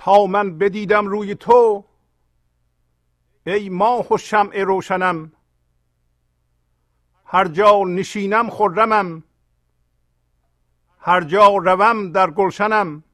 تا 0.00 0.26
من 0.26 0.58
بدیدم 0.58 1.06
روی 1.06 1.34
تو 1.34 1.84
ای 3.46 3.68
ماه 3.68 4.12
و 4.12 4.18
شمع 4.18 4.62
روشنم. 4.62 5.32
هر 7.24 7.48
جا 7.48 7.84
نشینم 7.84 8.50
خرمم 8.50 9.22
هر 10.98 11.24
جا 11.24 11.48
روم 11.48 12.12
در 12.12 12.30
گلشنم. 12.30 13.04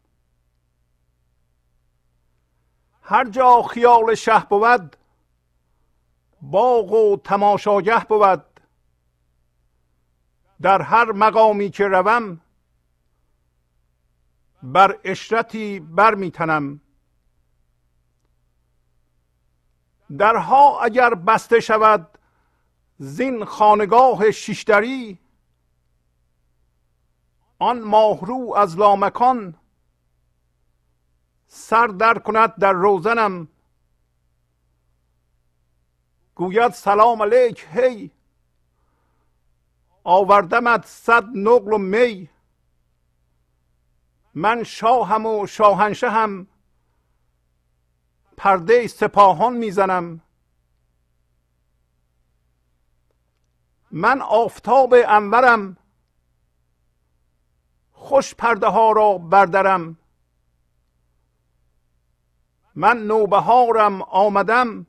هر 3.02 3.30
جا 3.30 3.62
خیال 3.62 4.15
شه 4.15 4.38
بود 4.51 4.96
باغ 6.43 6.93
و 6.93 7.16
تماشاگه 7.16 8.05
بود. 8.05 8.60
در 10.62 10.82
هر 10.82 11.12
مقامی 11.12 11.71
که 11.71 11.84
روم 11.88 12.41
بر 14.62 14.98
اشرتی 15.05 15.80
بر 15.80 16.15
میتنم 16.15 16.80
درها 20.19 20.80
اگر 20.80 21.15
بسته 21.15 21.60
شود 21.60 22.18
زین 22.99 23.45
خانگاه 23.45 24.30
شیشتری 24.30 25.18
آن 27.59 27.80
ماهرو 27.80 28.54
از 28.57 28.79
لامکان 28.79 29.54
سر 31.49 31.87
در 31.87 32.18
کند 32.18 32.54
در 32.59 32.73
روزنم. 32.73 33.49
گوید 36.34 36.73
سلام 36.73 37.23
علیک 37.23 37.66
هی! 37.71 38.10
آوردمت 40.04 40.87
صد 40.87 41.24
نقل 41.34 41.73
و 41.73 41.79
می. 41.79 42.29
من 44.34 44.62
شاهم 44.62 45.27
و 45.27 45.46
شاهنشه 45.46 46.10
هم 46.10 46.46
پرده 48.37 48.87
سپاهان 48.87 49.56
می‌زنم. 49.56 50.20
من 53.90 54.23
آفتاب 54.23 54.95
انورم. 55.09 55.76
خوش 57.93 58.34
پرده 58.34 58.66
ها 58.66 58.93
را 58.93 59.18
بردرم. 59.18 59.98
من 62.74 62.98
نوبهارم 62.98 64.03
آمدم 64.03 64.87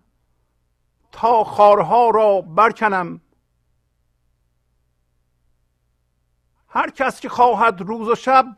تا 1.12 1.44
خارها 1.44 2.10
را 2.10 2.42
برکنم. 2.42 3.22
هر 6.70 6.90
کس 6.90 7.20
که 7.20 7.30
خواهد 7.30 7.82
روز 7.82 8.08
و 8.08 8.16
شب 8.16 8.56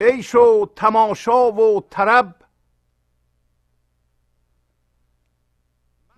عیش 0.00 0.34
و 0.34 0.72
تماشا 0.76 1.52
و 1.52 1.80
طرب 1.90 2.39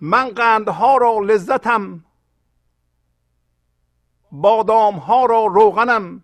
من 0.05 0.29
قندها 0.29 0.97
را 0.97 1.19
لذتم 1.19 2.05
بادام 4.31 4.95
ها 4.95 5.25
را 5.25 5.45
روغنم. 5.45 6.23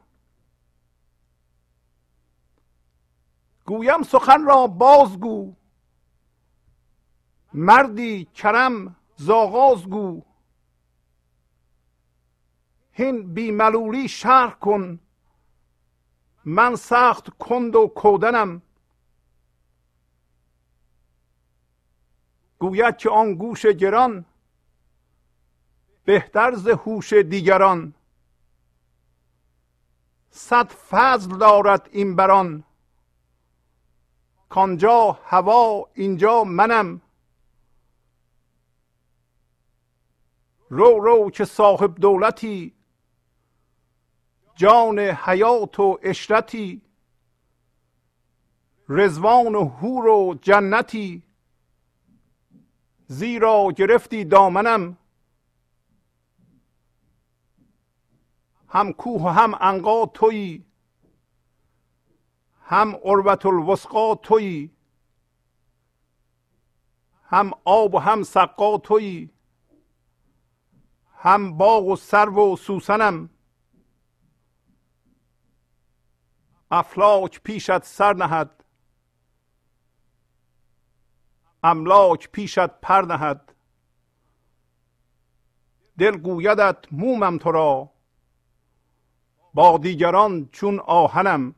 گویم 3.66 4.04
سخن 4.04 4.46
را 4.46 4.68
بازگو 4.68 5.54
مردی 7.54 8.26
کرم 8.26 8.96
زاغاز 9.16 9.84
گو 9.84 10.22
هین 12.92 13.34
بی 13.34 13.52
ملولی 13.52 14.08
شرح 14.08 14.54
کن 14.54 15.00
من 16.46 16.76
سخت 16.76 17.30
کند 17.30 17.76
و 17.76 17.88
کودنم. 17.88 18.62
گوید 22.60 22.98
که 22.98 23.10
آن 23.10 23.36
گوش 23.36 23.66
گران 23.66 24.26
بهتر 26.06 26.56
ز 26.56 26.68
هوش 26.68 27.14
دیگران. 27.14 27.94
صد 30.30 30.68
فضل 30.72 31.38
دارد 31.38 31.90
این 31.92 32.16
بران 32.16 32.64
کانجا 34.50 35.20
هوا 35.24 35.90
اینجا 35.94 36.44
منم. 36.44 37.02
رو 40.70 41.00
رو 41.00 41.32
که 41.32 41.46
صاحب 41.46 41.96
دولتی 41.96 42.74
جان 44.56 45.00
حیات 45.00 45.80
و 45.80 46.00
اشرتی 46.02 46.82
رزوان 48.90 49.56
و 49.56 49.66
هور 49.66 50.08
و 50.08 50.36
جنتی. 50.42 51.29
زیرا 53.12 53.68
گرفتی 53.78 54.26
دامنم. 54.26 54.98
هم 58.68 58.94
کوه 58.94 59.22
و 59.22 59.28
هم 59.28 59.56
انقا 59.62 60.06
تویی. 60.06 60.66
هم 62.62 62.96
عروت 62.96 63.46
الوسقا 63.46 64.16
تویی. 64.16 64.72
هم 67.24 67.52
آب 67.66 67.96
و 67.96 67.98
هم 67.98 68.24
سقا 68.24 68.78
تویی. 68.78 69.30
هم 71.16 71.58
باغ 71.58 71.88
و 71.88 71.96
سرو 71.96 72.54
و 72.54 72.56
سوسنم. 72.56 73.30
افلاک 76.72 77.42
پیشت 77.44 77.84
سر 77.84 78.14
نهد. 78.14 78.59
املاک 81.64 82.32
پیشت 82.32 82.68
پر 82.68 83.02
نهد. 83.02 83.56
دل 85.98 86.18
گویدت 86.18 86.78
مومم 86.92 87.38
تو 87.38 87.52
را 87.52 87.92
با 89.54 89.78
دیگران 89.78 90.50
چون 90.52 90.80
آهنم. 90.80 91.56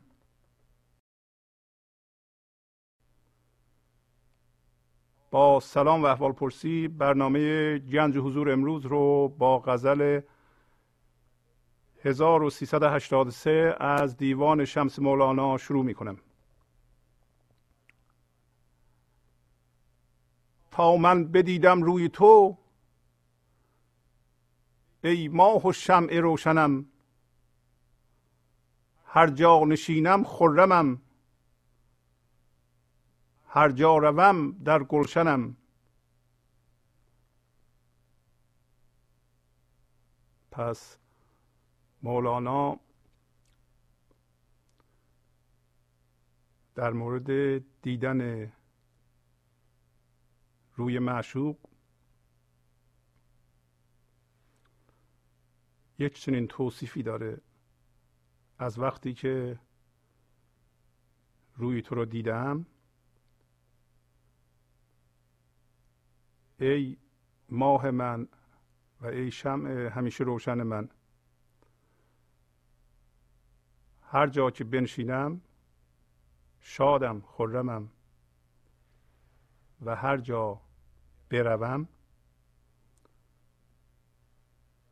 با 5.30 5.60
سلام 5.60 6.02
و 6.02 6.06
احوال 6.06 6.32
پرسی 6.32 6.88
برنامه 6.88 7.78
گنج 7.78 8.18
حضور 8.18 8.52
امروز 8.52 8.86
رو 8.86 9.28
با 9.28 9.58
غزل 9.58 10.20
1383 12.04 13.76
از 13.80 14.16
دیوان 14.16 14.64
شمس 14.64 14.98
مولانا 14.98 15.58
شروع 15.58 15.84
می 15.84 15.94
کنم 15.94 16.18
تا 20.72 20.96
من 20.96 21.24
بدیدم 21.24 21.82
روی 21.82 22.08
تو 22.08 22.58
ای 25.04 25.28
ماه 25.28 25.66
و 25.66 25.72
شمع 25.72 26.20
روشنم. 26.20 26.86
هر 29.04 29.26
جا 29.26 29.64
نشینم 29.64 30.24
خرمم. 30.24 31.02
هر 33.48 33.70
جا 33.70 33.98
روم 33.98 34.52
در 34.52 34.82
گلشنم. 34.82 35.56
پس 40.50 40.96
مولانا 42.02 42.80
در 46.74 46.90
مورد 46.90 47.58
دیدن 47.82 48.52
روی 50.74 50.98
معشوق. 50.98 51.56
یک 55.98 56.18
چنین 56.18 56.46
توصیفی 56.46 57.02
داره 57.02 57.40
از 58.58 58.78
وقتی 58.78 59.14
که 59.14 59.58
روی 61.56 61.82
تو 61.82 61.94
رو 61.94 62.04
دیدم. 62.04 62.66
ای 66.60 66.96
ماه 67.48 67.90
من 67.90 68.28
و 69.00 69.06
ای 69.06 69.30
شمع 69.30 69.70
همیشه 69.70 70.24
روشن 70.24 70.62
من. 70.62 70.88
هر 74.02 74.26
جا 74.26 74.50
که 74.50 74.64
بنشینم 74.64 75.40
شادم 76.60 77.20
خرمم. 77.20 77.90
و 79.82 79.96
هر 79.96 80.16
جا 80.16 80.60
بروم 81.30 81.88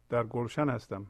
در 0.08 0.24
گلشن 0.24 0.68
هستم. 0.68 1.06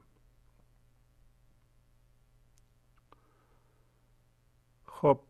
خب 4.87 5.21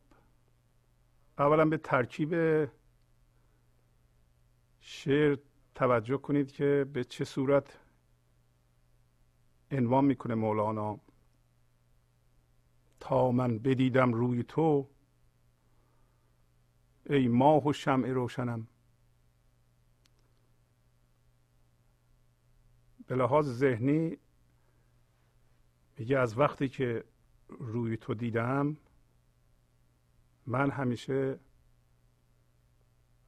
اولا 1.39 1.65
به 1.65 1.79
ترکیب 1.79 2.35
شعر 4.81 5.39
توجه 5.75 6.17
کنید 6.17 6.53
که 6.53 6.87
به 6.93 7.05
چه 7.05 7.25
صورت 7.25 7.79
عنوان 9.71 10.05
می‌کنه 10.05 10.35
مولانا. 10.35 11.01
تا 13.01 13.31
من 13.31 13.59
بدیدم 13.59 14.13
روی 14.13 14.43
تو 14.43 14.89
ای 17.07 17.29
ماه 17.29 17.67
و 17.67 17.73
شمع 17.73 18.09
روشنم. 18.09 18.67
به 23.07 23.17
لحاظ 23.17 23.49
ذهنی 23.49 24.17
میگه 25.99 26.19
از 26.19 26.39
وقتی 26.39 26.69
که 26.69 27.05
روی 27.49 27.97
تو 27.97 28.15
دیدم 28.15 28.77
من 30.47 30.71
همیشه 30.71 31.39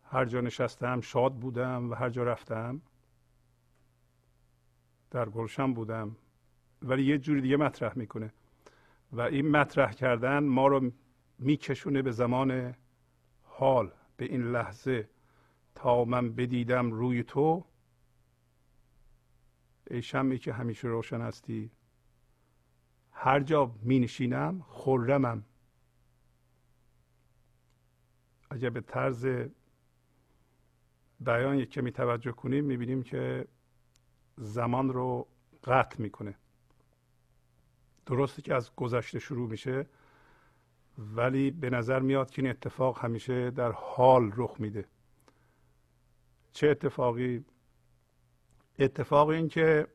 هر 0.04 0.25
جا 0.25 0.40
نشستم 0.40 1.00
شاد 1.00 1.34
بودم 1.34 1.90
و 1.90 1.94
هر 1.94 2.10
جا 2.10 2.25
رفتم 2.25 2.82
در 5.10 5.28
گلشن 5.28 5.75
بودم. 5.75 6.16
ولی 6.82 7.04
یه 7.04 7.18
جوری 7.18 7.40
دیگه 7.40 7.56
مطرح 7.56 7.98
می‌کنه. 7.98 8.32
و 9.12 9.20
این 9.20 9.50
مطرح 9.50 9.92
کردن 9.92 10.38
ما 10.38 10.66
رو 10.66 10.90
میکشونه 11.38 12.02
به 12.02 12.10
زمان 12.10 12.75
حال 13.54 13.93
به 14.16 14.25
این 14.25 14.43
لحظه 14.43 15.10
تا 15.75 16.04
من 16.04 16.32
بدیدم 16.32 16.93
روی 16.93 17.22
تو 17.22 17.64
ای 19.90 20.02
شمی 20.02 20.38
که 20.38 20.52
همیشه 20.52 20.88
روشن 20.88 21.20
هستی. 21.20 21.70
هر 23.10 23.40
جا 23.40 23.75
می 23.82 23.99
نشینم 23.99 24.62
خرمم. 24.69 25.44
اگر 28.50 28.70
به 28.70 28.81
طرز 28.81 29.26
بیان 31.20 31.58
یک 31.58 31.70
کمی 31.70 31.93
توجه 31.93 32.32
کنیم 32.32 32.64
می‌بینیم 32.64 33.02
که 33.02 33.49
زمان 34.37 34.88
رو 34.88 35.28
قطع 35.64 36.02
می‌کنه 36.02 36.34
درسته 38.06 38.43
که 38.43 38.54
از 38.54 38.75
گذشته 38.76 39.19
شروع 39.19 39.50
میشه. 39.50 39.87
ولی 40.98 41.50
به 41.50 41.70
نظر 41.70 42.00
میاد 42.00 42.30
که 42.30 42.42
این 42.42 42.50
اتفاق 42.50 42.98
همیشه 43.04 43.50
در 43.50 43.72
حال 43.72 44.32
رخ 44.36 44.56
میده. 44.58 44.88
چه 46.52 46.68
اتفاقی؟ 46.68 47.44
اتفاق 48.78 49.28
این 49.28 49.48
که 49.48 49.88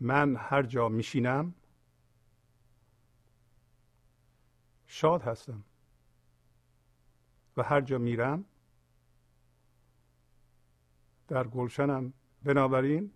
من 0.00 0.36
هر 0.36 0.62
جا 0.62 0.88
میشینم 0.88 1.54
شاد 4.86 5.22
هستم. 5.22 5.64
و 7.56 7.62
هر 7.62 7.80
جا 7.80 7.98
میرم 7.98 8.44
در 11.28 11.48
گلشنم. 11.48 12.12
بنابراین 12.42 13.12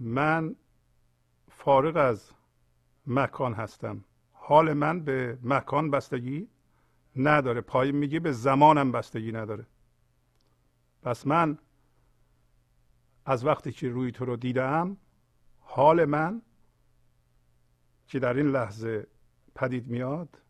من 0.00 0.56
فارغ 1.58 1.96
از 1.96 2.30
مکان 3.06 3.54
هستم. 3.54 4.04
حال 4.32 4.72
من 4.72 5.00
به 5.00 5.38
مکان 5.42 5.90
بستگی 5.90 6.48
نداره. 7.16 7.60
پای 7.60 7.92
میگه 7.92 8.20
به 8.20 8.32
زمانم 8.32 8.92
بستگی 8.92 9.32
نداره. 9.32 9.66
پس 11.02 11.26
من 11.26 11.58
از 13.24 13.44
وقتی 13.44 13.72
که 13.72 13.88
روی 13.88 14.12
تو 14.12 14.24
رو 14.24 14.36
دیدم 14.36 14.96
حال 15.60 16.04
من 16.04 16.42
که 18.06 18.18
در 18.18 18.36
این 18.36 18.46
لحظه 18.46 19.06
پدید 19.54 19.86
میاد 19.86 20.42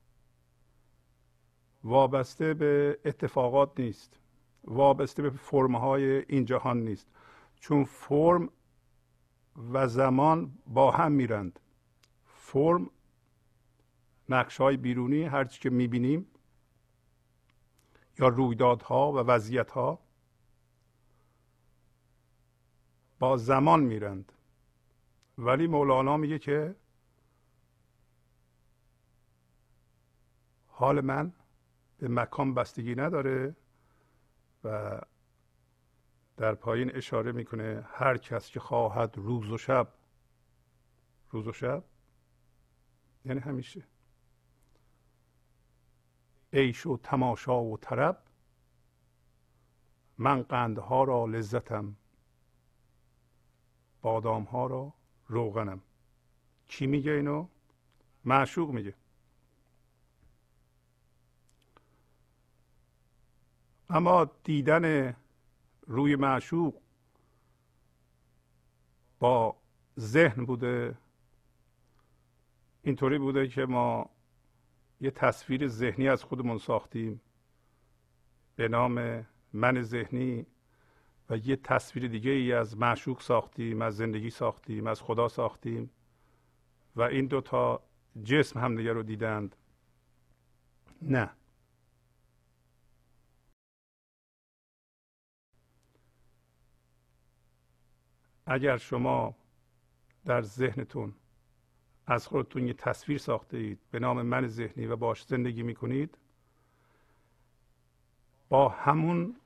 وابسته 1.84 2.54
به 2.54 2.98
اتفاقات 3.04 3.80
نیست. 3.80 4.18
وابسته 4.64 5.22
به 5.22 5.30
فرم 5.30 5.76
های 5.76 6.24
این 6.28 6.44
جهان 6.44 6.80
نیست. 6.80 7.08
چون 7.60 7.84
فرم 7.84 8.50
و 9.72 9.88
زمان 9.88 10.58
با 10.66 10.90
هم 10.90 11.12
میرند. 11.12 11.60
فرم 12.24 12.90
نقش 14.28 14.60
های 14.60 14.76
بیرونی 14.76 15.22
هرچی 15.22 15.60
که 15.60 15.70
می‌بینیم 15.70 16.26
یا 18.18 18.28
رویدادها 18.28 19.12
و 19.12 19.16
وضعیتها 19.16 19.98
با 23.18 23.36
زمان 23.36 23.80
میرند. 23.80 24.32
ولی 25.38 25.66
مولانا 25.66 26.16
میگه 26.16 26.38
که 26.38 26.76
حال 30.66 31.00
من 31.00 31.32
به 31.98 32.08
مکان 32.08 32.54
بستگی 32.54 32.94
نداره 32.94 33.56
و 34.64 35.00
در 36.38 36.54
پایین 36.54 36.96
اشاره 36.96 37.32
می‌کنه 37.32 37.84
هر 37.88 38.16
کس 38.16 38.50
که 38.50 38.60
خواهد 38.60 39.14
روز 39.16 39.50
و 39.50 39.58
شب. 39.58 39.88
روز 41.30 41.46
و 41.46 41.52
شب؟ 41.52 41.84
یعنی 43.24 43.40
همیشه. 43.40 43.84
عیش 46.52 46.86
و 46.86 46.96
تماشا 46.96 47.62
و 47.62 47.76
طرب. 47.76 48.22
من 50.18 50.42
قندها 50.42 51.04
را 51.04 51.26
لذتم. 51.26 51.96
بادام 54.02 54.42
ها 54.42 54.66
را 54.66 54.92
روغنم. 55.26 55.80
کی 56.68 56.86
میگه 56.86 57.12
اینو؟ 57.12 57.48
معشوق 58.24 58.70
میگه. 58.70 58.94
اما 63.90 64.30
دیدن 64.44 65.16
روی 65.88 66.16
معشوق 66.16 66.74
با 69.18 69.56
ذهن 69.98 70.44
بوده. 70.44 70.94
اینطوری 72.82 73.18
بوده 73.18 73.48
که 73.48 73.66
ما 73.66 74.10
یه 75.00 75.10
تصویر 75.10 75.68
ذهنی 75.68 76.08
از 76.08 76.24
خودمون 76.24 76.58
ساختیم 76.58 77.20
به 78.56 78.68
نام 78.68 79.26
من 79.52 79.82
ذهنی 79.82 80.46
و 81.30 81.36
یه 81.36 81.56
تصویر 81.56 82.08
دیگه 82.08 82.30
ای 82.30 82.52
از 82.52 82.78
معشوق 82.78 83.20
ساختیم 83.20 83.82
از 83.82 83.96
زندگی 83.96 84.30
ساختیم 84.30 84.86
از 84.86 85.02
خدا 85.02 85.28
ساختیم 85.28 85.90
و 86.96 87.02
این 87.02 87.26
دوتا 87.26 87.82
جسم 88.24 88.60
همدیگه 88.60 88.92
رو 88.92 89.02
دیدند. 89.02 89.56
نه. 91.02 91.30
اگر 98.50 98.76
شما 98.76 99.34
در 100.24 100.42
ذهنتون 100.42 101.14
از 102.06 102.26
خودتون 102.26 102.66
یه 102.66 102.72
تصویر 102.72 103.18
ساخته 103.18 103.56
اید 103.56 103.78
به 103.90 103.98
نام 103.98 104.22
من 104.22 104.46
ذهنی 104.46 104.86
و 104.86 104.96
باش 104.96 105.24
زندگی 105.24 105.62
می‌کنید 105.62 106.18
با 108.48 108.68
همون 108.68 109.36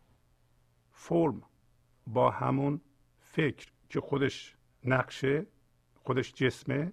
فرم 0.90 1.42
با 2.06 2.30
همون 2.30 2.80
فکر 3.21 3.73
که 3.88 4.00
خودش 4.00 4.56
نقشه 4.85 5.47
خودش 5.94 6.32
جسمه 6.32 6.92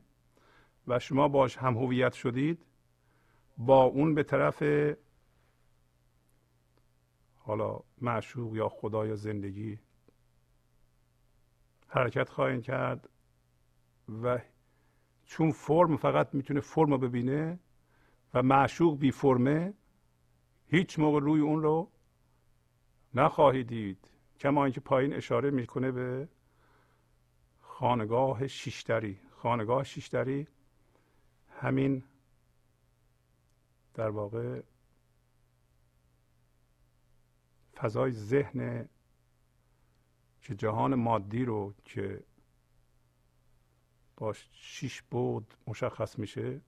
و 0.87 0.99
شما 0.99 1.27
باش 1.27 1.57
هم 1.57 1.77
هویت 1.77 2.13
شدید 2.13 2.65
با 3.57 3.83
اون 3.83 4.15
به 4.15 4.23
طرف 4.23 4.63
حالا 7.39 7.79
معشوق 8.01 8.55
یا 8.55 8.69
خدا 8.69 9.07
یا 9.07 9.15
زندگی 9.15 9.79
حرکت 11.89 12.29
خواهید 12.29 12.63
کرد 12.63 13.09
و 14.23 14.39
چون 15.25 15.51
فرم 15.51 15.97
فقط 15.97 16.33
می‌تونه 16.33 16.59
فرم 16.59 16.91
رو 16.91 16.97
ببینه 16.97 17.59
و 18.33 18.43
معشوق 18.43 18.99
بی 18.99 19.11
فرمه 19.11 19.73
هیچ 20.67 20.99
موقع 20.99 21.19
روی 21.19 21.41
اون 21.41 21.61
رو 21.61 21.91
نخواهید 23.13 23.67
دید. 23.67 24.11
کما 24.39 24.65
اینکه 24.65 24.81
پایین 24.81 25.13
اشاره 25.13 25.51
می‌کنه 25.51 25.91
به 25.91 26.29
خانگاه 27.61 28.47
شیشتری. 28.47 29.19
خانگاه 29.31 29.83
شیشتری 29.83 30.47
همین 31.49 32.03
در 33.93 34.09
واقع 34.09 34.61
فضای 37.75 38.11
ذهن 38.11 38.89
که 40.49 40.55
جهان 40.55 40.95
مادی 40.95 41.45
رو 41.45 41.73
که 41.85 42.23
با 44.17 44.33
شیش 44.51 45.01
بود 45.01 45.53
مشخص 45.67 46.19
میشه 46.19 46.61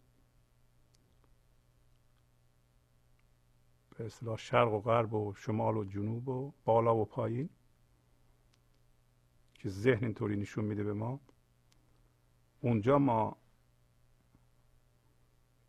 به 3.90 4.06
اصطلاح 4.06 4.38
شرق 4.38 4.74
و 4.74 4.80
غرب 4.80 5.14
و 5.14 5.34
شمال 5.34 5.78
و 5.78 5.84
جنوب 5.84 6.28
و 6.28 6.54
بالا 6.66 6.96
و 6.96 7.06
پایین 7.06 7.50
که 9.54 9.70
ذهن 9.70 10.04
اینطوری 10.04 10.38
نشون 10.38 10.66
میده 10.66 10.84
به 10.84 10.94
ما. 10.94 11.20
اونجا 12.62 13.00
ما 13.00 13.38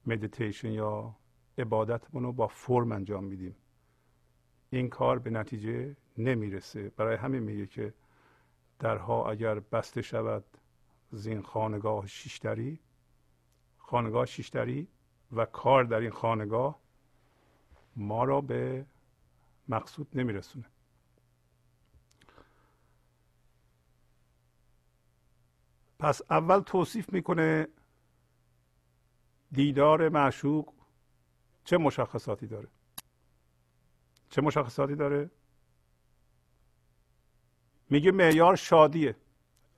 مدیتیشن 0.07 0.73
یا 0.73 1.16
عبادتمون 1.59 2.23
رو 2.23 2.33
با 2.33 2.47
فرم 2.47 2.92
انجام 2.92 3.25
میدیم. 3.25 3.57
این 4.71 4.88
کار 4.88 5.19
به 5.19 5.31
نتیجه 5.31 5.97
نمی‌رسه. 6.19 6.88
برای 6.88 7.16
همین 7.16 7.42
میگه 7.42 7.66
که 7.66 7.95
درها 8.83 9.31
اگر 9.31 9.61
بسته 9.61 10.03
شود 10.03 10.45
زین 11.11 11.43
خانگاه 11.43 12.07
شیشتری 12.07 12.81
خانگاه 13.79 14.27
شیشتری 14.27 14.89
و 15.33 15.45
کار 15.45 15.85
در 15.85 16.01
این 16.01 16.11
خانگاه 16.11 16.79
ما 17.97 18.25
را 18.25 18.41
به 18.41 18.87
مقصود 19.69 20.09
نمیرسونه. 20.15 20.65
پس 25.99 26.23
اول 26.31 26.61
توصیف 26.61 27.12
می‌کنه 27.12 27.69
دیدار 29.53 30.09
معشوق 30.09 30.75
چه 31.65 31.79
مشخصاتی 31.79 32.47
داره؟ 32.47 32.69
چه 34.31 34.43
مشخصاتی 34.43 34.95
داره؟ 34.97 35.31
میگه 37.93 38.13
معیار 38.13 38.57
شادیه. 38.57 39.17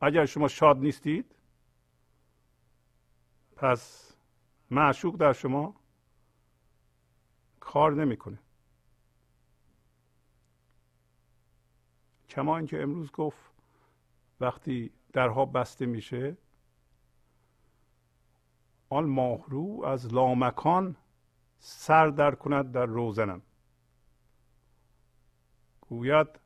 اگر 0.00 0.26
شما 0.26 0.48
شاد 0.48 0.78
نیستید 0.78 1.34
پس 3.56 4.12
معشوق 4.70 5.16
در 5.16 5.32
شما 5.32 5.74
کار 7.60 7.94
نمی‌کنه. 7.94 8.38
کما 12.28 12.56
اینکه 12.56 12.82
امروز 12.82 13.12
گفت 13.12 13.52
وقتی 14.40 14.92
درها 15.12 15.44
بسته 15.44 15.86
میشه 15.86 16.36
آن 18.88 19.04
ماهرو 19.04 19.84
از 19.84 20.14
لامکان 20.14 20.96
سر 21.58 22.08
در 22.08 22.34
کند 22.34 22.72
در 22.72 22.86
روزنم. 22.86 23.42
گوید 25.80 26.43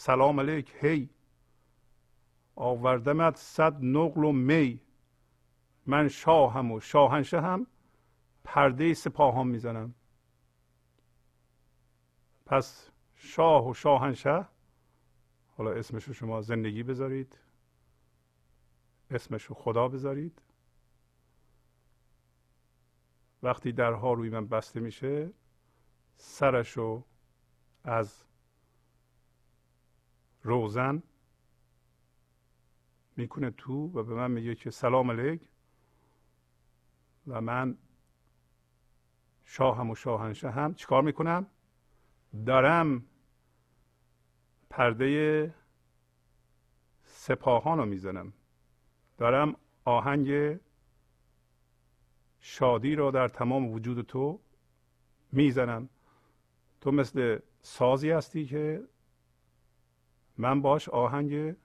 سلام 0.00 0.40
علیک 0.40 0.74
هی. 0.80 1.10
آوردمت 2.56 3.36
صد 3.36 3.84
نقل 3.84 4.24
و 4.24 4.32
می. 4.32 4.80
من 5.86 6.08
شاهم 6.08 6.72
و 6.72 6.80
شاهنشه 6.80 7.40
هم 7.40 7.66
پرده 8.44 8.94
سپاهان 8.94 9.46
می‌زنم. 9.46 9.94
پس 12.46 12.90
شاه 13.14 13.68
و 13.68 13.74
شاهنشه 13.74 14.46
حالا 15.56 15.72
اسمش 15.72 16.04
رو 16.04 16.14
شما 16.14 16.40
زندگی 16.40 16.82
بذارید. 16.82 17.38
اسمش 19.10 19.44
رو 19.44 19.54
خدا 19.54 19.88
بذارید. 19.88 20.42
وقتی 23.42 23.72
درها 23.72 24.12
روی 24.12 24.30
من 24.30 24.46
بسته 24.48 24.80
میشه 24.80 25.30
سرش 26.16 26.70
رو 26.70 27.04
از 27.84 28.29
روزن 30.42 31.02
می‌کنه 33.16 33.50
تو 33.50 33.86
و 33.86 34.02
به 34.02 34.14
من 34.14 34.30
میگه 34.30 34.54
که 34.54 34.70
سلام 34.70 35.10
علیک. 35.10 35.48
و 37.26 37.40
من 37.40 37.78
شاهم 39.44 39.90
و 39.90 39.94
شاهنشه 39.94 40.50
هم 40.50 40.74
چیکار 40.74 41.02
می‌کنم؟ 41.02 41.46
دارم 42.46 43.04
پرده 44.70 45.54
سپاهان 47.04 47.78
رو 47.78 47.86
می‌زنم. 47.86 48.32
دارم 49.18 49.56
آهنگ 49.84 50.58
شادی 52.40 52.94
را 52.94 53.10
در 53.10 53.28
تمام 53.28 53.72
وجود 53.72 54.06
تو 54.06 54.40
می‌زنم. 55.32 55.88
تو 56.80 56.90
مثل 56.90 57.38
سازی 57.62 58.10
هستی 58.10 58.46
که 58.46 58.88
من 60.40 60.62
باش 60.62 60.88
آهنگ 60.88 61.56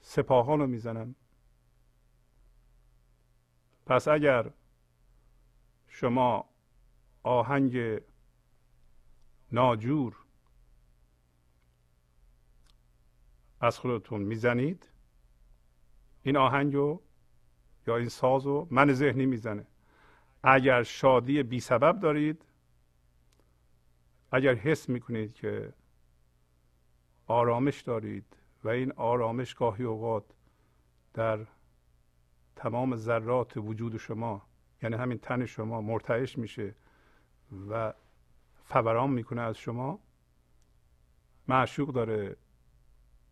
سپاهان 0.00 0.60
رو 0.60 0.66
می‌زنم. 0.66 1.14
پس 3.86 4.08
اگر 4.08 4.50
شما 5.88 6.48
آهنگ 7.22 8.00
ناجور 9.52 10.16
از 13.60 13.78
خودتون 13.78 14.22
می‌زنید 14.22 14.90
این 16.22 16.36
آهنگ 16.36 16.74
رو 16.74 17.02
یا 17.86 17.96
این 17.96 18.08
ساز 18.08 18.46
رو 18.46 18.68
من 18.70 18.92
ذهنی 18.92 19.26
می‌زنه. 19.26 19.66
اگر 20.42 20.82
شادی 20.82 21.42
بی 21.42 21.60
سبب 21.60 22.00
دارید 22.00 22.44
اگر 24.32 24.54
حس 24.54 24.88
می‌کنید 24.88 25.34
که 25.34 25.72
آرامش 27.26 27.80
دارید 27.80 28.36
و 28.64 28.68
این 28.68 28.92
آرامش 28.92 29.54
گاهی 29.54 29.84
اوقات 29.84 30.24
در 31.14 31.46
تمام 32.56 32.96
ذرات 32.96 33.56
وجود 33.56 33.96
شما 33.96 34.42
یعنی 34.82 34.96
همین 34.96 35.18
تن 35.18 35.46
شما 35.46 35.80
مرتعش 35.80 36.38
میشه 36.38 36.74
و 37.70 37.94
فوران 38.64 39.10
می‌کنه 39.10 39.40
از 39.40 39.58
شما 39.58 39.98
معشوق 41.48 41.88
داره 41.88 42.36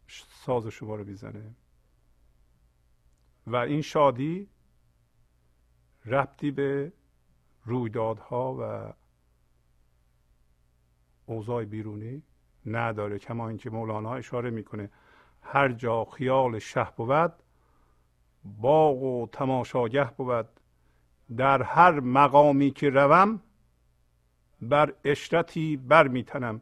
ساز 0.09 0.67
شما 0.67 0.95
رو 0.97 1.05
می‌زنه. 1.05 1.55
و 3.47 3.57
این 3.57 3.83
شادی 3.83 4.49
ربطی 6.05 6.51
به 6.51 6.93
رویدادها 7.65 8.57
و 8.61 8.93
اوضاع 11.27 11.65
بیرونی 11.65 12.23
نداره 12.67 13.19
کما 13.19 13.49
اینکه 13.49 13.71
مولانا 13.71 14.15
اشاره 14.15 14.51
می‌کنه. 14.51 14.91
هر 15.43 15.69
جا 15.73 16.05
خیال 16.05 16.59
شه 16.59 16.89
بود 16.97 17.33
باغ 18.45 19.03
و 19.03 19.27
تماشاگه 19.33 20.11
بود. 20.11 20.49
در 21.37 21.63
هر 21.63 22.01
مقامی 22.01 22.71
که 22.71 22.91
روم 22.91 23.41
بر 24.61 24.95
اشرتی 25.05 25.77
بر 25.77 26.09
میتنم 26.09 26.61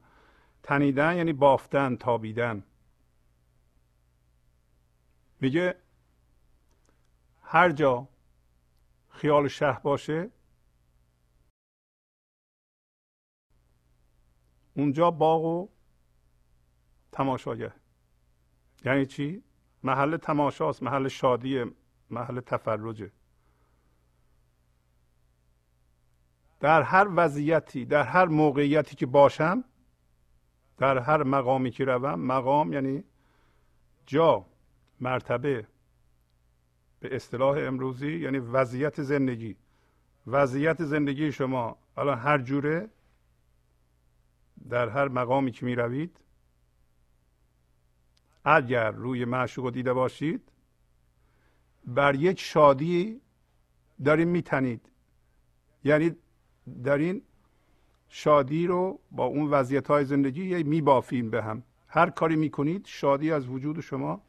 تنیدن 0.63 1.17
یعنی 1.17 1.33
بافتن 1.33 1.97
تابیدن. 1.97 2.65
میگه 5.41 5.75
هر 7.43 7.71
جا 7.71 8.09
خیال 9.09 9.49
شه 9.49 9.79
باشه 9.83 10.31
اونجا 14.75 15.11
باغ 15.11 15.45
و 15.45 15.69
تماشاگه 17.12 17.73
یعنی 18.85 19.07
چی؟ 19.07 19.42
محل 19.83 20.16
تماشاست 20.16 20.83
محل 20.83 21.09
شادی 21.09 21.64
محل 22.11 22.40
تفرجه. 22.40 23.11
در 26.61 26.83
هر 26.83 27.09
وضعیتی 27.16 27.85
در 27.85 28.02
هر 28.02 28.25
موقعیتی 28.25 28.97
که 28.97 29.07
باشم 29.07 29.64
در 30.78 30.99
هر 30.99 31.23
مقامی 31.23 31.71
که 31.71 31.85
روم 31.85 32.21
مقام 32.21 32.73
یعنی 32.73 33.04
جا 34.07 34.47
مرتبه 35.00 35.66
به 37.00 37.16
اصطلاح 37.16 37.59
امروزی 37.59 38.19
یعنی 38.19 38.38
وضعیت 38.38 39.02
زندگی. 39.02 39.57
وضعیت 40.26 40.85
زندگی 40.85 41.33
شما 41.33 41.78
الان 41.97 42.19
هر 42.19 42.38
جوره 42.38 42.88
در 44.69 44.88
هر 44.88 45.09
مقامی 45.09 45.52
که 45.52 45.66
می 45.66 45.75
روید 45.75 46.21
اگر 48.45 48.91
روی 48.91 49.25
معشوق 49.25 49.71
دیده 49.71 49.93
باشید 49.93 50.53
بر 51.85 52.15
یک 52.15 52.41
شادی 52.41 53.21
دارین 54.05 54.29
میتنید. 54.29 54.91
یعنی 55.85 56.17
دارین 56.85 57.23
شادی 58.09 58.67
رو 58.67 59.01
با 59.11 59.25
اون 59.25 59.51
وضعیت 59.51 59.87
های 59.87 60.05
زندگی 60.05 60.63
میبافیم 60.63 61.31
به 61.31 61.43
هم. 61.43 61.63
هر 61.89 62.11
کاری 62.11 62.37
می‌کنید 62.37 62.87
شادی 62.87 63.33
از 63.33 63.49
وجود 63.49 63.81
شما 63.81 64.23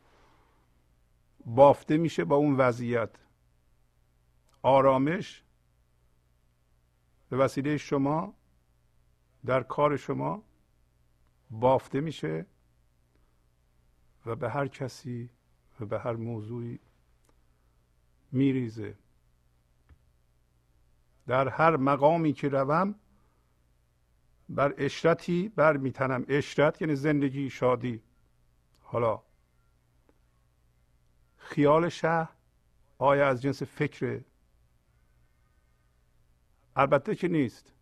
بافته 1.46 1.98
میشه 1.98 2.24
با 2.25 2.36
اون 2.36 2.55
وضعیت. 2.55 3.10
آرامش 4.62 5.43
به 7.29 7.38
وسیله 7.38 7.77
شما 7.77 8.34
در 9.46 9.63
کار 9.63 9.98
شما 9.98 10.43
بافته 11.50 12.01
میشه. 12.01 12.46
و 14.25 14.36
به 14.36 14.50
هر 14.50 14.68
کسی 14.68 15.30
و 15.80 15.86
به 15.86 16.00
هر 16.00 16.13
موضوعی 16.13 16.80
میریزه. 18.32 18.96
در 21.27 21.48
هر 21.48 21.77
مقامی 21.77 22.34
که 22.34 22.50
روم 22.50 22.96
بر 24.50 24.74
اشرتی 24.77 25.50
بر 25.50 25.77
میتنم 25.77 26.25
اشرت 26.27 26.82
یعنی 26.82 26.96
زندگی 26.96 27.50
شادی. 27.50 28.01
حالا 28.82 29.24
خیال 31.38 31.89
شه 31.89 32.30
آیا 32.98 33.27
از 33.27 33.42
جنس 33.42 33.63
فکر 33.63 34.22
البته 36.75 37.15
که 37.15 37.27
نیست. 37.27 37.74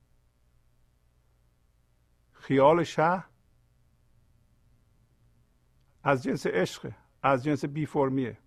خیال 2.31 2.83
شه 2.83 3.30
از 6.03 6.23
جنس 6.23 6.47
عشق 6.47 6.91
از 7.23 7.43
جنس 7.43 7.65
بی 7.65 7.85
فرمیه. 7.85 8.37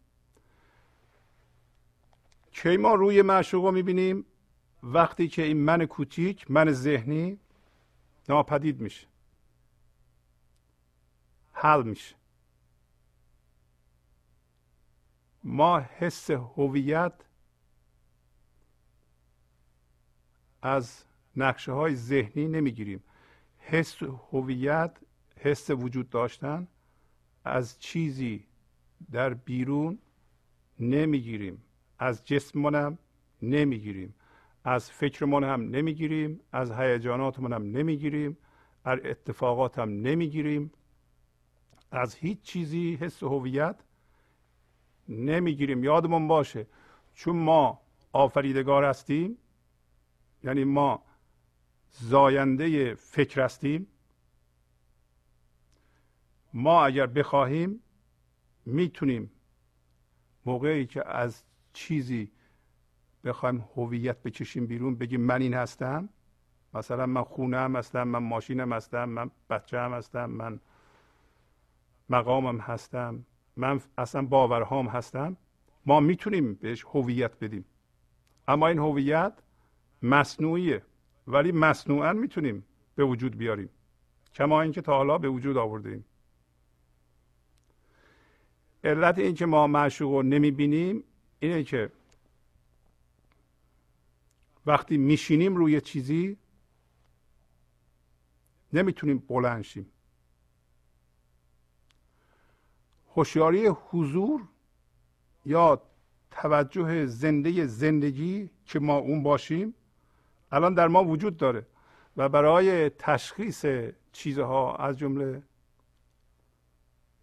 کی 2.52 2.76
ما 2.76 2.94
روی 2.94 3.22
معشوق 3.22 3.64
رو 3.64 3.72
می‌بینیم؟ 3.72 4.26
وقتی 4.82 5.28
که 5.28 5.42
این 5.42 5.56
من 5.56 5.86
کوچیک 5.86 6.50
من 6.50 6.72
ذهنی 6.72 7.38
ناپدید 8.28 8.80
میشه. 8.80 9.06
حل 11.52 11.82
میشه. 11.82 12.14
ما 15.44 15.80
حس 15.80 16.30
هویت 16.30 17.12
از 20.62 21.04
نقشه 21.36 21.72
های 21.72 21.94
ذهنی 21.94 22.48
نمی‌گیریم. 22.48 23.04
حس 23.58 24.02
هویت 24.02 24.98
حس 25.36 25.70
وجود 25.70 26.10
داشتن 26.10 26.68
از 27.44 27.78
چیزی 27.80 28.44
در 29.12 29.34
بیرون 29.34 29.98
نمی‌گیریم. 30.80 31.62
از 31.98 32.24
جسممون 32.24 32.98
نمی‌گیریم. 33.42 34.14
از 34.64 34.90
فکرمون 34.90 35.44
هم 35.44 35.60
نمی‌گیریم. 35.70 36.40
از 36.52 36.72
هیجاناتمون 36.72 37.52
هم 37.52 37.62
نمی‌گیریم. 37.62 38.36
از 38.84 38.98
اتفاقات 39.04 39.78
هم 39.78 39.90
نمی‌گیریم. 39.90 40.72
از 41.90 42.14
هیچ 42.14 42.40
چیزی 42.42 42.98
حس 43.00 43.22
هویت 43.22 43.76
نمی‌گیریم. 45.08 45.84
یادمون 45.84 46.28
باشه 46.28 46.66
چون 47.14 47.36
ما 47.36 47.80
آفریدگار 48.12 48.84
هستیم 48.84 49.38
یعنی 50.44 50.64
ما 50.64 51.02
زاینده 51.90 52.94
فکر 52.94 53.40
هستیم 53.44 53.86
ما 56.54 56.86
اگر 56.86 57.06
بخواهیم 57.06 57.80
می‌تونیم 58.66 59.30
موقعی 60.46 60.86
که 60.86 61.08
از 61.08 61.42
چیزی 61.72 62.32
بخوایم 63.24 63.64
هویت 63.76 64.22
بکشیم 64.22 64.66
بیرون 64.66 64.94
بگیم 64.94 65.20
من 65.20 65.42
این 65.42 65.54
هستم 65.54 66.08
مثلا 66.74 67.06
من 67.06 67.22
خونه 67.22 67.56
هم 67.56 67.76
هستم 67.76 68.02
من 68.08 68.18
ماشینم 68.18 68.72
هستم 68.72 69.08
من 69.08 69.30
بچه 69.50 69.80
هم 69.80 69.92
هستم 69.92 70.30
من 70.30 70.60
مقامم 72.10 72.58
هستم 72.58 73.24
من 73.56 73.80
اصلا 73.98 74.22
باورهام 74.22 74.86
هستم 74.86 75.36
ما 75.86 76.00
می‌تونیم 76.00 76.54
بهش 76.54 76.84
هویت 76.84 77.44
بدیم. 77.44 77.64
اما 78.48 78.68
این 78.68 78.78
هویت 78.78 79.32
مصنوعیه 80.02 80.82
ولی 81.26 81.52
مصنوعا 81.52 82.12
می‌تونیم 82.12 82.64
به 82.94 83.04
وجود 83.04 83.36
بیاریم. 83.36 83.68
کما 84.34 84.62
اینکه 84.62 84.80
تا 84.80 84.96
حالا 84.96 85.18
به 85.18 85.28
وجود 85.28 85.56
آورده 85.56 86.04
علت 88.84 89.18
اینکه 89.18 89.46
ما 89.46 89.66
معشوق 89.66 90.12
رو 90.12 90.22
نمی‌بینیم 90.22 91.04
اینه 91.40 91.64
که 91.64 91.92
وقتی 94.66 94.96
میشینیم 94.96 95.56
روی 95.56 95.80
چیزی 95.80 96.36
نمی‌تونیم 98.72 99.18
بلند 99.18 99.62
شیم. 99.62 99.86
هوشیاری 103.16 103.66
حضور 103.66 104.48
یا 105.46 105.82
توجه 106.30 107.06
زنده 107.06 107.66
زندگی 107.66 108.50
که 108.66 108.78
ما 108.78 108.96
اون 108.96 109.22
باشیم 109.22 109.74
الان 110.52 110.74
در 110.74 110.88
ما 110.88 111.04
وجود 111.04 111.36
داره 111.36 111.66
و 112.16 112.28
برای 112.28 112.90
تشخیص 112.90 113.66
چیزها 114.12 114.76
از 114.76 114.98
جمله 114.98 115.42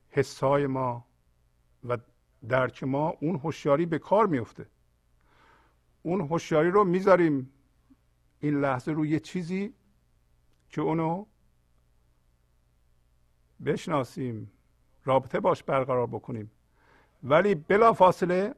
حسهای 0.10 0.68
ما 0.68 1.06
و 1.84 1.98
درک 2.50 2.84
ما 2.84 3.10
اون 3.22 3.36
هوشیاری 3.36 3.86
به 3.86 4.00
کار 4.00 4.28
میفته. 4.28 4.66
اون 6.02 6.22
هوشیاری 6.22 6.72
رو 6.72 6.84
می‌ذاریم 6.84 7.52
این 8.40 8.62
لحظه 8.62 8.92
روی 8.92 9.20
چیزی 9.20 9.74
که 10.70 10.82
اونو 10.82 11.26
بشناسیم 13.66 14.52
رابطه 15.06 15.40
باش 15.40 15.64
برقرار 15.64 16.08
بکنیم. 16.08 16.52
ولی 17.24 17.56
بلا 17.56 17.94
فاصله 17.94 18.56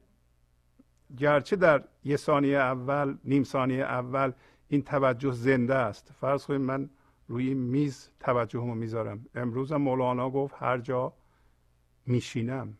گرچه 1.17 1.55
در 1.55 1.83
یه 2.03 2.17
ثانیه 2.17 2.57
اول 2.57 3.17
نیم 3.23 3.43
ثانیه 3.43 3.83
اول 3.83 4.31
این 4.67 4.81
توجه 4.81 5.31
زنده 5.31 5.75
است. 5.75 6.11
فرض 6.11 6.45
کنید 6.45 6.61
من 6.61 6.89
روی 7.27 7.53
میز 7.53 8.09
توجهمو 8.19 8.75
می‌ذارم. 8.75 9.25
امروز 9.35 9.71
مولانا 9.71 10.29
گفت 10.29 10.55
هر 10.57 10.77
جا 10.77 11.13
میشینم. 12.05 12.77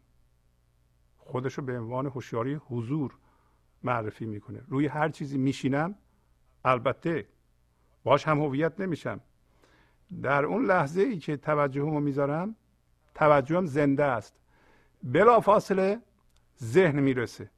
خودش 1.26 1.54
رو 1.54 1.64
به 1.64 1.80
عنوان 1.80 2.06
هوشیاری 2.06 2.54
حضور 2.54 3.18
معرفی 3.84 4.26
می‌کنه. 4.26 4.64
روی 4.68 4.88
هر 4.88 5.10
چیزی 5.10 5.38
میشینم 5.38 5.96
البته 6.66 7.28
باش 8.04 8.28
هم 8.28 8.42
هویت 8.42 8.80
نمیشم. 8.80 9.20
در 10.22 10.46
اون 10.46 10.66
لحظه 10.66 11.02
ای 11.02 11.18
که 11.18 11.38
توجهمو 11.38 12.00
می‌ذارم 12.00 12.56
توجهم 13.16 13.66
زنده 13.66 14.04
است. 14.04 14.36
بلا 15.04 15.40
فاصله 15.40 16.02
ذهن 16.64 17.00
می‌رسه 17.00 17.50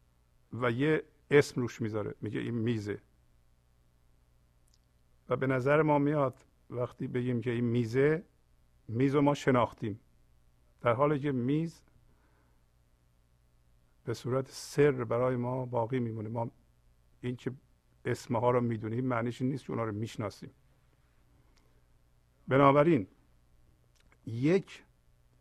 و 0.53 0.71
یه 0.71 1.03
اسم 1.31 1.61
روش 1.61 1.81
می‌ذاره 1.81 2.15
میگه 2.21 2.39
این 2.39 2.55
میزه. 2.55 2.99
و 5.29 5.35
به 5.35 5.47
نظر 5.47 5.81
ما 5.81 5.99
میاد 5.99 6.45
وقتی 6.69 7.07
بگیم 7.07 7.41
که 7.41 7.51
این 7.51 7.65
میزه 7.65 8.23
میز 8.87 9.15
رو 9.15 9.21
ما 9.21 9.33
شناختیم. 9.33 9.99
در 10.81 10.93
حالی 10.93 11.19
که 11.19 11.31
میز 11.31 11.81
به 14.05 14.13
صورت 14.13 14.45
سر 14.49 14.91
برای 14.91 15.35
ما 15.35 15.65
باقی 15.65 15.99
میمونه. 15.99 16.29
ما 16.29 16.51
این 17.21 17.35
که 17.35 17.51
اسمها 18.05 18.51
رو 18.51 18.61
می‌دونیم 18.61 19.05
معنیش 19.05 19.41
نیست 19.41 19.65
که 19.65 19.71
اونا 19.71 19.83
رو 19.83 19.91
می‌شناسیم. 19.91 20.51
بنابراین 22.47 23.07
یک 24.25 24.83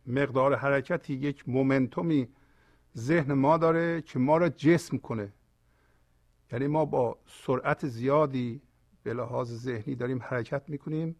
مقدار 0.06 0.54
حرکتی 0.54 1.14
یک 1.14 1.48
مومنتومی 1.48 2.28
ذهن 2.96 3.32
ما 3.32 3.56
داره 3.56 4.02
که 4.02 4.18
ما 4.18 4.36
را 4.36 4.48
جسم 4.48 4.98
کنه. 4.98 5.32
یعنی 6.52 6.66
ما 6.66 6.84
با 6.84 7.18
سرعت 7.26 7.86
زیادی 7.86 8.62
به 9.02 9.14
لحاظ 9.14 9.52
ذهنی 9.52 9.94
داریم 9.94 10.22
حرکت 10.22 10.68
می‌کنیم. 10.68 11.16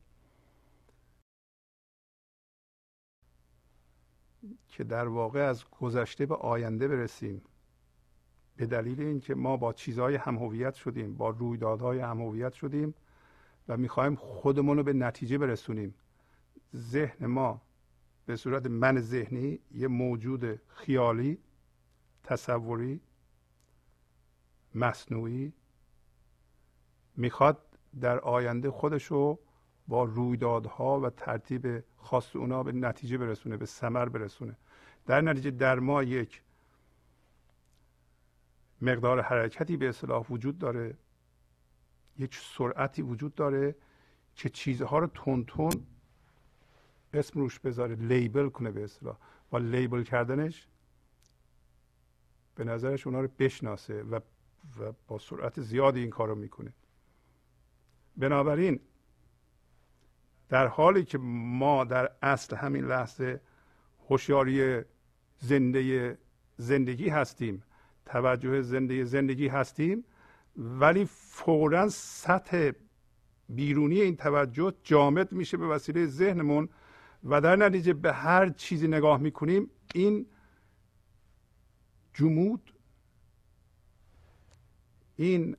که 4.69 4.85
در 4.85 5.09
واقع 5.09 5.41
از 5.41 5.65
گذشته 5.81 6.27
به 6.27 6.35
آینده 6.35 6.89
برسیم. 6.89 7.43
به 8.57 8.67
دلیل 8.67 9.01
اینکه 9.01 9.35
ما 9.35 9.57
با 9.57 9.73
چیزهای 9.73 10.15
همهویت 10.15 10.75
شدیم 10.75 11.15
با 11.15 11.31
رویدادهای 11.31 11.99
همهویت 11.99 12.53
شدیم 12.53 12.95
و 13.69 13.77
می‌خوایم 13.77 14.15
خودمون 14.15 14.77
رو 14.77 14.83
به 14.83 14.93
نتیجه 14.93 15.39
برسونیم. 15.39 15.95
ذهن 16.77 17.27
ما 17.27 17.63
به 18.27 18.37
صورت 18.37 18.67
من 18.67 19.01
ذهنی 19.01 19.59
یه 19.71 19.89
موجود 19.89 20.61
خیالی 20.69 21.39
تصوری 22.23 23.01
مصنوعی 24.75 25.53
می‌خواد 27.17 27.79
در 28.01 28.19
آینده 28.19 28.71
خودش 28.71 29.05
رو 29.05 29.39
با 29.89 30.05
رویدادها 30.05 31.01
و 31.01 31.11
ترتیب 31.11 31.85
خاص 32.05 32.37
اونا 32.37 32.63
به 32.63 32.73
نتیجه 32.73 33.19
برسونه 33.19 33.57
به 33.57 33.67
ثمر 33.67 34.09
برسونه. 34.09 34.57
در 35.07 35.21
نتیجه 35.21 35.51
در 35.51 35.79
ما 35.79 36.03
یک 36.03 36.43
مقدار 38.81 39.21
حرکتی 39.21 39.77
به 39.77 39.89
اصطلاح 39.89 40.27
وجود 40.31 40.59
داره 40.59 40.97
یک 42.19 42.37
سرعتی 42.37 43.03
وجود 43.03 43.35
داره 43.35 43.77
که 44.35 44.49
چیزها 44.49 44.99
رو 44.99 45.07
تون 45.07 45.45
تون 45.45 45.87
اسم 47.15 47.41
روش 47.41 47.59
بذاره 47.59 47.95
لیبل 47.95 48.49
کنه 48.49 48.71
به 48.71 48.85
اصطلاح. 48.85 49.17
با 49.51 49.59
لیبل 49.59 50.03
کردنش 50.03 50.69
به 52.55 52.65
نظرش 52.65 53.07
اونا 53.07 53.21
رو 53.21 53.29
بشناسه 53.39 54.03
و, 54.03 54.21
و 54.81 54.93
با 55.09 55.19
سرعت 55.19 55.61
زیادی 55.61 56.01
این 56.01 56.11
کار 56.11 56.29
رو 56.29 56.35
می‌کنه. 56.35 56.73
بنابراین 58.17 58.81
در 60.49 60.67
حالی 60.67 61.05
که 61.05 61.19
ما 61.19 61.85
در 61.85 62.11
اصل 62.23 62.57
همین 62.57 62.85
لحظه 62.85 63.41
هوشیاری 64.09 64.83
زنده 65.39 66.19
زندگی 66.57 67.09
هستیم 67.09 67.63
توجه 68.07 68.63
زنده 68.63 69.05
زندگی 69.05 69.49
هستیم 69.49 70.05
ولی 70.57 71.05
فورا 71.05 71.89
سطح 71.89 72.71
بیرونی 73.49 74.01
این 74.01 74.17
توجه 74.17 74.75
جامد 74.83 75.33
میشه 75.33 75.57
به 75.57 75.67
وسیله 75.67 76.07
ذهنمون 76.07 76.69
و 77.25 77.41
در 77.41 77.57
نتیجه 77.57 77.93
به 77.93 78.13
هر 78.13 78.49
چیزی 78.49 78.89
نگاه 78.89 79.21
می‌کنیم 79.21 79.71
این 79.95 80.27
جمود 82.15 82.75
این 85.17 85.57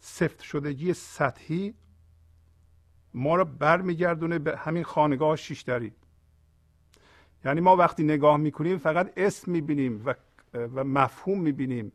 سفت 0.00 0.42
شدگی 0.42 0.94
سطحی 0.94 1.74
ما 3.14 3.36
را 3.36 3.44
برمیگردونه 3.44 4.38
به 4.38 4.56
همین 4.56 4.84
خانگاه 4.84 5.36
شیشتری. 5.36 5.92
یعنی 7.44 7.60
ما 7.60 7.76
وقتی 7.76 8.04
نگاه 8.04 8.36
می‌کنیم 8.36 8.78
فقط 8.78 9.12
اسم 9.16 9.52
می‌بینیم 9.52 10.02
و, 10.04 10.14
و 10.54 10.84
مفهوم 10.84 11.40
می‌بینیم. 11.40 11.92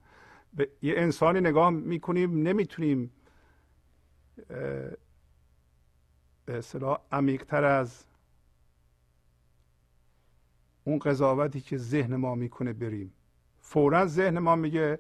به 0.54 0.70
یه 0.82 0.94
انسانی 0.98 1.40
نگاه 1.40 1.70
می‌کنیم 1.70 2.48
نمی‌تونیم 2.48 3.12
به 6.46 6.58
اصطلاح 6.58 6.98
عمیقتر 7.12 7.64
از 7.64 8.06
اون 10.84 11.00
قضاوتی 11.00 11.62
که 11.62 11.78
ذهن 11.78 12.16
ما 12.16 12.36
می‌کنه 12.36 12.74
بریم. 12.74 13.14
فورا 13.62 14.06
ذهن 14.06 14.40
ما 14.40 14.56
میگه 14.56 15.00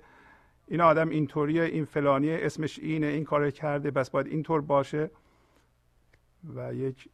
این 0.67 0.81
آدم 0.81 1.09
اینطوریه 1.09 1.63
این 1.63 1.85
فلانیه 1.85 2.39
اسمش 2.41 2.79
اینه 2.79 3.07
این 3.07 3.23
کار 3.23 3.51
کرده 3.51 3.91
بس 3.91 4.09
باید 4.09 4.27
اینطور 4.27 4.61
باشه. 4.61 5.09
و 6.43 6.73
یک 6.73 7.09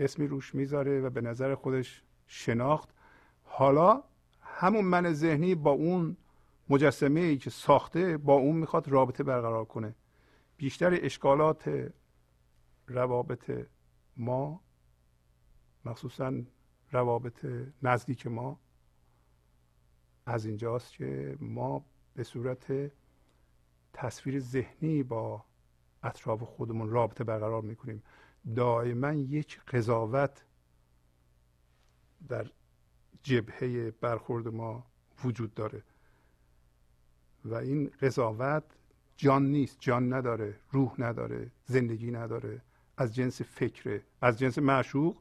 اسمی 0.00 0.26
روش 0.26 0.54
می‌ذاره 0.54 1.00
و 1.00 1.10
به 1.10 1.20
نظر 1.20 1.54
خودش 1.54 2.02
شناخت. 2.26 2.88
حالا 3.42 4.02
همون 4.42 4.84
من 4.84 5.12
ذهنی 5.12 5.54
با 5.54 5.70
اون 5.70 6.16
مجسمه 6.68 7.20
ای 7.20 7.36
که 7.36 7.50
ساخته 7.50 8.16
با 8.16 8.34
اون 8.34 8.56
می‌خواد 8.56 8.88
رابطه 8.88 9.24
برقرار 9.24 9.64
کنه. 9.64 9.94
بیشتر 10.56 10.98
اشکالات 11.02 11.90
روابط 12.86 13.66
ما 14.16 14.60
مخصوصا 15.84 16.32
روابط 16.92 17.46
نزدیک 17.82 18.26
ما 18.26 18.60
از 20.26 20.46
اینجاست 20.46 20.92
که 20.92 21.36
ما 21.40 21.84
به 22.14 22.24
صورت 22.24 22.92
تصویر 23.92 24.40
ذهنی 24.40 25.02
با 25.02 25.44
اطراف 26.02 26.42
خودمون 26.42 26.90
رابطه 26.90 27.24
برقرار 27.24 27.62
می‌کنیم. 27.62 28.02
دائما 28.56 29.12
یک 29.12 29.60
قضاوت 29.60 30.44
در 32.28 32.46
جبهه 33.22 33.90
برخورد 33.90 34.48
ما 34.48 34.86
وجود 35.24 35.54
داره. 35.54 35.82
و 37.44 37.54
این 37.54 37.90
قضاوت 38.02 38.64
جان 39.16 39.46
نیست 39.46 39.76
جان 39.80 40.12
نداره 40.12 40.60
روح 40.70 40.94
نداره 40.98 41.50
زندگی 41.64 42.10
نداره. 42.10 42.62
از 42.96 43.14
جنس 43.14 43.42
فکره 43.42 44.02
از 44.20 44.38
جنس 44.38 44.58
معشوق 44.58 45.16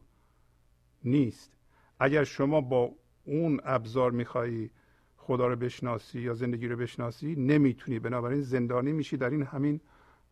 نیست. 1.04 1.52
اگر 2.00 2.24
شما 2.24 2.62
با 2.62 2.92
اون 3.26 3.62
ابزار 3.64 4.12
میخوایی 4.12 4.72
خدا 5.18 5.48
رو 5.48 5.56
بشناسی 5.56 6.22
یا 6.22 6.34
زندگی 6.34 6.68
رو 6.68 6.78
بشناسی 6.78 7.36
نمی‌تونی. 7.36 8.00
بنابراین 8.00 8.42
زندانی 8.42 8.92
میشی 8.92 9.18
در 9.18 9.30
این 9.30 9.44
همین 9.44 9.82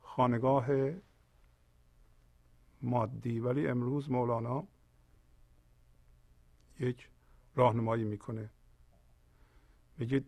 خانگاه 0.08 0.68
مادی. 2.82 3.40
ولی 3.40 3.68
امروز 3.68 4.12
مولانا 4.12 4.68
یک 6.80 7.10
راهنمایی 7.56 8.04
می‌کنه. 8.04 8.50
میگه 9.98 10.24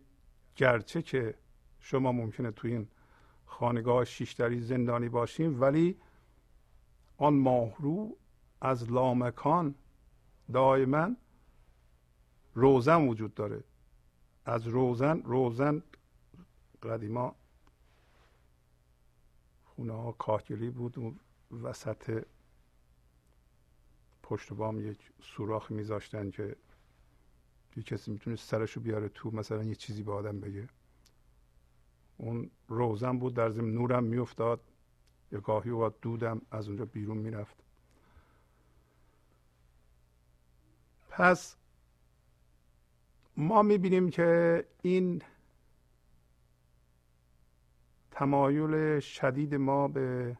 گرچه 0.56 1.02
که 1.02 1.34
شما 1.80 2.12
ممکنه 2.12 2.50
تو 2.50 2.68
این 2.68 2.88
خانگاه 3.46 4.04
شیشتری 4.04 4.60
زندانی 4.60 5.08
باشیم 5.08 5.60
ولی 5.60 5.96
آن 7.16 7.34
ماهرو 7.34 8.16
از 8.60 8.90
لامکان 8.90 9.74
دائما 10.52 11.16
روزن 12.54 13.08
وجود 13.08 13.34
داره. 13.34 13.64
از 14.44 14.66
روزن 14.66 15.22
روزن 15.22 15.82
قدیما 16.82 17.34
خونه 19.80 19.92
ها 19.92 20.12
کاهگلی 20.12 20.70
بود 20.70 20.98
و 20.98 21.14
وسط 21.62 22.24
پشت 24.22 24.52
بام 24.52 24.80
یک 24.80 24.98
سوراخ 25.22 25.70
میذاشتن 25.70 26.30
که 26.30 26.56
یه 27.76 27.82
کسی 27.82 28.10
می‌تونه 28.10 28.36
سرشو 28.36 28.80
بیاره 28.80 29.08
تو 29.08 29.30
مثلا 29.30 29.62
یه 29.62 29.74
چیزی 29.74 30.02
به 30.02 30.12
آدم 30.12 30.40
بگه. 30.40 30.68
اون 32.16 32.50
روزن 32.68 33.18
بود 33.18 33.34
در 33.34 33.50
زمین 33.50 33.74
نورم 33.74 34.04
میافتاد 34.04 34.60
یا 35.32 35.40
گاهی 35.40 35.70
اوقات 35.70 36.00
دودم 36.00 36.40
از 36.50 36.68
اونجا 36.68 36.84
بیرون 36.84 37.18
می‌رفت. 37.18 37.56
پس 41.08 41.56
ما 43.36 43.62
می‌بینیم 43.62 44.10
که 44.10 44.64
این 44.82 45.22
تمایل 48.20 49.00
شدید 49.00 49.54
ما 49.54 49.88
به 49.88 50.36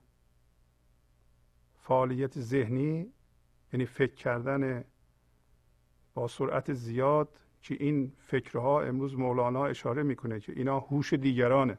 فعالیت 1.78 2.40
ذهنی 2.40 3.12
یعنی 3.72 3.86
فکر 3.86 4.14
کردن 4.14 4.84
با 6.14 6.28
سرعت 6.28 6.72
زیاد 6.72 7.38
که 7.62 7.76
این 7.80 8.12
فکرها 8.18 8.82
امروز 8.82 9.18
مولانا 9.18 9.66
اشاره 9.66 10.02
می‌کنه 10.02 10.40
که 10.40 10.52
اینا 10.52 10.80
هوش 10.80 11.12
دیگرانه. 11.12 11.78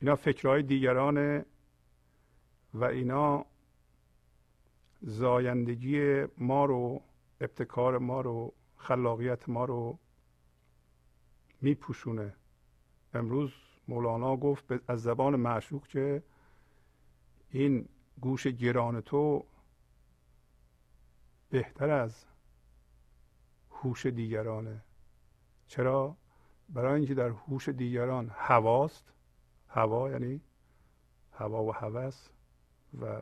اینا 0.00 0.16
فکرهای 0.16 0.62
دیگرانه 0.62 1.44
و 2.74 2.84
اینا 2.84 3.46
زایندگی 5.00 6.24
ما 6.38 6.64
رو 6.64 7.02
ابتکار 7.40 7.98
ما 7.98 8.20
رو 8.20 8.52
خلاقیت 8.76 9.48
ما 9.48 9.64
رو 9.64 9.98
میپوشونه. 11.60 12.34
امروز 13.14 13.67
مولانا 13.88 14.36
گفت 14.36 14.90
از 14.90 15.02
زبان 15.02 15.36
معشوق 15.36 15.86
که 15.86 16.22
این 17.50 17.88
گوش 18.20 18.46
گران 18.46 19.00
تو 19.00 19.44
بهتر 21.50 21.90
از 21.90 22.24
هوش 23.70 24.06
دیگرانه. 24.06 24.84
چرا؟ 25.66 26.16
برای 26.68 26.94
اینکه 26.94 27.14
در 27.14 27.28
هوش 27.28 27.68
دیگران 27.68 28.30
هواست. 28.34 29.12
هوا 29.68 30.10
یعنی 30.10 30.40
هوا 31.32 31.64
و 31.64 31.72
هوس 31.72 32.28
و 33.00 33.20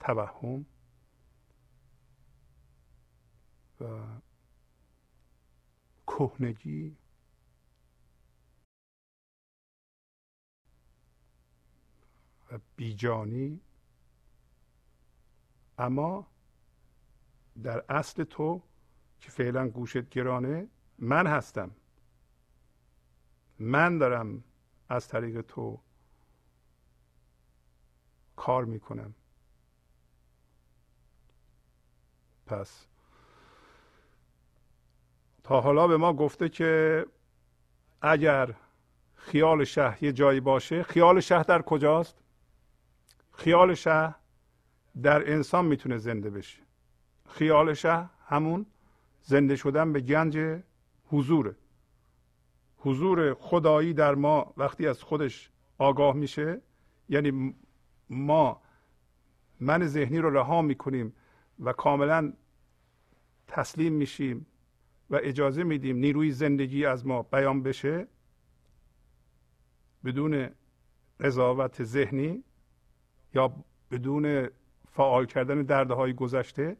توهم. 0.00 0.66
و 3.80 3.84
کهنگی 6.06 6.96
بیجانی. 12.76 13.60
اما 15.78 16.26
در 17.62 17.84
اصل 17.88 18.24
تو 18.24 18.62
که 19.20 19.30
فعلا 19.30 19.68
گوشت 19.68 20.08
گرانه 20.08 20.68
من 20.98 21.26
هستم. 21.26 21.70
من 23.58 23.98
دارم 23.98 24.44
از 24.88 25.08
طریق 25.08 25.40
تو 25.40 25.80
کار 28.36 28.64
می‌کنم. 28.64 29.14
پس 32.46 32.86
تا 35.42 35.60
حالا 35.60 35.86
به 35.86 35.96
ما 35.96 36.12
گفته 36.12 36.48
که 36.48 37.06
اگر 38.02 38.54
خیال 39.14 39.64
شه 39.64 40.04
یه 40.04 40.12
جایی 40.12 40.40
باشه 40.40 40.82
خیال 40.82 41.20
شه 41.20 41.42
در 41.42 41.62
کجاست؟ 41.62 42.23
خیال 43.36 43.74
شه 43.74 44.14
در 45.02 45.32
انسان 45.32 45.64
می‌تونه 45.64 45.98
زنده 45.98 46.30
بشه. 46.30 46.58
خیال 47.28 47.74
شه 47.74 48.10
همون 48.26 48.66
زنده 49.22 49.56
شدن 49.56 49.92
به 49.92 50.00
گنج 50.00 50.62
حضوره. 51.06 51.56
حضور 52.78 53.34
خدایی 53.34 53.94
در 53.94 54.14
ما 54.14 54.54
وقتی 54.56 54.86
از 54.86 55.02
خودش 55.02 55.50
آگاه 55.78 56.14
میشه 56.16 56.60
یعنی 57.08 57.54
ما 58.10 58.62
من 59.60 59.86
ذهنی 59.86 60.18
رو 60.18 60.30
رها 60.30 60.62
می‌کنیم 60.62 61.12
و 61.60 61.72
کاملا 61.72 62.32
تسلیم 63.48 63.92
میشیم 63.92 64.46
و 65.10 65.20
اجازه 65.22 65.64
میدیم 65.64 65.96
نیروی 65.96 66.30
زندگی 66.30 66.84
از 66.84 67.06
ما 67.06 67.22
بیان 67.22 67.62
بشه 67.62 68.06
بدون 70.04 70.50
قضاوت 71.20 71.84
ذهنی 71.84 72.44
یا 73.34 73.52
بدون 73.90 74.48
فعال 74.92 75.26
کردن 75.26 75.62
درده 75.62 75.94
های 75.94 76.14
گذشته 76.14 76.76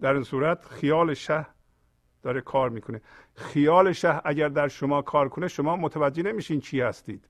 در 0.00 0.14
این 0.14 0.22
صورت 0.22 0.64
خیال 0.64 1.14
شه 1.14 1.46
داره 2.22 2.40
کار 2.40 2.70
می‌کنه. 2.70 3.00
خیال 3.34 3.92
شه 3.92 4.20
اگر 4.24 4.48
در 4.48 4.68
شما 4.68 5.02
کار 5.02 5.28
کنه 5.28 5.48
شما 5.48 5.76
متوجه 5.76 6.22
نمیشین 6.22 6.60
چی 6.60 6.80
هستید. 6.80 7.28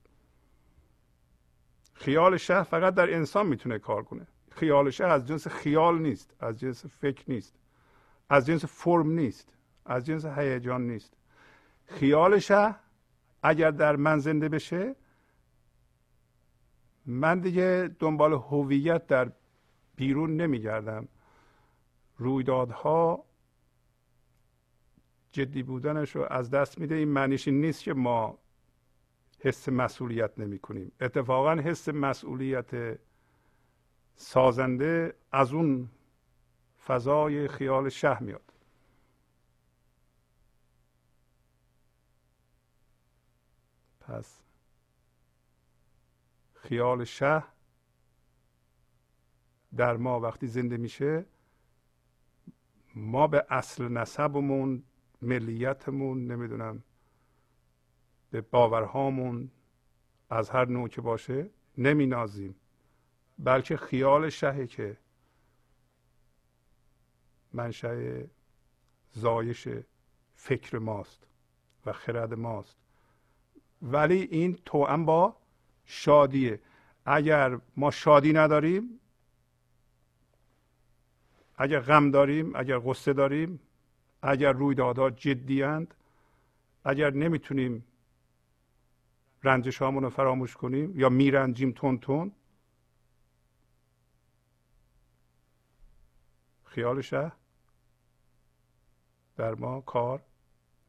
خیال 1.93 2.37
شه 2.37 2.63
فقط 2.63 2.93
در 2.93 3.13
انسان 3.13 3.47
می‌تونه 3.47 3.79
کار 3.79 4.03
کنه. 4.03 4.27
خیال 4.51 4.89
شه 4.89 5.05
از 5.05 5.27
جنس 5.27 5.47
خیال 5.47 5.99
نیست 5.99 6.35
از 6.39 6.59
جنس 6.59 6.85
فکر 6.85 7.23
نیست 7.27 7.55
از 8.29 8.45
جنس 8.45 8.65
فرم 8.65 9.11
نیست 9.11 9.53
از 9.85 10.05
جنس 10.05 10.25
هیجان 10.25 10.87
نیست. 10.87 11.13
خیال 11.85 12.39
شه 12.39 12.75
اگر 13.43 13.71
در 13.71 13.95
من 13.95 14.19
زنده 14.19 14.49
بشه 14.49 14.95
من 17.05 17.39
دیگه 17.39 17.95
دنبال 17.99 18.33
هویت 18.33 19.07
در 19.07 19.31
بیرون 19.95 20.35
نمیگردم. 20.35 21.07
رویدادها 22.17 23.25
جدی 25.31 25.63
بودنش 25.63 26.15
رو 26.15 26.27
از 26.29 26.49
دست 26.49 26.79
میده. 26.79 26.95
این 26.95 27.09
معنیش 27.09 27.47
نیست 27.47 27.83
که 27.83 27.93
ما 27.93 28.37
حس 29.39 29.69
مسئولیت 29.69 30.39
نمی 30.39 30.59
کنیم 30.59 30.91
اتفاقا 31.01 31.55
حس 31.55 31.89
مسئولیت 31.89 32.99
سازنده 34.15 35.15
از 35.31 35.53
اون 35.53 35.89
فضای 36.85 37.47
خیال 37.47 37.89
شه 37.89 38.23
میاد. 38.23 38.53
پس 43.99 44.42
خیال 46.63 47.03
شه 47.03 47.43
در 49.75 49.97
ما 49.97 50.19
وقتی 50.19 50.47
زنده 50.47 50.77
میشه 50.77 51.25
ما 52.95 53.27
به 53.27 53.45
اصل 53.49 53.87
نسبمون 53.87 54.83
ملیتمون 55.21 56.31
نمی‌دونم 56.31 56.83
به 58.31 58.41
باورهامون 58.41 59.51
از 60.29 60.49
هر 60.49 60.65
نوع 60.65 60.87
که 60.87 61.01
باشه 61.01 61.49
نمینازیم. 61.77 62.55
بلکه 63.39 63.77
خیال 63.77 64.29
شهه 64.29 64.67
که 64.67 64.97
منشأ 67.53 68.23
زایش 69.11 69.67
فکر 70.35 70.77
ماست 70.77 71.27
و 71.85 71.93
خرد 71.93 72.33
ماست. 72.33 72.77
ولی 73.81 74.21
این 74.21 74.59
توأم 74.65 75.05
با 75.05 75.42
شادیه 75.85 76.59
اگر 77.05 77.59
ما 77.77 77.91
شادی 77.91 78.33
نداریم 78.33 78.99
اگر 81.55 81.79
غم 81.79 82.11
داریم 82.11 82.55
اگر 82.55 82.79
غصه 82.79 83.13
داریم 83.13 83.59
اگر 84.21 84.51
رویدادها 84.51 85.09
جدی 85.09 85.63
اند 85.63 85.93
اگر 86.85 87.13
نمی‌تونیم 87.13 87.85
رنجش 89.43 89.81
رو 89.81 90.09
فراموش 90.09 90.55
کنیم 90.55 90.99
یا 90.99 91.09
میرنجیم 91.09 91.71
تون 91.71 91.97
تون 91.97 92.31
خیال 96.63 97.01
شه 97.01 97.31
در 99.35 99.55
ما 99.55 99.81
کار 99.81 100.23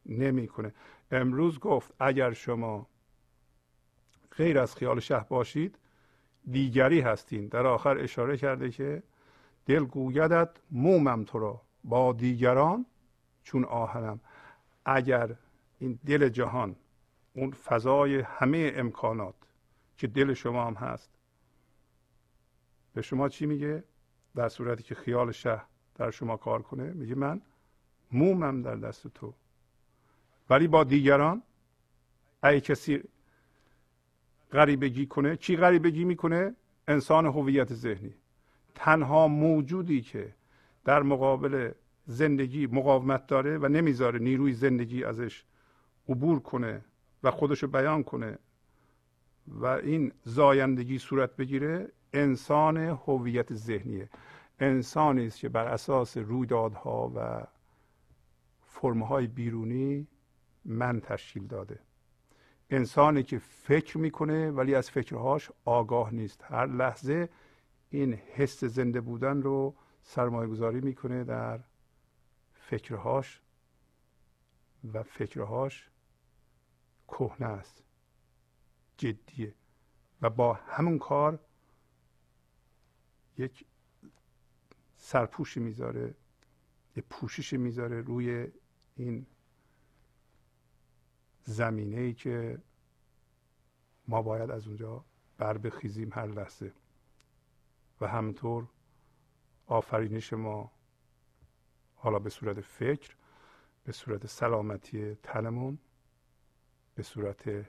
نمی‌کنه. 0.07 0.75
امروز 1.11 1.59
گفت 1.59 1.95
اگر 2.01 2.33
شما 2.33 2.87
غیر 4.37 4.59
از 4.59 4.77
خیال 4.77 5.01
شه 5.01 5.27
باشید 5.29 5.79
دیگری 6.51 7.01
هستین. 7.01 7.49
در 7.49 7.67
آخر 7.67 7.99
اشاره 7.99 8.37
کرده 8.37 8.71
که 8.71 9.03
دل 9.67 9.85
گویدت 9.85 10.51
مومم 10.71 11.25
تو 11.25 11.39
را 11.39 11.63
با 11.85 12.13
دیگران 12.13 12.87
چون 13.43 13.65
آهنم. 13.65 14.21
اگر 14.85 15.37
این 15.79 15.99
دل 16.07 16.29
جهان 16.29 16.77
اون 17.35 17.51
فضای 17.51 18.21
همه 18.21 18.73
امکانات 18.77 19.35
که 19.97 20.07
دل 20.07 20.35
شما 20.35 20.67
هم 20.67 20.75
هست 20.75 21.11
به 22.95 23.03
شما 23.03 23.29
چی 23.29 23.47
میگه؟ 23.47 23.85
در 24.35 24.49
صورتی 24.49 24.83
که 24.83 24.95
خیال 24.95 25.33
شه 25.33 25.61
در 25.95 26.11
شما 26.11 26.37
کار 26.37 26.63
کنه 26.63 26.85
میگه 26.93 27.15
من 27.15 27.41
مومم 28.13 28.63
در 28.63 28.77
دست 28.77 29.09
تو. 29.09 29.35
ولی 30.51 30.69
با 30.69 30.85
دیگران؟ 30.85 31.43
ای 32.45 32.61
کسی 32.61 33.03
غریبگی 34.55 35.07
کنه 35.07 35.37
چی 35.37 35.57
غریبگی 35.57 36.05
می‌کنه؟ 36.05 36.55
انسان 36.89 37.27
هویت 37.27 37.75
ذهنی. 37.75 38.15
تنها 38.75 39.29
موجودی 39.29 40.01
که 40.01 40.35
در 40.85 41.03
مقابل 41.03 41.73
زندگی 42.07 42.67
مقاومت 42.67 43.27
داره 43.27 43.59
و 43.59 43.69
نمی‌ذاره 43.69 44.19
نیروی 44.19 44.53
زندگی 44.53 45.05
ازش 45.05 45.45
عبور 46.09 46.41
کنه 46.41 46.85
و 47.23 47.31
خودشو 47.31 47.67
بیان 47.67 48.03
کنه 48.03 48.39
و 49.49 49.67
این 49.67 50.13
زایندگی 50.25 50.99
صورت 50.99 51.37
بگیره 51.37 51.89
انسان 52.13 52.77
هویت 52.77 53.55
ذهنیه. 53.55 54.09
انسانی 54.59 55.27
است 55.27 55.39
که 55.39 55.49
بر 55.49 55.67
اساس 55.67 56.17
رویدادها 56.17 57.13
و 57.17 57.47
فرمهای 58.63 59.27
بیرونی 59.27 60.07
من 60.65 61.01
تشکیل 61.01 61.47
داده. 61.47 61.79
انسانی 62.71 63.23
که 63.23 63.39
فکر 63.39 63.99
می‌کنه 63.99 64.51
ولی 64.51 64.75
از 64.75 64.91
فکرهاش 64.91 65.51
آگاه 65.65 66.15
نیست. 66.15 66.45
هر 66.45 66.67
لحظه 66.67 67.29
این 67.91 68.15
حس 68.15 68.65
زنده 68.65 69.01
بودن 69.01 69.43
رو 69.43 69.75
سرمایه 70.03 70.49
گذاری 70.49 70.81
می‌کنه 70.81 71.25
در 71.25 71.61
فکرهاش 72.55 73.41
و 74.93 75.03
فکرهاش 75.03 75.91
کهنه 77.09 77.47
است 77.47 77.83
جدیه 78.97 79.55
و 80.23 80.31
با 80.31 80.55
همون 80.55 80.99
کار 80.99 81.39
یک 83.39 83.65
سرپوشی 84.97 85.61
می‌ذاره 85.61 86.15
یه 86.97 87.03
پوششی 87.11 87.57
می‌ذاره 87.57 88.01
روی 88.01 88.49
این 88.97 89.27
زمینه 91.45 91.97
ای 92.01 92.13
که 92.15 92.59
ما 94.09 94.23
باید 94.23 94.51
از 94.51 94.67
اونجا 94.67 95.05
بر 95.39 95.59
بخیزیم 95.59 96.13
هر 96.13 96.27
لحظه. 96.27 96.73
و 98.01 98.09
همطور 98.09 98.67
آفرینش 99.67 100.33
ما 100.33 100.73
حالا 101.97 102.19
به 102.19 102.31
صورت 102.31 102.61
فکر 102.61 103.17
به 103.85 103.93
صورت 103.93 104.27
سلامتی 104.27 105.15
تنمون 105.15 105.79
به 106.95 107.03
صورت 107.03 107.67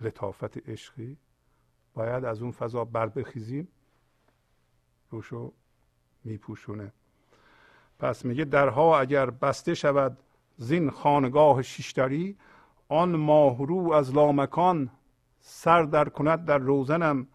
لطافت 0.00 0.68
عشقی 0.68 1.16
باید 1.94 2.24
از 2.24 2.42
اون 2.42 2.50
فضا 2.50 2.84
بر 2.84 3.06
بخیزیم. 3.08 3.68
روشو 5.10 5.52
میپوشونه. 6.24 6.92
پس 7.98 8.24
میگه 8.24 8.44
درها 8.44 9.00
اگر 9.00 9.30
بسته 9.30 9.74
شود 9.74 10.18
زین 10.56 10.90
خانگاه 10.90 11.62
شیشتری 11.62 12.36
آن 12.88 13.16
ماهرو 13.16 13.92
از 13.92 14.14
لامکان 14.14 14.90
سر 15.40 15.82
در 15.82 16.08
کند 16.08 16.44
در 16.44 16.58
روزنم. 16.58 17.26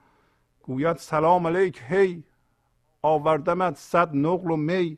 گوید 0.64 0.98
سلام 0.98 1.48
علیک 1.48 1.82
هی 1.88 2.24
آوردمت 3.02 3.76
صد 3.76 4.16
نقل 4.16 4.52
و 4.52 4.56
می. 4.56 4.98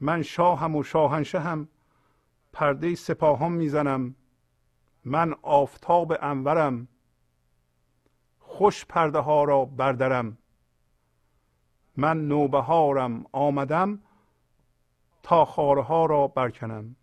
من 0.00 0.22
شاهم 0.22 0.76
و 0.76 0.82
شاهنشهم 0.82 1.68
پرده 2.52 2.94
سپاهان 2.94 3.52
می‌زنم. 3.52 4.14
من 5.04 5.34
آفتاب 5.42 6.12
انورم. 6.20 6.88
خوش 8.38 8.86
پرده 8.86 9.18
ها 9.18 9.44
را 9.44 9.64
بردرم. 9.64 10.38
من 11.96 12.28
نوبهارم 12.28 13.24
آمدم 13.32 14.02
تا 15.22 15.44
خارها 15.44 16.06
را 16.06 16.26
برکنم. 16.26 16.96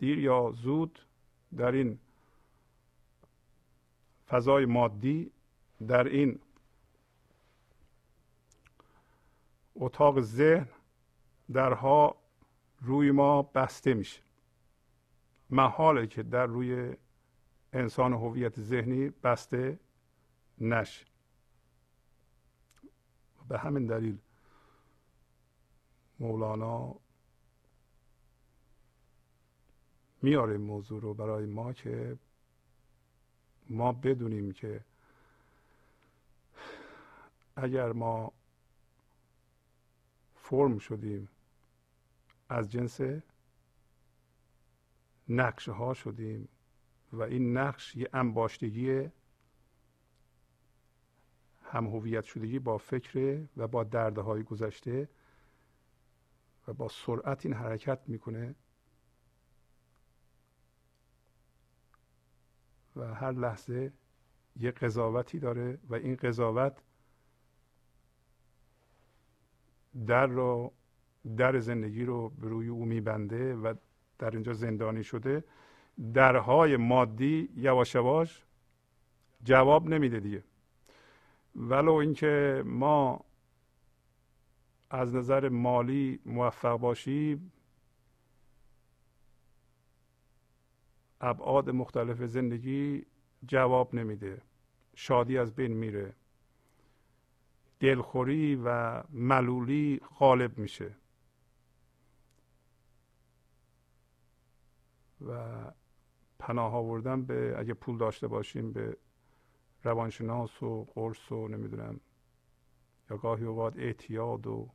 دیر 0.00 0.18
یا 0.18 0.52
زود 0.56 0.98
در 1.56 1.72
این 1.72 1.98
فضای 4.28 4.64
مادی 4.64 5.30
در 5.88 6.04
این 6.04 6.38
اتاق 9.74 10.20
ذهن 10.20 10.68
درها 11.52 12.16
روی 12.80 13.10
ما 13.10 13.42
بسته 13.42 13.94
میشه. 13.94 14.22
محاله 15.50 16.06
که 16.06 16.22
در 16.22 16.46
روی 16.46 16.96
انسان 17.72 18.12
هویت 18.12 18.60
ذهنی 18.60 19.08
بسته 19.08 19.78
نشه. 20.58 21.06
به 23.48 23.58
همین 23.58 23.86
دلیل 23.86 24.18
مولانا 26.20 26.96
میاره 30.22 30.52
این 30.52 30.60
موضوع 30.60 31.00
رو 31.00 31.14
برای 31.14 31.46
ما 31.46 31.72
که 31.72 32.18
ما 33.68 33.92
بدونیم 33.92 34.52
که 34.52 34.84
اگر 37.56 37.92
ما 37.92 38.32
فرم 40.34 40.78
شدیم 40.78 41.28
از 42.48 42.70
جنس 42.70 43.00
نقشه 45.28 45.72
ها 45.72 45.94
شدیم 45.94 46.48
و 47.12 47.22
این 47.22 47.56
نقش 47.56 47.96
یه 47.96 48.08
انباشتگی 48.12 49.08
هم 51.64 51.86
هویت 51.86 52.24
شدگی 52.24 52.58
با 52.58 52.78
فکر 52.78 53.40
و 53.56 53.68
با 53.68 53.84
درده 53.84 54.20
های 54.20 54.42
گذشته 54.42 55.08
و 56.68 56.72
با 56.72 56.88
سرعت 56.88 57.46
این 57.46 57.54
حرکت 57.54 58.00
می‌کنه 58.06 58.54
و 63.00 63.14
هر 63.14 63.32
لحظه 63.32 63.92
یه 64.56 64.70
قضاوتی 64.70 65.38
داره 65.38 65.78
و 65.88 65.94
این 65.94 66.16
قضاوت 66.16 66.82
در 70.06 70.26
رو 70.26 70.72
در 71.36 71.58
زندگی 71.58 72.04
رو 72.04 72.28
به 72.28 72.48
روی 72.48 72.68
او 72.68 72.84
میبنده 72.84 73.54
و 73.54 73.74
در 74.18 74.30
اینجا 74.30 74.52
زندانی 74.52 75.04
شده. 75.04 75.44
درهای 76.14 76.76
مادی 76.76 77.48
یواش 77.56 77.94
یواش 77.94 78.44
جواب 79.44 79.88
نمیده 79.88 80.20
دیگه. 80.20 80.44
ولو 81.56 81.92
اینکه 81.92 82.62
ما 82.66 83.24
از 84.90 85.14
نظر 85.14 85.48
مالی 85.48 86.20
موفق 86.26 86.76
باشیم 86.76 87.52
ابعاد 91.20 91.70
مختلف 91.70 92.22
زندگی 92.22 93.06
جواب 93.46 93.94
نمیده. 93.94 94.42
شادی 94.94 95.38
از 95.38 95.54
بین 95.54 95.72
میره. 95.72 96.14
دلخوری 97.80 98.56
و 98.64 99.02
ملولی 99.10 100.00
غالب 100.18 100.58
میشه. 100.58 100.94
و 105.26 105.64
پناه 106.38 106.74
آوردن 106.74 107.22
به 107.22 107.54
اگه 107.58 107.74
پول 107.74 107.98
داشته 107.98 108.26
باشیم 108.28 108.72
به 108.72 108.96
روانشناس 109.84 110.62
و 110.62 110.84
قرص 110.84 111.32
و 111.32 111.48
نمی‌دونم 111.48 112.00
یا 113.10 113.16
گاهی 113.16 113.44
اوقات 113.44 113.76
اعتیاد 113.76 114.46
و 114.46 114.70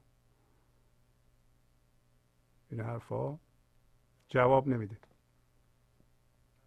این 2.71 2.79
حرفا 2.79 3.39
جواب 4.29 4.67
نمیده. 4.67 4.97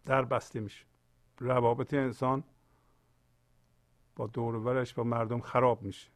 در 0.09 0.25
بسته 0.25 0.59
میشه. 0.59 0.85
روابط 1.39 1.93
انسان 1.93 2.43
با 4.15 4.27
دورورش 4.27 4.93
با 4.93 5.03
مردم 5.03 5.39
خراب 5.41 5.81
میشه. 5.81 6.09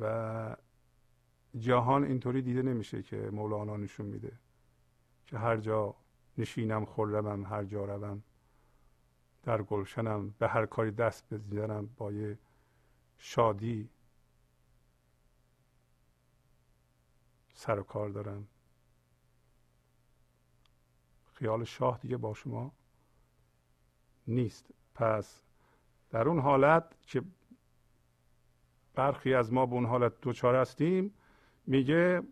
و 0.00 0.56
جهان 1.58 2.04
اینطوری 2.04 2.42
دیده 2.42 2.62
نمیشه 2.62 3.02
که 3.02 3.16
مولانا 3.16 3.76
نشون 3.76 4.06
میده 4.06 4.32
که 5.26 5.38
هر 5.38 5.56
جا 5.56 5.94
نشینم 6.38 6.84
خرمم 6.84 7.46
هر 7.46 7.64
جا 7.64 7.84
روم 7.84 8.22
در 9.42 9.62
گلشنم 9.62 10.34
به 10.38 10.48
هر 10.48 10.66
کاری 10.66 10.90
دست 10.90 11.34
بزنم 11.34 11.90
با 11.96 12.12
یه 12.12 12.38
شادی 13.18 13.88
سر 17.54 17.78
و 17.78 17.82
کار 17.82 18.08
دارم. 18.08 18.48
خیال 21.40 21.64
شاه 21.64 21.98
دیگه 21.98 22.16
با 22.16 22.34
شما 22.34 22.72
نیست. 24.26 24.70
پس 24.94 25.42
در 26.10 26.28
اون 26.28 26.38
حالت 26.38 26.84
که 27.06 27.22
برخی 28.94 29.34
از 29.34 29.52
ما 29.52 29.66
به 29.66 29.74
اون 29.74 29.86
حالت 29.86 30.20
دوچار 30.20 30.56
هستیم 30.56 31.14
میگه 31.66 32.22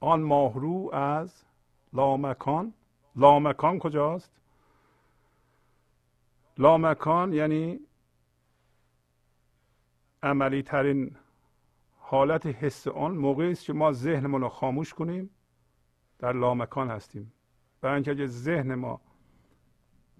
آن 0.00 0.22
ماهرو 0.22 0.90
از 0.94 1.44
لامکان. 1.92 2.74
لامکان 3.16 3.78
کجاست؟ 3.78 4.40
لامکان 6.58 7.32
یعنی 7.32 7.80
عملی 10.22 10.62
ترین 10.62 11.16
حالت 11.98 12.46
حس 12.46 12.88
آن 12.88 13.16
موقعی 13.16 13.52
است 13.52 13.64
که 13.64 13.72
ما 13.72 13.92
ذهنمون 13.92 14.40
رو 14.40 14.48
خاموش 14.48 14.94
کنیم 14.94 15.30
در 16.18 16.32
لامکان 16.32 16.90
هستیم. 16.90 17.32
برای 17.80 17.94
اینکه 17.94 18.10
اگه 18.10 18.26
ذهن 18.26 18.74
ما 18.74 19.00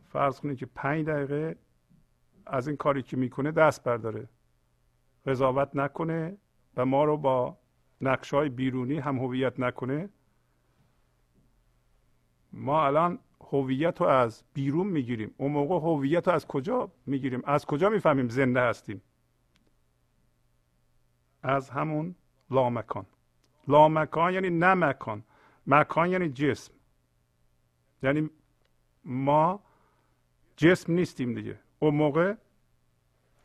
فرض 0.09 0.41
کنید 0.41 0.59
که 0.59 0.67
پنج 0.67 1.07
دقیقه 1.07 1.57
از 2.47 2.69
این 2.69 2.77
کاری 2.77 3.03
که 3.03 3.17
می‌کنه 3.17 3.53
دست 3.53 3.85
برداره 3.85 4.29
قضاوت 5.27 5.77
نکنه 5.77 6.39
و 6.77 6.87
ما 6.87 7.05
رو 7.05 7.17
با 7.17 7.59
نقش 8.01 8.35
های 8.35 8.49
بیرونی 8.49 8.99
هم 8.99 9.19
هویت 9.19 9.61
نکنه. 9.61 10.09
ما 12.53 12.87
الان 12.87 13.19
هویت 13.41 14.01
رو 14.01 14.07
از 14.07 14.45
بیرون 14.55 14.87
می‌گیریم. 14.87 15.35
اون 15.37 15.53
موقع 15.53 15.75
هویت 15.75 16.29
رو 16.29 16.35
از 16.35 16.47
کجا 16.47 16.93
می‌گیریم؟ 17.07 17.43
از 17.45 17.67
کجا 17.67 17.89
می‌فهمیم 17.89 18.29
زنده 18.29 18.61
هستیم؟ 18.61 19.03
از 21.43 21.71
همون 21.71 22.15
لامکان. 22.51 23.07
لامکان 23.69 24.35
یعنی 24.35 24.51
نه 24.51 24.75
مکان. 24.75 25.25
مکان 25.67 26.11
یعنی 26.11 26.29
جسم. 26.29 26.75
یعنی 28.03 28.31
ما 29.05 29.61
جسم 30.57 30.93
نیستیم 30.93 31.35
دیگه. 31.35 31.59
اون 31.79 31.95
موقع 31.95 32.35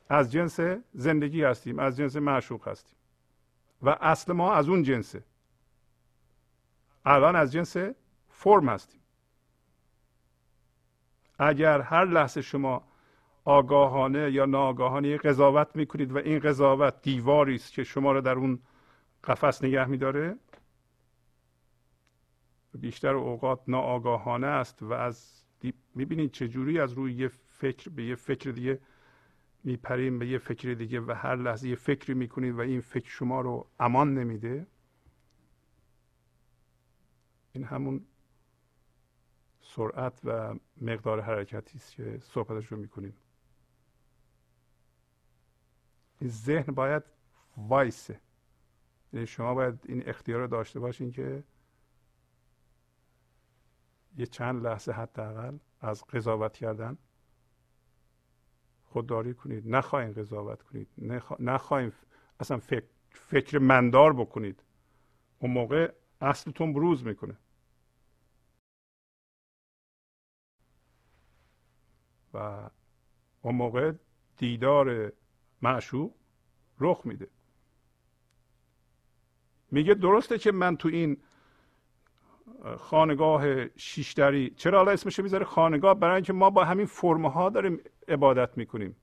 از 0.10 0.32
جنس 0.32 0.60
زندگی 0.94 1.44
هستیم 1.44 1.80
از 1.80 1.98
جنس 1.98 2.16
معشوق 2.16 2.68
هستیم. 2.68 2.96
و 3.82 3.90
اصل 3.90 4.34
ما 4.34 4.54
از 4.54 4.70
اون 4.70 4.84
جنسه. 4.84 5.24
الان 7.06 7.36
از 7.36 7.52
جنس 7.52 7.78
فرم 8.30 8.70
هستیم. 8.70 9.02
اگر 11.40 11.82
هر 11.82 12.06
لحظه 12.06 12.42
شما 12.42 12.84
آگاهانه 13.46 14.32
یا 14.32 14.46
ناآگاهانه 14.46 15.18
قضاوت 15.18 15.76
می‌کنید 15.76 16.12
و 16.12 16.18
این 16.18 16.40
قضاوت 16.40 17.02
دیواری 17.02 17.56
است 17.56 17.74
که 17.74 17.84
شما 17.84 18.12
رو 18.12 18.22
در 18.22 18.36
اون 18.36 18.60
قفس 19.24 19.64
نگه 19.64 19.86
میداره 19.86 20.38
بیشتر 22.78 23.16
اوقات 23.16 23.60
ناآگاهانه 23.68 24.48
است 24.48 24.84
و 24.84 24.94
از 24.94 25.44
می‌بینید 25.96 26.32
چجوری 26.32 26.80
از 26.80 26.94
روی 26.94 27.14
یه 27.14 27.28
فکر 27.28 27.90
به 27.90 28.06
یه 28.06 28.16
فکر 28.16 28.52
دیگه 28.52 28.80
میپریم 29.64 30.20
به 30.20 30.28
یه 30.28 30.38
فکر 30.38 30.74
دیگه 30.74 31.02
و 31.02 31.12
هر 31.18 31.36
لحظه 31.36 31.70
یه 31.70 31.76
فکری 31.76 32.14
می‌کنید 32.14 32.56
و 32.56 32.60
این 32.60 32.82
فکر 32.82 33.10
شما 33.10 33.42
رو 33.42 33.68
امان 33.80 34.14
نمیده. 34.14 34.68
این 37.54 37.64
همون 37.64 38.06
سرعت 39.62 40.22
و 40.24 40.56
مقدار 40.82 41.22
حرکتی 41.22 41.78
است 41.78 41.96
که 41.96 42.20
صحبتش 42.22 42.72
رو 42.72 42.78
می‌کنیم. 42.78 43.14
این 46.20 46.30
ذهن 46.30 46.74
باید 46.74 47.04
وایسه. 47.58 48.20
یعنی 49.14 49.28
شما 49.28 49.54
باید 49.54 49.80
این 49.86 50.10
اختیار 50.10 50.40
رو 50.40 50.48
داشته 50.48 50.80
باشین 50.80 51.12
که 51.12 51.44
یه 54.18 54.26
چند 54.26 54.64
لحظه 54.64 54.92
حداقل 54.92 55.58
از 55.82 56.04
قضاوت 56.04 56.58
کردن. 56.58 56.98
خودداری 58.86 59.34
کنید. 59.34 59.68
نخواهید 59.68 60.20
قضاوت 60.20 60.62
کنید. 60.62 60.88
نخواهید 61.40 61.94
اصلا 62.40 62.58
فکر, 62.58 62.86
فکر 63.10 63.60
مندار 63.60 64.14
بکنید. 64.14 64.64
اون 65.40 65.52
موقع 65.52 65.94
اصلتون 66.22 66.74
بروز 66.74 67.06
می‌کنه. 67.06 67.38
و 72.34 72.70
اون 73.42 73.56
موقع 73.56 73.94
دیدار 74.38 75.14
معشوق 75.62 76.14
رخ 76.80 77.02
میده. 77.06 77.28
میگه 79.72 79.94
درسته 79.94 80.38
که 80.38 80.52
من 80.52 80.78
تو 80.78 80.88
این 80.88 81.24
خانگاه 82.78 83.68
شیشتری. 83.68 84.50
چرا 84.50 84.78
حالا 84.78 84.92
اسمش 84.92 85.20
می‌ذاره 85.20 85.46
خانگاه؟ 85.46 85.94
برای 85.94 86.16
اینکه 86.16 86.34
ما 86.34 86.50
با 86.50 86.64
همین 86.64 86.86
فرمه 86.86 87.32
ها 87.32 87.50
داریم 87.50 87.80
عبادت 88.08 88.58
می‌کنیم. 88.58 88.96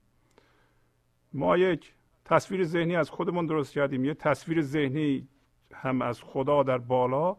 ما 1.33 1.57
یک 1.57 1.95
تصویر 2.25 2.65
ذهنی 2.65 2.97
از 2.97 3.11
خودمون 3.11 3.47
درست 3.47 3.73
کردیم. 3.73 4.05
یه 4.05 4.15
تصویر 4.15 4.63
ذهنی 4.63 5.29
هم 5.75 6.03
از 6.03 6.23
خدا 6.23 6.63
در 6.63 6.79
بالا 6.79 7.37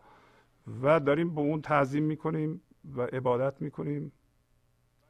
و 0.82 1.00
داریم 1.00 1.36
به 1.36 1.42
اون 1.42 1.62
تعظیم 1.62 2.04
می‌کنیم 2.04 2.62
و 2.96 3.02
عبادت 3.02 3.62
می‌کنیم. 3.62 4.12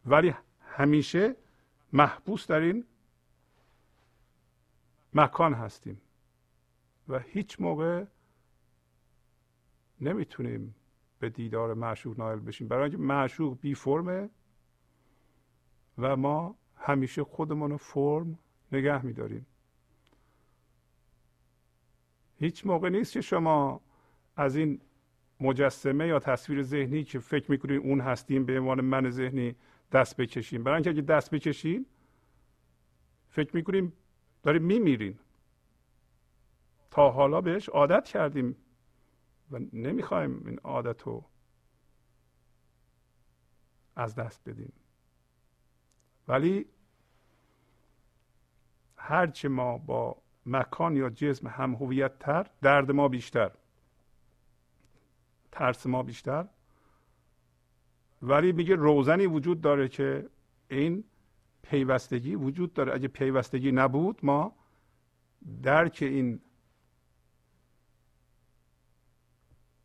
ولی 0.06 0.34
همیشه 0.62 1.36
محبوس 1.94 2.48
در 2.48 2.60
این 2.60 2.86
مکان 5.14 5.54
هستیم 5.54 6.02
و 7.08 7.20
هیچ 7.20 7.62
موقع 7.62 8.06
نمی‌تونیم 10.02 10.76
به 11.22 11.30
دیدار 11.30 11.74
معشوق 11.74 12.20
نایل 12.20 12.40
بشیم. 12.40 12.68
برای 12.68 12.84
اینکه 12.84 12.98
معشوق 12.98 13.58
بی 13.62 13.76
فرمه 13.76 14.30
و 15.98 16.16
ما 16.16 16.56
همیشه 16.76 17.24
خودمون 17.24 17.72
رو 17.72 17.78
فرم 17.78 18.40
نگه 18.72 19.06
میداریم. 19.06 19.46
هیچ 22.40 22.66
موقع 22.66 22.90
نیست 22.90 23.14
که 23.14 23.22
شما 23.22 23.82
از 24.36 24.56
این 24.56 24.82
مجسمه 25.40 26.08
یا 26.08 26.20
تصویر 26.20 26.64
ذهنی 26.64 27.04
که 27.04 27.20
فکر 27.20 27.52
می‌کنید 27.52 27.82
اون 27.82 28.02
هستیم 28.02 28.46
به 28.46 28.60
عنوان 28.60 28.82
من 28.82 29.10
ذهنی 29.10 29.56
دست 29.92 30.18
بکشیم. 30.18 30.64
برای 30.64 30.76
اینکه 30.76 30.90
اگه 30.90 31.02
دست 31.02 31.32
بکشیم 31.32 31.86
فکر 33.30 33.56
می‌کنیم 33.56 33.94
داریم 34.44 34.64
میمیریم 34.64 35.20
تا 36.92 37.12
حالا 37.12 37.42
بهش 37.42 37.70
عادت 37.70 38.08
کردیم. 38.08 38.56
و 39.52 39.60
نمی‌خوایم 39.74 40.44
این 40.48 40.60
عادت 40.60 41.02
رو 41.02 41.26
از 43.96 44.16
دست 44.16 44.50
بدیم. 44.50 44.74
ولی 46.28 46.66
هرچه 48.96 49.50
ما 49.50 49.78
با 49.78 50.22
مکان 50.46 50.96
یا 50.96 51.10
جسم 51.10 51.48
هم 51.48 51.74
هویت 51.74 52.20
تر 52.20 52.48
درد 52.62 52.92
ما 52.92 53.08
بیشتر. 53.08 53.52
ترس 55.52 55.86
ما 55.86 56.04
بیشتر. 56.04 56.48
ولی 58.22 58.52
میگه 58.52 58.76
روزنی 58.76 59.26
وجود 59.26 59.62
داره 59.62 59.88
که 59.88 60.30
این 60.70 61.04
پیوستگی 61.62 62.36
وجود 62.36 62.74
داره. 62.74 62.94
اگه 62.94 63.08
پیوستگی 63.08 63.72
نبود 63.72 64.20
ما 64.24 64.56
درک 65.64 65.98
این 66.02 66.40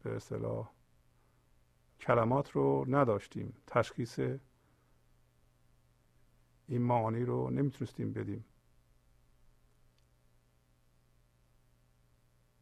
به 0.07 0.17
اصطلاح 0.17 0.71
کلمات 2.01 2.51
رو 2.51 2.85
نداشتیم 2.89 3.57
تشخیص 3.67 4.19
این 6.69 6.83
معانی 6.83 7.25
رو 7.25 7.51
نمی‌تونستیم 7.51 8.13
بدیم. 8.13 8.45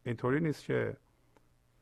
اینطوری 0.03 0.39
نیست 0.39 0.63
که 0.63 0.97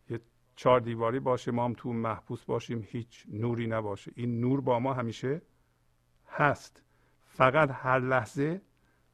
یه 0.09 0.19
چهار 0.55 0.79
دیواری 0.79 1.19
باشه 1.19 1.51
ما 1.51 1.65
هم 1.65 1.73
تو 1.77 1.93
محبوس 1.93 2.45
باشیم 2.45 2.87
هیچ 2.87 3.25
نوری 3.27 3.67
نباشه. 3.67 4.11
این 4.15 4.39
نور 4.41 4.61
با 4.61 4.79
ما 4.79 4.93
همیشه 4.93 5.41
هست. 6.27 6.81
فقط 7.25 7.69
هر 7.71 7.99
لحظه 7.99 8.61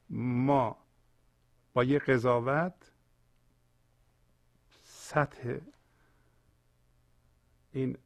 ما 0.10 0.78
با 1.74 1.84
یه 1.84 2.00
قضاوت 2.00 2.92
سطح 4.84 5.58
این 7.72 7.98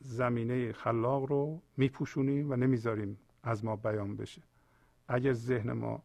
زمینه 0.00 0.72
خلاق 0.72 1.24
رو 1.24 1.62
میپوشونیم 1.76 2.50
و 2.50 2.56
نمی‌ذاریم 2.56 3.18
از 3.42 3.64
ما 3.64 3.76
بیان 3.76 4.16
بشه. 4.16 4.42
اگر 5.08 5.32
ذهن 5.32 5.72
ما 5.72 6.02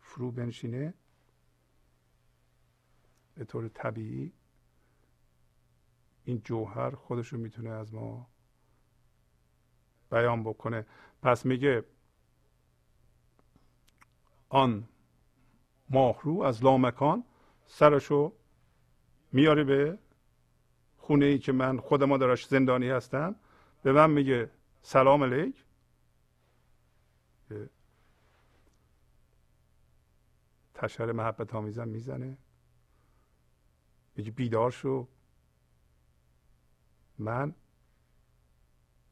فرو 0.00 0.30
بنشینه 0.30 0.94
به 3.34 3.44
طور 3.44 3.68
طبیعی 3.68 4.32
این 6.24 6.40
جوهر 6.44 6.90
خودش 6.90 7.28
رو 7.28 7.38
می‌تونه 7.38 7.70
از 7.70 7.94
ما 7.94 8.26
بیان 10.10 10.44
بکنه. 10.44 10.86
پس 11.22 11.46
میگه 11.46 11.84
آن 14.48 14.88
ماهرو 15.90 16.42
از 16.42 16.64
لامکان 16.64 17.24
سرشو 17.66 18.32
میاره 19.32 19.64
به 19.64 19.98
خونه 21.06 21.24
ای 21.24 21.38
که 21.38 21.52
من 21.52 21.80
خود 21.80 22.02
ما 22.02 22.34
زندانی 22.36 22.88
هستم 22.88 23.36
به 23.82 23.92
من 23.92 24.10
میگه 24.10 24.50
سلام 24.82 25.22
علیک. 25.22 25.64
تشر 30.74 31.12
محبت 31.12 31.54
آمیزم 31.54 31.88
می‌زنه. 31.88 32.38
میگه 34.16 34.30
بیدار 34.30 34.70
شو. 34.70 35.08
من 37.18 37.54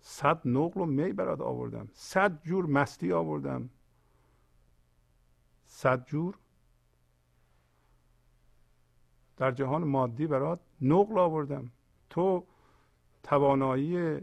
صد 0.01 0.49
نقل 0.49 0.81
و 0.81 0.85
می 0.85 1.13
برات 1.13 1.41
آوردم. 1.41 1.89
صد 1.93 2.43
جور 2.43 2.67
مستی 2.67 3.13
آوردم. 3.13 3.71
صد 5.67 6.07
جور 6.07 6.39
در 9.37 9.53
جهان 9.53 9.85
مادی 9.85 10.27
برات 10.27 10.61
نقل 10.81 11.19
آوردم. 11.19 11.71
تو 12.15 12.47
توانایی 13.23 14.21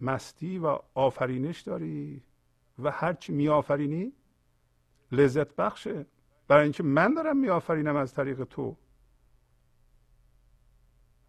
مستی 0.00 0.58
و 0.58 0.78
آفرینش 0.94 1.60
داری 1.60 2.22
و 2.78 2.90
هرچی 2.90 3.32
می 3.32 3.48
آفرینی 3.48 4.12
لذت 5.12 5.56
بخشه. 5.56 6.06
برای 6.48 6.62
اینکه 6.62 6.82
من 6.82 7.14
دارم 7.14 7.36
می 7.36 7.48
آفرینم 7.48 7.96
از 7.96 8.14
طریق 8.14 8.44
تو. 8.44 8.76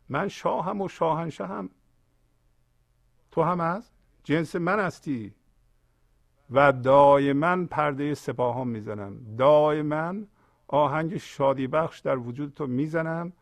من 0.09 0.27
شاهم 0.27 0.81
و 0.81 0.87
شاهنشهم 0.87 1.69
تو 3.31 3.41
هم 3.41 3.59
از 3.59 3.91
جنس 4.23 4.55
من 4.55 4.79
هستی 4.79 5.35
و 6.49 6.71
دائما 6.71 7.65
پرده 7.65 8.13
سپاهان 8.13 8.67
می‌زنم. 8.67 9.35
دائما 9.35 10.13
آهنگ 10.67 11.17
شادی 11.17 11.67
بخش 11.67 11.99
در 11.99 12.17
وجود 12.17 12.53
تو 12.53 12.67
می‌زنم. 12.67 13.33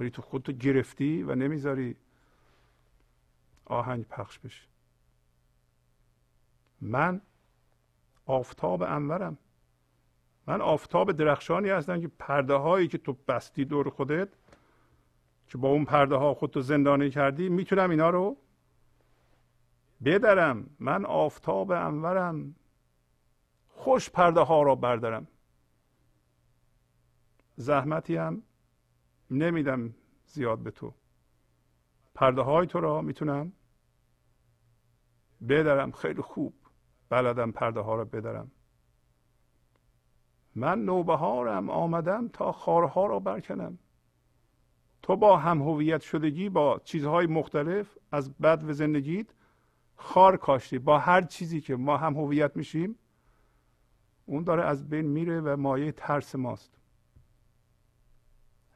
ولی 0.00 0.10
تو 0.10 0.22
خودتو 0.22 0.52
گرفتی 0.52 1.22
و 1.22 1.34
نمی‌ذاری 1.34 1.96
آهنگ 3.64 4.04
پخش 4.04 4.38
بشه. 4.38 4.62
من 6.80 7.20
آفتاب 8.26 8.82
انورم. 8.82 9.38
من 10.46 10.60
آفتاب 10.60 11.12
درخشانی 11.12 11.68
هستم 11.68 12.00
که 12.00 12.08
پرده 12.08 12.54
هایی 12.54 12.88
که 12.88 12.98
تو 12.98 13.16
بستی 13.28 13.64
دور 13.64 13.90
خودت 13.90 14.28
که 15.48 15.58
با 15.58 15.68
اون 15.68 15.84
پرده 15.84 16.16
ها 16.16 16.34
خودتو 16.34 16.60
زندانی 16.60 17.10
کردی 17.10 17.48
می‌تونم 17.48 17.90
اینا 17.90 18.10
رو 18.10 18.36
بدرم. 20.04 20.70
من 20.78 21.04
آفتاب 21.04 21.70
انورم. 21.70 22.54
خوش 23.68 24.10
پرده 24.10 24.40
ها 24.40 24.62
را 24.62 24.74
بردارم. 24.74 25.26
زحمتی 27.56 28.16
هم 28.16 28.42
نمیدم 29.30 29.94
زیاد 30.26 30.58
به 30.58 30.70
تو. 30.70 30.94
پرده 32.14 32.42
های 32.42 32.66
تو 32.66 32.80
را 32.80 33.02
می‌تونم 33.02 33.52
بدرم. 35.48 35.92
خیلی 35.92 36.22
خوب. 36.22 36.54
بلدم 37.08 37.52
پرده 37.52 37.80
ها 37.80 37.94
را 37.94 38.04
بدرم. 38.04 38.50
من 40.54 40.84
نوبهارم. 40.84 41.70
آمدم 41.70 42.28
تا 42.28 42.52
خارها 42.52 43.06
را 43.06 43.18
برکنم. 43.18 43.78
تو 45.02 45.16
با 45.16 45.36
هم 45.36 45.62
هویت 45.62 46.00
شدگی 46.00 46.48
با 46.48 46.80
چیزهای 46.84 47.26
مختلف 47.26 47.98
از 48.12 48.32
بد 48.38 48.64
و 48.68 48.72
زندگیت 48.72 49.26
خار 49.96 50.36
کاشتی. 50.36 50.78
با 50.78 50.98
هر 50.98 51.22
چیزی 51.22 51.60
که 51.60 51.76
ما 51.76 51.96
هم 51.96 52.16
هویت 52.16 52.56
میشیم 52.56 52.96
اون 54.26 54.44
داره 54.44 54.64
از 54.64 54.88
بین 54.88 55.06
میره 55.06 55.40
و 55.40 55.56
مایه 55.56 55.92
ترس 55.92 56.34
ماست. 56.34 56.79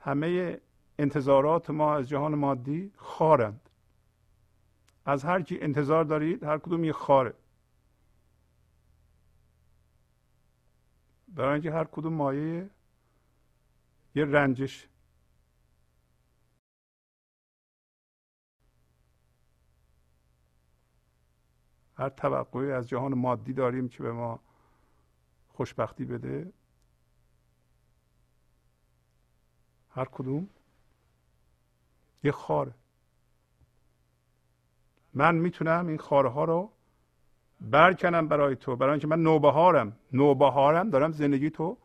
همه 0.05 0.61
انتظارات 0.99 1.71
ما 1.71 1.95
از 1.95 2.09
جهان 2.09 2.35
مادی 2.35 2.93
خارند. 2.97 3.71
از 5.05 5.25
هر 5.25 5.43
کی 5.43 5.59
انتظار 5.61 6.05
دارید 6.05 6.45
هر 6.45 6.59
کدوم 6.59 6.85
یه 6.85 6.93
خاره. 6.93 7.35
برای 11.29 11.53
اینکه 11.53 11.73
هر 11.73 11.85
کدوم 11.85 12.13
مایه 12.13 12.71
یه 14.15 14.25
رنجش. 14.25 14.89
هر 21.97 22.09
توقعی 22.09 22.73
از 22.73 22.89
جهان 22.89 23.15
مادی 23.15 23.53
داریم 23.53 23.89
که 23.89 24.03
به 24.03 24.13
ما 24.13 24.41
خوشبختی 25.49 26.05
بده. 26.05 26.53
هر 29.95 30.05
کدوم؟ 30.05 30.49
یه 32.25 32.33
خاره. 32.33 32.75
من 35.15 35.35
می‌تونم 35.35 35.87
این 35.87 35.99
خاره 35.99 36.29
ها 36.29 36.45
رو 36.45 36.73
برکنم 37.61 38.29
برای 38.29 38.57
تو 38.57 38.77
برای 38.77 38.93
اینکه 38.93 39.07
من 39.07 39.23
نوبهارم. 39.23 39.97
نوبهارم 40.13 40.91
دارم 40.91 41.13
زندگی 41.13 41.51
تو 41.51 41.79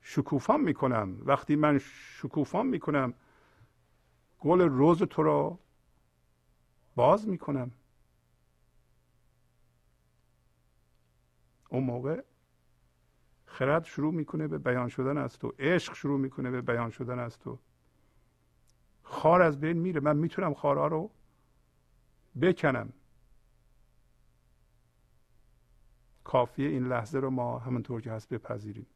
شکوفان 0.00 0.60
می‌کنم. 0.60 1.22
وقتی 1.24 1.56
من 1.56 1.78
شکوفان 2.18 2.66
می‌کنم 2.66 3.14
گل 4.40 4.60
روز 4.60 5.02
تو 5.02 5.22
رو 5.22 5.58
باز 6.96 7.28
می‌کنم. 7.28 7.70
اون 11.68 11.84
موقع 11.84 12.22
خرد 13.60 13.84
شروع 13.84 14.14
می‌کنه 14.14 14.48
به 14.48 14.58
بیان 14.58 14.88
شدن 14.88 15.18
از 15.18 15.38
تو. 15.38 15.52
عشق 15.58 15.94
شروع 15.94 16.20
می‌کنه 16.20 16.50
به 16.50 16.60
بیان 16.60 16.90
شدن 16.90 17.18
از 17.18 17.38
تو. 17.38 17.58
خار 19.02 19.42
از 19.42 19.60
بین 19.60 19.78
میره. 19.78 20.00
من 20.00 20.16
می‌تونم 20.16 20.54
خارها 20.54 20.86
رو 20.86 21.10
بکنم. 22.42 22.92
کافیه 26.24 26.68
این 26.68 26.88
لحظه 26.88 27.18
رو 27.18 27.30
ما 27.30 27.58
همونطور 27.58 28.00
که 28.00 28.12
هست 28.12 28.28
بپذیریم. 28.28 28.86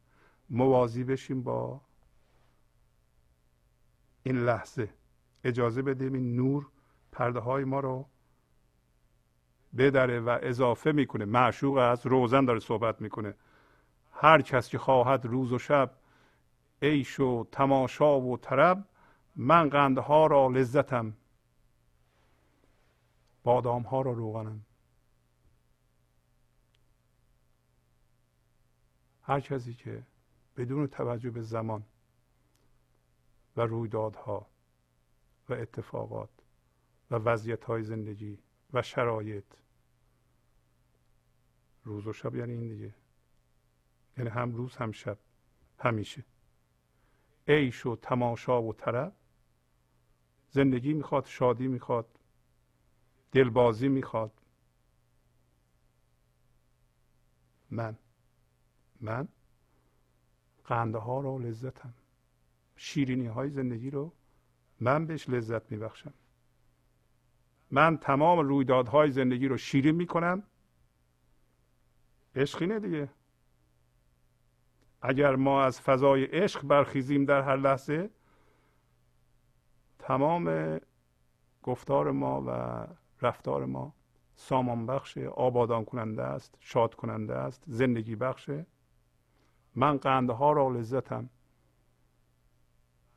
موازی 0.49 1.03
بشیم 1.03 1.43
با 1.43 1.81
این 4.23 4.37
لحظه. 4.37 4.89
اجازه 5.43 5.81
بدیم 5.81 6.13
این 6.13 6.35
نور 6.35 6.67
پرده 7.11 7.39
های 7.39 7.63
ما 7.63 7.79
رو 7.79 8.05
بدره 9.77 10.19
و 10.19 10.39
اضافه 10.41 10.91
می‌کنه. 10.91 11.25
معشوق 11.25 11.77
از 11.77 12.05
روزن 12.05 12.45
داره 12.45 12.59
صحبت 12.59 13.01
می‌کنه. 13.01 13.35
هر 14.17 14.41
کس 14.41 14.69
که 14.69 14.77
خواهد 14.77 15.25
روز 15.25 15.51
و 15.51 15.59
شب 15.59 15.95
عیش 16.81 17.19
و 17.19 17.47
تماشا 17.51 18.19
و 18.19 18.37
طرب 18.37 18.85
من 19.35 19.69
قندها 19.69 20.27
را 20.27 20.47
لذتم. 20.47 21.13
بادام 23.43 23.81
ها 23.81 24.01
را 24.01 24.11
روغنم. 24.11 24.65
هر 29.21 29.39
کسی 29.39 29.73
که 29.73 30.03
بدون 30.57 30.87
توجه 30.87 31.29
به 31.29 31.41
زمان 31.41 31.83
و 33.57 33.61
رویدادها 33.61 34.47
و 35.49 35.53
اتفاقات 35.53 36.29
و 37.11 37.15
وضعیت 37.15 37.63
های 37.63 37.83
زندگی 37.83 38.39
و 38.73 38.81
شرایط 38.81 39.45
روز 41.83 42.07
و 42.07 42.13
شب 42.13 42.35
یعنی 42.35 42.53
این 42.53 42.67
دیگه. 42.67 42.93
یعنی 44.17 44.29
هم 44.29 44.55
روز 44.55 44.75
هم 44.75 44.91
شب. 44.91 45.17
همیشه. 45.79 46.25
عیش 47.47 47.85
و 47.85 47.95
تماشا 47.95 48.61
و 48.61 48.73
طرب. 48.73 49.15
زندگی 50.49 50.93
می‌خواد 50.93 51.25
شادی 51.25 51.67
می‌خواد. 51.67 52.19
دلبازی 53.31 53.87
می‌خواد. 53.87 54.31
من. 57.69 57.97
من 59.01 59.27
قنده 60.65 60.97
ها 60.97 61.19
رو 61.19 61.39
لذتم. 61.39 61.93
شیرینی 62.75 63.27
های 63.27 63.49
زندگی 63.49 63.89
رو 63.89 64.13
من 64.79 65.05
بهش 65.05 65.29
لذت 65.29 65.71
میبخشم. 65.71 66.13
من 67.71 67.97
تمام 67.97 68.39
رویدادهای 68.39 69.11
زندگی 69.11 69.47
رو 69.47 69.57
شیرین 69.57 69.95
می‌کنم. 69.95 70.43
عشق 72.35 72.61
اینه 72.61 72.79
دیگه. 72.79 73.09
اگر 75.07 75.35
ما 75.35 75.63
از 75.63 75.81
فضای 75.81 76.23
عشق 76.23 76.63
برخیزیم 76.63 77.25
در 77.25 77.41
هر 77.41 77.55
لحظه 77.55 78.09
تمام 79.99 80.77
گفتار 81.63 82.11
ما 82.11 82.43
و 82.47 82.87
رفتار 83.21 83.65
ما 83.65 83.93
سامان 84.35 84.85
بخش 84.85 85.17
آبادان 85.17 85.85
کننده 85.85 86.23
است 86.23 86.57
شاد 86.59 86.95
کننده 86.95 87.35
است 87.35 87.63
زندگی 87.67 88.15
بخشه 88.15 88.65
من 89.75 89.97
قنده 89.97 90.33
ها 90.33 90.51
را 90.51 90.69
لذتم. 90.69 91.29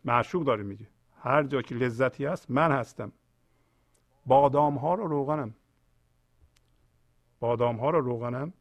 معشوق 0.05 0.45
داره 0.45 0.63
میگه. 0.63 0.87
هر 1.21 1.43
جا 1.43 1.63
که 1.63 1.75
لذتی 1.75 2.25
هست 2.25 2.51
من 2.51 2.73
هستم. 2.73 3.13
بادام 4.27 4.79
ها 4.79 4.95
رو 4.95 5.07
روغنم. 5.07 5.55
بادام 7.41 7.77
ها 7.77 7.91
رو 7.91 8.01
روغنم. 8.01 8.53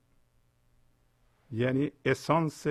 یعنی 1.52 1.92
اسانس 2.06 2.68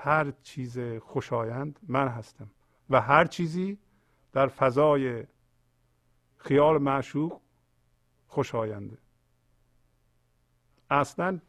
هر 0.00 0.30
چیز 0.42 0.78
خوشایند 0.78 1.80
من 1.88 2.08
هستم 2.08 2.50
و 2.90 3.00
هر 3.00 3.24
چیزی 3.24 3.78
در 4.32 4.46
فضای 4.46 5.24
خیال 6.36 6.78
معشوق 6.82 7.40
خوشاینده. 8.26 8.98
اصلا 10.90 11.40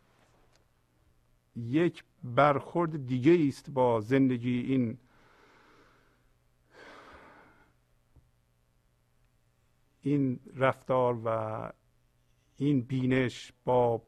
یک 1.56 2.04
برخورد 2.24 3.08
دیگه 3.08 3.48
است 3.48 3.70
با 3.70 4.02
زندگی 4.02 4.60
این 4.60 4.98
این 10.02 10.40
رفتار 10.56 11.22
و 11.26 11.72
این 12.58 12.82
بینش 12.82 13.54
با 13.66 14.02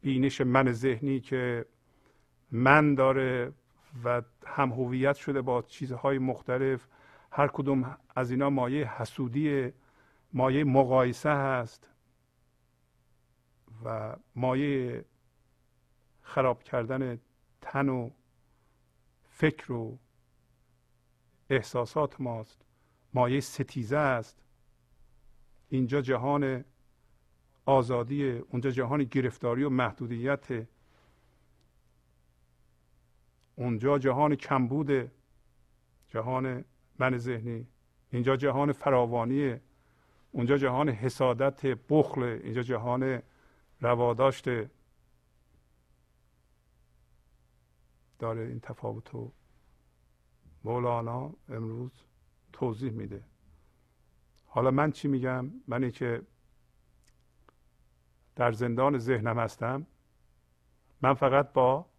بینش 0.00 0.40
من 0.40 0.72
ذهنی 0.72 1.20
که 1.20 1.66
من 2.52 2.94
داره 2.94 3.52
و 4.04 4.22
هم 4.46 4.72
هویت 4.72 5.16
شده 5.16 5.42
با 5.42 5.62
چیزهای 5.62 6.18
مختلف 6.18 6.86
هر 7.32 7.48
کدوم 7.48 7.96
از 8.16 8.30
اینا 8.30 8.50
مایه 8.50 9.02
حسودی 9.02 9.72
مایه 10.32 10.64
مقایسه 10.64 11.30
هست 11.30 11.90
و 13.84 14.16
مایه 14.36 15.04
خراب 16.22 16.62
کردن 16.62 17.20
تن 17.60 17.88
و 17.88 18.10
فکر 19.22 19.72
و 19.72 19.98
احساسات 21.50 22.20
ماست. 22.20 22.62
مایه 23.14 23.40
ستیزه 23.40 23.96
است. 23.96 24.42
اینجا 25.68 26.00
جهان 26.00 26.64
آزادی 27.64 28.30
اونجا 28.30 28.70
جهان 28.70 29.04
گرفتاری 29.04 29.62
و 29.64 29.68
محدودیت 29.68 30.66
اونجا 33.60 33.98
جهان 33.98 34.34
کمبود 34.34 35.10
جهان 36.08 36.64
من 36.98 37.18
ذهنی. 37.18 37.66
اینجا 38.10 38.36
جهان 38.36 38.72
فراوانی 38.72 39.56
اونجا 40.32 40.56
جهان 40.58 40.88
حسادت 40.88 41.66
بخل 41.88 42.22
اینجا 42.22 42.62
جهان 42.62 43.22
رواداشت. 43.80 44.44
داره 48.18 48.40
این 48.40 48.60
تفاوت 48.60 49.10
رو 49.10 49.32
مولانا 50.64 51.32
امروز 51.48 51.92
توضیح 52.52 52.92
میده. 52.92 53.24
حالا 54.46 54.70
من 54.70 54.92
چی 54.92 55.08
میگم؟ 55.08 55.50
منی 55.68 55.90
که 55.90 56.22
در 58.36 58.52
زندان 58.52 58.98
ذهنم 58.98 59.38
هستم. 59.38 59.86
من 61.02 61.14
فقط 61.14 61.52
با 61.52 61.89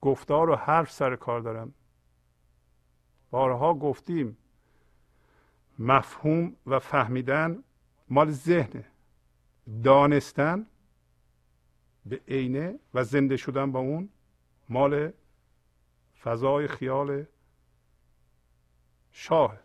گفتار 0.00 0.50
و 0.50 0.54
حرف 0.56 0.92
سر 0.92 1.16
کار 1.16 1.40
دارم. 1.40 1.74
بارها 3.30 3.74
گفتیم. 3.74 4.36
مفهوم 5.78 6.56
و 6.66 6.78
فهمیدن 6.78 7.64
مال 8.08 8.30
ذهنه. 8.30 8.84
دانستن 9.82 10.66
به 12.06 12.20
عینه 12.28 12.78
و 12.94 13.04
زنده 13.04 13.36
شدن 13.36 13.72
با 13.72 13.78
اون 13.78 14.08
مال 14.68 15.12
فضای 16.22 16.68
خیال 16.68 17.24
شاه. 19.10 19.56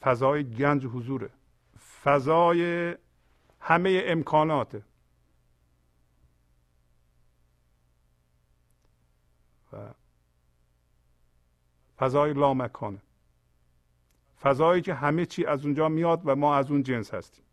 فضای 0.00 0.44
گنج 0.44 0.86
حضوره. 0.86 1.30
فضای 2.02 2.94
همه 3.60 4.02
امکاناته. 4.06 4.82
فضای 11.98 12.32
لامکانه 12.32 13.02
فضایی 14.40 14.82
که 14.82 14.94
همه 14.94 15.26
چی 15.26 15.44
از 15.44 15.64
اونجا 15.64 15.88
میاد 15.88 16.22
و 16.24 16.36
ما 16.36 16.56
از 16.56 16.70
اون 16.70 16.82
جنس 16.82 17.14
هستیم. 17.14 17.44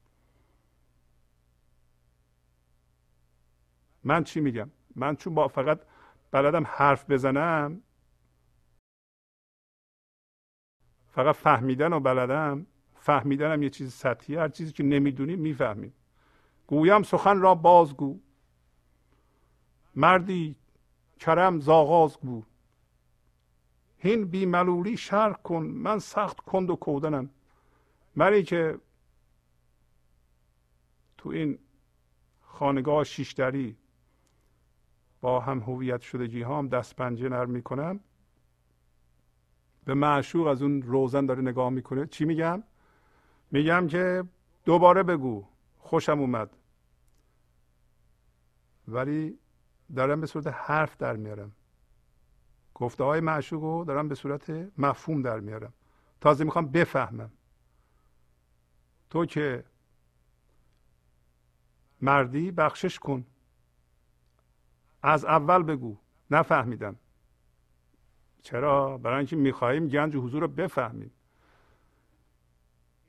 من 4.03 4.23
چی 4.23 4.39
میگم؟ 4.39 4.69
من 4.95 5.15
چون 5.15 5.35
با 5.35 5.47
فقط 5.47 5.79
بلدم 6.31 6.63
حرف 6.67 7.09
بزنم 7.09 7.81
فقط 11.07 11.35
فهمیدن 11.35 11.93
و 11.93 11.99
بلدم 11.99 12.65
فهمیدنم 12.95 13.63
یه 13.63 13.69
چیز 13.69 13.93
سطحی 13.93 14.35
هر 14.35 14.49
چیزی 14.49 14.71
که 14.71 14.83
نمی‌دونیم 14.83 15.39
می‌فهمیم 15.39 15.93
گویم 16.67 17.03
سخن 17.03 17.41
را 17.41 17.55
بازگو. 17.55 18.19
مردی 19.95 20.55
کرم 21.19 21.59
زاغاز 21.59 22.17
گو. 22.19 22.43
هین 24.04 24.26
بی 24.26 24.45
ملولی 24.45 24.97
شرح 24.97 25.34
کن 25.34 25.64
من 25.64 25.99
سخت 25.99 26.39
کند 26.39 26.70
و 26.70 26.76
کودنم. 26.76 27.30
منی 28.16 28.43
که 28.43 28.80
تو 31.18 31.30
این 31.30 31.60
خانگاه 32.41 33.04
شیشتری 33.04 33.78
با 35.22 35.39
هم 35.39 35.60
هویت 35.60 36.02
شدگی 36.02 36.43
هم 36.43 36.68
دست 36.68 36.95
پنجه 36.95 37.30
نرم 37.30 37.49
می‌کنم. 37.49 37.99
به 39.86 39.93
معشوق 39.93 40.47
از 40.47 40.62
اون 40.62 40.82
روزن 40.82 41.26
داره 41.26 41.41
نگاه 41.41 41.70
می‌کنه. 41.70 42.06
چی 42.06 42.26
میگم؟ 42.26 42.64
میگم 43.52 43.88
که 43.88 44.24
دوباره 44.66 45.04
بگو 45.04 45.47
خوشم 45.78 46.20
اومد. 46.20 46.58
ولی 48.88 49.39
دارم 49.95 50.22
به 50.22 50.28
صورت 50.28 50.47
حرف 50.47 50.97
در 50.97 51.16
میارم. 51.16 51.52
گفته 52.82 53.03
های 53.03 53.19
معشوق 53.19 53.63
رو 53.63 53.86
دارم 53.86 54.07
به 54.07 54.15
صورت 54.15 54.49
مفهوم 54.77 55.21
در 55.21 55.39
میارم. 55.39 55.73
تازه 56.21 56.43
می‌خوام 56.43 56.67
بفهمم. 56.67 57.32
تو 59.09 59.25
که 59.25 59.63
مردی 62.01 62.51
بخشش 62.51 62.99
کن. 62.99 63.25
از 65.03 65.25
اول 65.25 65.63
بگو. 65.63 65.97
نفهمیدم. 66.32 66.95
چرا؟ 68.41 68.97
برای 68.97 69.17
اینکه 69.17 69.36
می‌خواهیم 69.36 69.88
گنج 69.88 70.15
حضور 70.15 70.41
رو 70.41 70.47
بفهمیم. 70.47 71.11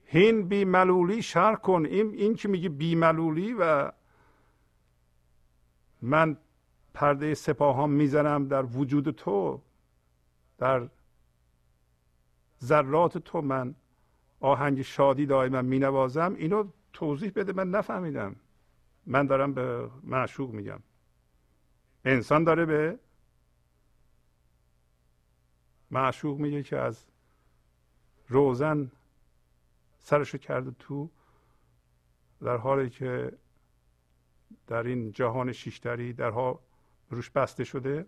هین 0.05 0.49
بی 0.49 0.65
ملولی 0.65 1.23
شر 1.23 1.55
کن. 1.55 1.87
این, 1.87 2.15
این 2.15 2.35
که 2.35 2.49
میگه 2.49 2.69
بی 2.69 2.95
ملولی 2.95 3.55
و 3.59 3.93
من 6.03 6.37
پرده 6.95 7.35
سپاهان 7.35 7.91
می‌زنم 7.91 8.49
در 8.49 8.63
وجود 8.63 9.11
تو 9.11 9.61
در 10.59 10.89
ذرات 12.65 13.19
تو 13.19 13.41
من 13.41 13.75
آهنگ 14.41 14.83
شادی 14.83 15.27
دائما 15.27 15.63
مینوازم. 15.63 16.35
اینو 16.39 16.65
توضیح 16.93 17.33
بده 17.35 17.53
من 17.53 17.71
نفهمیدم. 17.71 18.37
من 19.07 19.27
دارم 19.27 19.55
به 19.55 19.91
معشوق 20.03 20.51
میگم. 20.51 20.81
انسان 22.05 22.45
داره 22.45 22.67
به 22.67 22.99
معشوق 25.91 26.39
میگه 26.39 26.63
که 26.63 26.79
از 26.79 27.05
روزن 28.29 28.91
سرشو 29.99 30.39
کرده 30.39 30.71
تو 30.79 31.11
در 32.41 32.57
حالی 32.57 32.91
که 32.91 33.33
در 34.67 34.83
این 34.83 35.13
جهان 35.13 35.53
شیشتری 35.53 36.13
درها 36.13 36.61
روش 37.13 37.31
بسته 37.31 37.65
شده. 37.65 38.07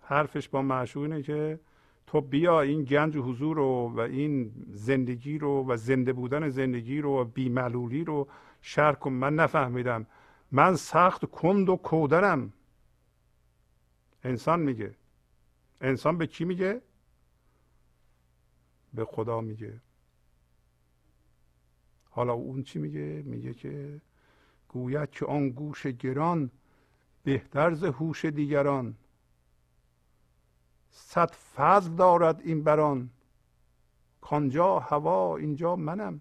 حرفش 0.00 0.48
با 0.48 0.62
معشوق 0.62 1.02
اینه 1.02 1.22
که 1.22 1.60
تو 2.06 2.20
بیا 2.20 2.60
این 2.60 2.84
گنج 2.84 3.16
حضور 3.16 3.56
رو 3.56 3.92
و 3.96 4.00
این 4.00 4.52
زندگی 4.70 5.38
رو 5.38 5.64
و 5.68 5.76
زنده 5.76 6.12
بودن 6.12 6.48
زندگی 6.48 7.00
رو 7.00 7.20
و 7.20 7.24
بیملولی 7.24 8.04
رو 8.04 8.28
شرک 8.60 8.98
کن. 8.98 9.12
من 9.12 9.34
نفهمیدم. 9.34 10.06
من 10.52 10.76
سخت 10.76 11.24
کند 11.24 11.68
و 11.68 11.76
کودرم. 11.76 12.52
انسان 14.24 14.60
میگه. 14.60 14.94
انسان 15.80 16.18
به 16.18 16.26
کی 16.26 16.44
میگه؟ 16.44 16.80
به 18.94 19.04
خدا 19.04 19.40
میگه. 19.40 19.80
حالا 22.10 22.32
اون 22.32 22.62
چی 22.62 22.78
میگه؟ 22.78 23.22
میگه 23.26 23.54
که 23.54 24.00
گوید 24.74 25.10
که 25.10 25.26
آن 25.26 25.50
گوش 25.50 25.86
گران 25.86 26.50
بهتر 27.24 27.74
ز 27.74 27.84
هوش 27.84 28.24
دیگران. 28.24 28.94
صد 30.90 31.30
فضل 31.30 31.94
دارد 31.94 32.40
این 32.40 32.64
بران 32.64 33.10
کانجا 34.20 34.78
هوا 34.78 35.36
اینجا 35.36 35.76
منم. 35.76 36.20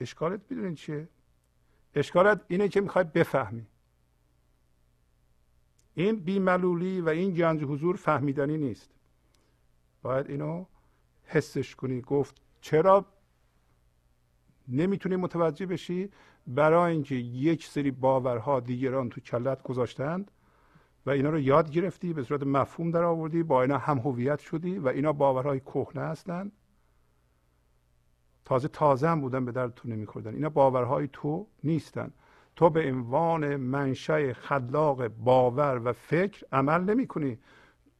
اشکالت 0.00 0.40
می‌دونین 0.50 0.74
چیه؟ 0.74 1.08
اشکالت 1.94 2.40
اینه 2.48 2.68
که 2.68 2.80
می‌خوای 2.80 3.04
بفهمی. 3.04 3.66
این 5.94 6.16
بیملولی 6.16 7.00
و 7.00 7.08
این 7.08 7.34
گنج 7.34 7.64
حضور 7.64 7.96
فهمیدنی 7.96 8.58
نیست. 8.58 8.90
باید 10.02 10.30
اینو 10.30 10.64
حسش 11.24 11.74
کنی. 11.74 12.00
گفت 12.00 12.40
چرا 12.60 13.06
نمی‌تونی 14.72 15.16
متوجه 15.16 15.66
بشی 15.66 16.10
برای 16.46 16.92
اینکه 16.92 17.14
یک 17.14 17.66
سری 17.66 17.90
باورها 17.90 18.60
دیگران 18.60 19.08
تو 19.08 19.20
کلت 19.20 19.62
گذاشتند 19.62 20.30
و 21.06 21.10
اینا 21.10 21.30
رو 21.30 21.38
یاد 21.38 21.70
گرفتی 21.70 22.12
به 22.12 22.22
صورت 22.22 22.42
مفهوم 22.42 22.90
در 22.90 23.02
آوردی 23.02 23.42
با 23.42 23.62
اینا 23.62 23.78
هم 23.78 23.98
هویت 23.98 24.38
شدی 24.38 24.78
و 24.78 24.88
اینا 24.88 25.12
باورهای 25.12 25.60
کهنه 25.60 26.02
هستند. 26.02 26.52
تازه 28.44 28.68
تازه 28.68 29.08
هم 29.08 29.20
بودن 29.20 29.44
به 29.44 29.52
درد 29.52 29.74
تو 29.74 29.88
نمیخوردن. 29.88 30.34
اینا 30.34 30.48
باورهای 30.48 31.08
تو 31.12 31.46
نیستن. 31.64 32.10
تو 32.56 32.70
به 32.70 32.88
عنوان 32.92 33.56
منشأ 33.56 34.32
خلاق 34.32 35.08
باور 35.08 35.80
و 35.84 35.92
فکر 35.92 36.46
عمل 36.52 36.80
نمی 36.80 37.06
کنی 37.06 37.38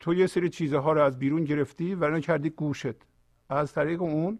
تو 0.00 0.14
یه 0.14 0.26
سری 0.26 0.48
چیزها 0.48 0.92
رو 0.92 1.00
از 1.00 1.18
بیرون 1.18 1.44
گرفتی 1.44 1.94
و 1.94 2.04
اینا 2.04 2.20
کردی 2.20 2.50
گوشت. 2.50 2.96
از 3.48 3.72
طریق 3.72 4.02
اون 4.02 4.38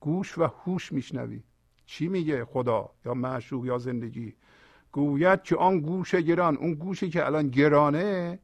گوش 0.00 0.38
و 0.38 0.44
هوش 0.44 0.92
میشنوی. 0.92 1.42
چی 1.86 2.08
میگه 2.08 2.44
خدا 2.44 2.90
یا 3.04 3.14
معشوق 3.14 3.64
یا 3.66 3.78
زندگی؟ 3.78 4.34
گوید 4.92 5.42
که 5.42 5.56
آن 5.56 5.80
گوش 5.80 6.14
گران 6.14 6.56
اون 6.56 6.74
گوشی 6.74 7.10
که 7.10 7.26
الان 7.26 7.48
گرانه 7.48 8.38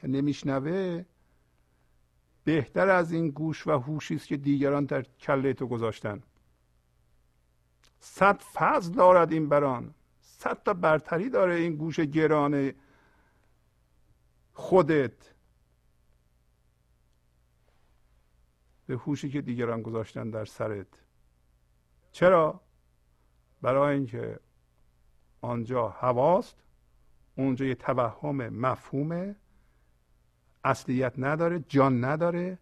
که 0.00 0.08
نمیشنوه 0.08 1.04
بهتر 2.44 2.88
از 2.88 3.12
این 3.12 3.30
گوش 3.30 3.66
و 3.66 3.70
هوشی 3.70 4.14
است 4.14 4.26
که 4.26 4.36
دیگران 4.36 4.84
در 4.84 5.02
کله 5.02 5.52
تو 5.52 5.66
گذاشتن. 5.66 6.22
صد 8.00 8.42
فضل 8.54 8.92
دارد 8.92 9.32
این 9.32 9.48
بران. 9.48 9.94
صد 10.20 10.62
تا 10.64 10.74
برتری 10.74 11.30
داره 11.30 11.54
این 11.54 11.76
گوش 11.76 12.00
گران 12.00 12.72
خودت. 14.52 15.37
به 18.88 18.96
هوشی 18.96 19.28
که 19.28 19.40
دیگران 19.40 19.82
گذاشتن 19.82 20.30
در 20.30 20.44
سرت. 20.44 20.86
چرا؟ 22.12 22.60
برای 23.62 23.94
اینکه 23.94 24.40
آنجا 25.40 25.88
هواست 25.88 26.56
اونجا 27.36 27.64
یه 27.64 27.74
توهم 27.74 28.48
مفهومه 28.48 29.36
اصلیت 30.64 31.12
نداره 31.18 31.64
جان 31.68 32.04
نداره. 32.04 32.58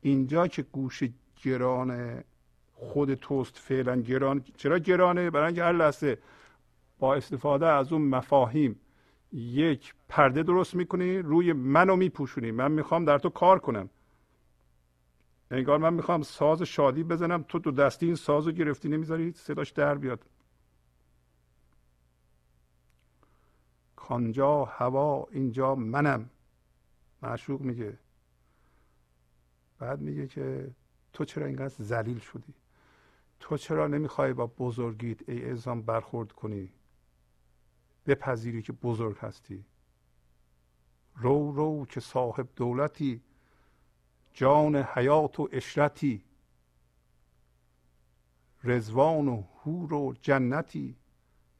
اینجا 0.00 0.46
که 0.46 0.62
گوش 0.62 1.02
گران 1.42 2.24
خود 2.72 3.14
توست 3.14 3.58
فعلا 3.58 4.00
گران. 4.00 4.44
چرا 4.56 4.78
گرانه؟ 4.78 5.30
برای 5.30 5.46
اینکه 5.46 5.62
هر 5.64 5.72
لحظه 5.72 6.18
با 6.98 7.14
استفاده 7.14 7.66
از 7.66 7.92
اون 7.92 8.02
مفاهیم 8.02 8.80
یک 9.32 9.94
پرده 10.08 10.42
درست 10.42 10.74
می‌کنی 10.74 11.18
روی 11.18 11.52
منو 11.52 11.96
میپوشونی. 11.96 12.50
من 12.50 12.72
می‌خوام 12.72 13.04
در 13.04 13.18
تو 13.18 13.28
کار 13.30 13.58
کنم. 13.58 13.90
انگار 15.50 15.78
من 15.78 15.94
می‌خوام 15.94 16.22
ساز 16.22 16.62
شادی 16.62 17.04
بزنم 17.04 17.42
تو 17.42 17.58
دو 17.58 17.70
دستی 17.70 18.06
این 18.06 18.14
ساز 18.14 18.46
رو 18.46 18.52
گرفتی 18.52 18.88
نمی‌ذاری 18.88 19.32
صداش 19.32 19.70
در 19.70 19.94
بیاد. 19.94 20.24
کانجا 23.96 24.64
هوا 24.64 25.26
اینجا 25.30 25.74
منم. 25.74 26.30
معشوق 27.22 27.60
میگه. 27.60 27.98
بعد 29.78 30.00
میگه 30.00 30.26
که 30.26 30.70
تو 31.12 31.24
چرا 31.24 31.46
اینقدر 31.46 31.68
ذلیل 31.68 32.18
شدی؟ 32.18 32.54
تو 33.40 33.56
چرا 33.56 33.86
نمی‌خوای 33.86 34.32
با 34.32 34.46
بزرگیت 34.46 35.28
ای 35.28 35.44
انسان 35.44 35.82
برخورد 35.82 36.32
کنی؟ 36.32 36.72
بپذیری 38.06 38.62
که 38.62 38.72
بزرگ 38.72 39.18
هستی. 39.18 39.64
رو 41.16 41.52
رو 41.52 41.86
که 41.86 42.00
صاحب 42.00 42.48
دولتی. 42.56 43.22
جان 44.36 44.76
حیات 44.76 45.40
و 45.40 45.48
اشرتی 45.52 46.24
رزوان 48.64 49.28
و 49.28 49.42
هور 49.64 49.94
و 49.94 50.14
جنتی. 50.22 50.96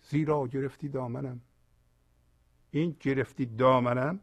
زیرا 0.02 0.46
گرفتی 0.46 0.88
دامنم. 0.88 1.40
این 2.70 2.96
گرفتی 3.00 3.46
دامنم. 3.46 4.20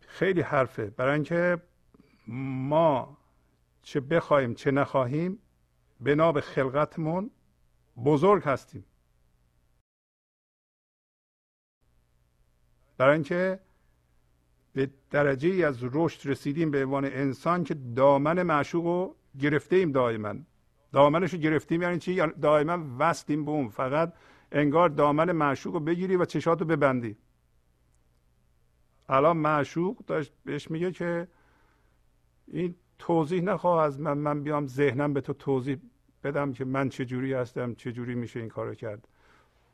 خیلی 0.00 0.40
حرفه. 0.40 0.90
برای 0.90 1.14
اینکه 1.14 1.62
ما 2.26 3.16
چه 3.82 4.00
بخوایم 4.00 4.54
چه 4.54 4.70
نخواهیم 4.70 5.38
بنا 6.00 6.32
به 6.32 6.40
خلقتمون 6.40 7.30
بزرگ 8.04 8.42
هستیم. 8.44 8.84
برای 12.96 13.14
اینکه 13.14 13.60
به 14.72 14.90
درجه 15.10 15.48
ای 15.48 15.64
از 15.64 15.78
رشد 15.82 16.30
رسیدیم 16.30 16.70
به 16.70 16.84
عنوان 16.84 17.04
انسان 17.04 17.64
که 17.64 17.74
دامن 17.74 18.42
معشوق 18.42 18.84
رو 18.84 19.16
گرفته 19.38 19.76
ایم 19.76 19.92
دائما. 19.92 20.34
دامنش 20.92 21.32
رو 21.32 21.38
گرفتیم 21.38 21.82
یعنی 21.82 21.98
چی؟ 21.98 22.22
دائما 22.42 22.96
وستیم 22.98 23.44
به 23.44 23.50
اون. 23.50 23.68
فقط 23.68 24.12
انگار 24.52 24.88
دامن 24.88 25.32
معشوق 25.32 25.74
رو 25.74 25.80
بگیری 25.80 26.16
و 26.16 26.24
چشات 26.24 26.60
رو 26.60 26.66
ببندی. 26.66 27.16
الان 29.08 29.36
معشوق 29.36 30.04
داشت 30.06 30.32
بهش 30.44 30.70
میگه 30.70 30.92
که 30.92 31.28
این 32.48 32.74
توضیح 32.98 33.42
نخواه 33.42 33.84
از 33.84 34.00
من 34.00 34.18
من 34.18 34.42
بیام 34.42 34.66
ذهنم 34.66 35.12
به 35.12 35.20
تو 35.20 35.32
توضیح 35.32 35.76
بدم 36.24 36.52
که 36.52 36.64
من 36.64 36.88
چجوری 36.88 37.32
هستم 37.32 37.74
چجوری 37.74 38.14
میشه 38.14 38.40
این 38.40 38.48
کارو 38.48 38.74
کرد. 38.74 39.08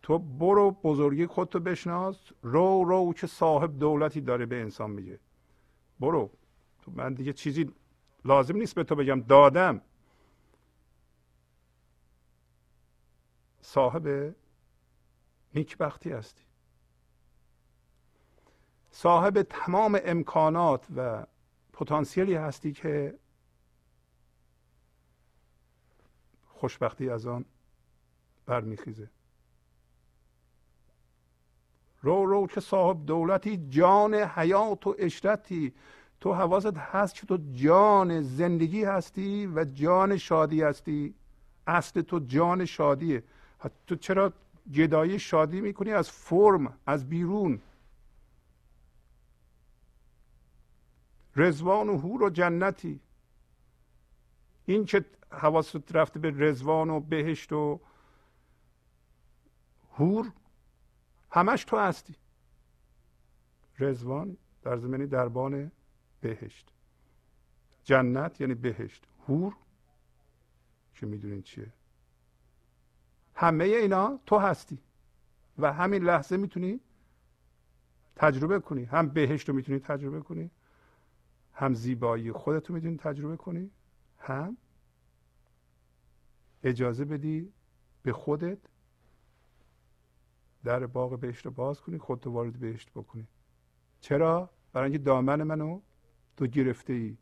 تو 0.02 0.18
برو 0.18 0.70
بزرگی 0.70 1.26
خودتو 1.26 1.60
بشناس. 1.60 2.32
رو 2.42 2.84
رو 2.84 3.12
که 3.12 3.26
صاحب 3.26 3.78
دولتی 3.78 4.20
داره 4.20 4.46
به 4.46 4.60
انسان 4.60 4.90
میگه. 4.90 5.18
برو. 6.00 6.30
تو 6.82 6.90
من 6.90 7.14
دیگه 7.14 7.32
چیزی 7.32 7.72
لازم 8.24 8.56
نیست 8.56 8.74
به 8.74 8.84
تو 8.84 8.94
بگم. 8.94 9.20
دادم. 9.20 9.80
صاحب 13.60 14.34
نیکبختی 15.54 16.12
هستی. 16.12 16.42
صاحب 18.90 19.42
تمام 19.42 20.00
امکانات 20.04 20.86
و 20.96 21.26
پتانسیلی 21.72 22.34
هستی 22.34 22.72
که 22.72 23.18
خوشبختی 26.46 27.10
از 27.10 27.26
آن 27.26 27.44
برمیخیزه. 28.46 29.10
رو 32.00 32.26
رو 32.26 32.46
که 32.46 32.60
صاحب 32.60 33.06
دولتی 33.06 33.68
جان 33.68 34.14
حیات 34.14 34.86
و 34.86 34.94
اشرتی 34.98 35.72
تو 36.20 36.32
حواست 36.32 36.76
هست 36.76 37.14
که 37.14 37.26
تو 37.26 37.38
جان 37.52 38.22
زندگی 38.22 38.84
هستی 38.84 39.46
و 39.46 39.64
جان 39.64 40.16
شادی 40.16 40.62
هستی. 40.62 41.14
اصل 41.66 42.00
تو 42.00 42.18
جان 42.18 42.64
شادیه. 42.64 43.22
تو 43.86 43.96
چرا 43.96 44.32
گدایی 44.74 45.18
شادی 45.18 45.60
می‌کنی؟ 45.60 45.92
از 45.92 46.10
فرم 46.10 46.78
از 46.86 47.08
بیرون. 47.08 47.60
رزوان 51.36 51.88
و 51.88 51.98
هور 51.98 52.22
و 52.22 52.30
جنتی. 52.30 53.00
این 54.66 54.84
که 54.84 55.04
حواست 55.30 55.96
رفته 55.96 56.18
به 56.18 56.30
رزوان 56.36 56.90
و 56.90 57.00
بهشت 57.00 57.52
و 57.52 57.80
هور 59.92 60.32
همش 61.30 61.64
تو 61.64 61.76
هستی. 61.76 62.14
رزوان 63.78 64.36
در 64.62 64.76
زمینی 64.76 65.06
دربان 65.06 65.72
بهشت. 66.20 66.72
جنت 67.84 68.40
یعنی 68.40 68.54
بهشت. 68.54 69.06
هور 69.28 69.56
که 70.94 71.06
می‌دونین 71.06 71.42
چیه. 71.42 71.72
همه 73.34 73.64
اینا 73.64 74.20
تو 74.26 74.38
هستی. 74.38 74.78
و 75.58 75.72
همین 75.72 76.04
لحظه 76.04 76.36
می‌تونی 76.36 76.80
تجربه 78.16 78.60
کنی. 78.60 78.84
هم 78.84 79.08
بهشت 79.08 79.48
رو 79.48 79.54
می‌تونی 79.54 79.78
تجربه 79.78 80.20
کنی 80.20 80.50
هم 81.54 81.74
زیبایی 81.74 82.32
خودت 82.32 82.68
رو 82.68 82.74
می‌تونی 82.74 82.96
تجربه 82.96 83.36
کنی 83.36 83.70
هم 84.18 84.56
اجازه 86.62 87.04
بدی 87.04 87.52
به 88.02 88.12
خودت 88.12 88.58
در 90.64 90.86
باغ 90.86 91.20
بهشت 91.20 91.46
رو 91.46 91.52
باز 91.52 91.80
کنی 91.80 91.98
خودتو 91.98 92.30
وارد 92.30 92.58
بهشت 92.58 92.90
بکنی. 92.90 93.28
چرا؟ 94.00 94.50
برای 94.72 94.84
اینکه 94.84 95.04
دامن 95.04 95.42
منو 95.42 95.80
تو 96.36 96.46
گرفته 96.46 96.92
ای 96.92 97.16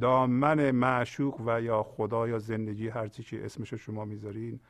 دامن 0.00 0.70
معشوق 0.70 1.40
و 1.46 1.62
یا 1.62 1.82
خدا 1.82 2.28
یا 2.28 2.38
زندگی 2.38 2.88
هر 2.88 3.08
چی 3.08 3.22
که 3.22 3.44
اسمش 3.44 3.74
شما 3.74 4.04
می‌ذارین 4.04 4.60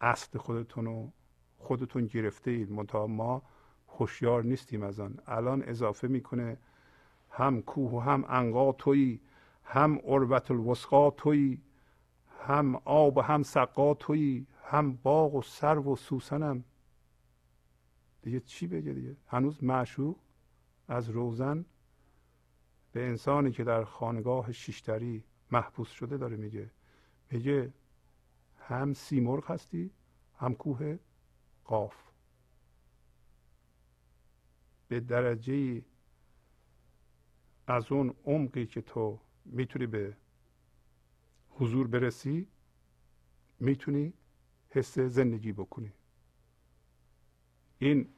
اصل 0.00 0.38
خودتون 0.38 0.84
رو 0.84 1.12
خودتون 1.58 2.06
گرفته 2.06 2.50
اید 2.50 2.72
منتها 2.72 3.06
ما 3.06 3.42
هوشیار 3.88 4.44
نیستیم 4.44 4.82
از 4.82 5.00
آن. 5.00 5.18
الان 5.26 5.62
اضافه 5.62 6.08
می‌کنه 6.08 6.56
هم 7.30 7.62
کوه 7.62 7.92
و 7.92 7.98
هم 7.98 8.24
انقا 8.28 8.72
توی 8.72 9.20
هم 9.64 9.98
عروت 10.04 10.50
الوسقا 10.50 11.10
توی 11.10 11.58
هم 12.40 12.76
آب 12.84 13.16
و 13.16 13.20
هم 13.20 13.42
سقا 13.42 13.94
توی 13.94 14.46
هم 14.64 14.96
باغ 14.96 15.34
و 15.34 15.42
سرو 15.42 15.92
و 15.92 15.96
سوسنم. 15.96 16.64
دیگه 18.22 18.40
چی 18.40 18.66
بگه 18.66 18.92
دیگه؟ 18.92 19.16
هنوز 19.26 19.64
معشوق 19.64 20.16
از 20.88 21.08
روزن 21.08 21.64
به 22.92 23.08
انسانی 23.08 23.52
که 23.52 23.64
در 23.64 23.84
خانگاه 23.84 24.52
شیشتری 24.52 25.24
محبوس 25.50 25.90
شده 25.90 26.16
داره 26.16 26.36
میگه. 26.36 26.70
میگه 27.30 27.72
هم 28.58 28.92
سیمرغ 28.92 29.50
هستی 29.50 29.90
هم 30.38 30.54
کوه 30.54 30.98
قاف. 31.64 31.96
به 34.88 35.00
درجه 35.00 35.82
از 37.66 37.92
اون 37.92 38.14
عمقی 38.24 38.66
که 38.66 38.80
تو 38.80 39.20
می‌تونی 39.44 39.86
به 39.86 40.16
حضور 41.50 41.86
برسی 41.86 42.48
می‌تونی 43.60 44.12
حس 44.74 44.98
زندگی 44.98 45.52
بکنی. 45.52 45.92
این 47.78 48.08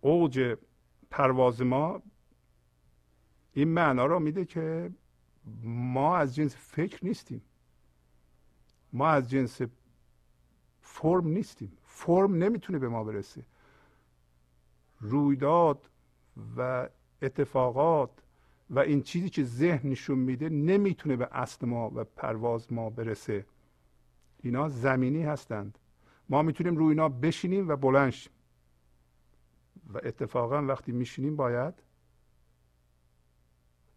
اوج 0.00 0.56
پرواز 1.10 1.62
ما 1.62 2.02
این 3.52 3.68
معنا 3.68 4.06
را 4.06 4.18
میده 4.18 4.44
که 4.44 4.92
ما 5.64 6.16
از 6.16 6.34
جنس 6.34 6.56
فکر 6.56 7.04
نیستیم. 7.04 7.42
ما 8.92 9.08
از 9.08 9.30
جنس 9.30 9.60
فرم 10.80 11.28
نیستیم. 11.28 11.72
فرم 11.84 12.34
نمی‌تونه 12.34 12.78
به 12.78 12.88
ما 12.88 13.04
برسه. 13.04 13.44
رویداد 15.00 15.90
و 16.56 16.88
اتفاقات 17.22 18.10
و 18.70 18.78
این 18.78 19.02
چیزی 19.02 19.30
که 19.30 19.44
ذهن 19.44 19.88
نشون 19.88 20.18
میده 20.18 20.48
نمی‌تونه 20.48 21.16
به 21.16 21.28
اصل 21.32 21.66
ما 21.66 21.90
و 21.94 22.04
پرواز 22.04 22.72
ما 22.72 22.90
برسه. 22.90 23.46
اینا 24.42 24.68
زمینی 24.68 25.22
هستند. 25.22 25.78
ما 26.28 26.42
می‌تونیم 26.42 26.76
روی 26.76 26.88
اینا 26.88 27.08
بشینیم 27.08 27.68
و 27.68 27.76
بلند 27.76 28.10
شیم. 28.10 28.32
و 29.94 30.00
اتفاقا 30.04 30.62
وقتی 30.62 30.92
میشینیم 30.92 31.36
باید 31.36 31.74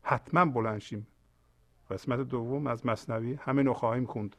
حتما 0.02 0.46
بلند 0.46 0.80
شیم. 0.80 1.08
قسمت 1.90 2.20
دوم 2.20 2.68
از 2.68 2.86
مصنوی 2.86 3.34
همین 3.34 3.66
رو 3.66 3.74
خواهیم 3.74 4.06
خوند. 4.06 4.36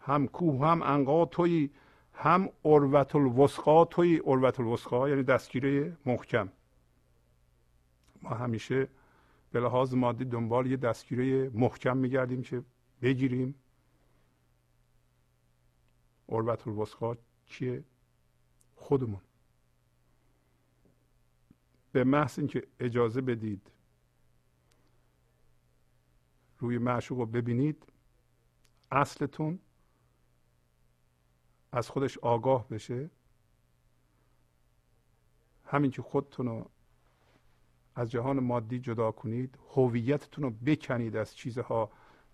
هم 0.00 0.26
کوه 0.26 0.66
هم 0.66 0.82
انقا 0.82 1.24
توی 1.24 1.70
هم 2.12 2.48
اروت 2.64 3.16
الوسقا 3.16 3.84
توی 3.84 4.22
اروت 4.26 4.60
الوسقا 4.60 5.08
یعنی 5.08 5.22
دستگیره 5.22 5.96
محکم. 6.06 6.48
ما 8.22 8.30
همیشه 8.30 8.88
به 9.52 9.60
لحاظ 9.60 9.94
مادی 9.94 10.24
دنبال 10.24 10.66
یه 10.66 10.76
دستگیره 10.76 11.50
محکم 11.54 11.96
میگردیم 11.96 12.42
که 12.42 12.62
بگیریم. 13.02 13.54
اروت 16.28 16.68
الوسقا 16.68 17.16
چیه? 17.46 17.84
خودمون. 18.76 19.20
به 21.92 22.04
محض 22.04 22.38
اینکه 22.38 22.66
اجازه 22.80 23.20
بدید 23.20 23.70
روی 26.58 26.78
معشوق 26.78 27.18
رو 27.18 27.26
ببینید 27.26 27.92
اصلتون 28.90 29.58
از 31.72 31.88
خودش 31.88 32.18
آگاه 32.18 32.68
بشه. 32.68 33.10
همین 35.64 35.90
که 35.90 36.02
خودتون 36.02 36.46
رو 36.46 36.70
از 37.94 38.10
جهان 38.10 38.40
مادی 38.40 38.78
جدا 38.78 39.12
کنید 39.12 39.58
هویتتون 39.74 40.44
رو 40.44 40.50
بکنید 40.50 41.16
از 41.16 41.36
چیزها 41.36 41.90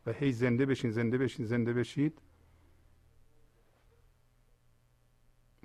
و 0.07 0.13
هی 0.13 0.33
زنده 0.33 0.67
بشین 0.67 0.91
زنده 0.91 1.19
بشین 1.19 1.47
زنده 1.47 1.73
بشید. 1.73 2.21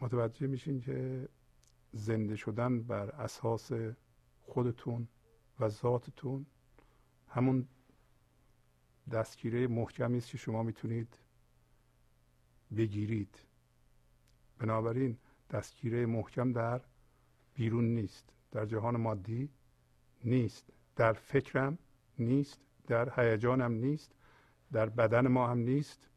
متوجه 0.01 0.47
میشین 0.47 0.81
که 0.81 1.29
زنده 1.93 2.35
شدن 2.35 2.83
بر 2.83 3.09
اساس 3.09 3.71
خودتون 4.41 5.07
و 5.59 5.69
ذاتتون 5.69 6.45
همون 7.27 7.67
دستگیره 9.11 9.67
محکمی 9.67 10.17
است 10.17 10.29
که 10.29 10.37
شما 10.37 10.63
می‌تونید 10.63 11.17
بگیرید. 12.77 13.35
بنابراین 14.59 15.17
دستگیره 15.49 16.05
محکم 16.05 16.51
در 16.51 16.81
بیرون 17.53 17.85
نیست 17.95 18.33
در 18.51 18.65
جهان 18.65 18.97
مادی 18.97 19.49
نیست 20.23 20.69
در 20.95 21.13
فکرم 21.13 21.77
نیست 22.19 22.59
در 22.87 23.19
هیجانم 23.19 23.71
نیست 23.71 24.15
در 24.71 24.89
بدن 24.89 25.27
ما 25.27 25.47
هم 25.47 25.57
نیست 25.57 26.09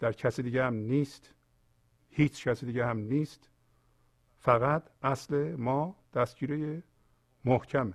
در 0.00 0.12
کسی 0.12 0.42
دیگه 0.42 0.64
هم 0.64 0.74
نیست. 0.74 1.34
هیچ 2.10 2.48
کسی 2.48 2.66
دیگه 2.66 2.86
هم 2.86 2.98
نیست. 2.98 3.50
فقط 4.38 4.82
اصل 5.02 5.56
ما 5.56 5.96
دستگیره 6.14 6.82
محکمه. 7.44 7.94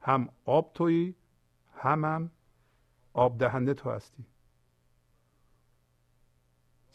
هم 0.00 0.28
آب 0.44 0.72
تویی 0.72 1.14
هم 1.74 2.04
هم 2.04 2.30
آب 3.12 3.38
دهنده 3.38 3.74
تو 3.74 3.90
هستی. 3.90 4.24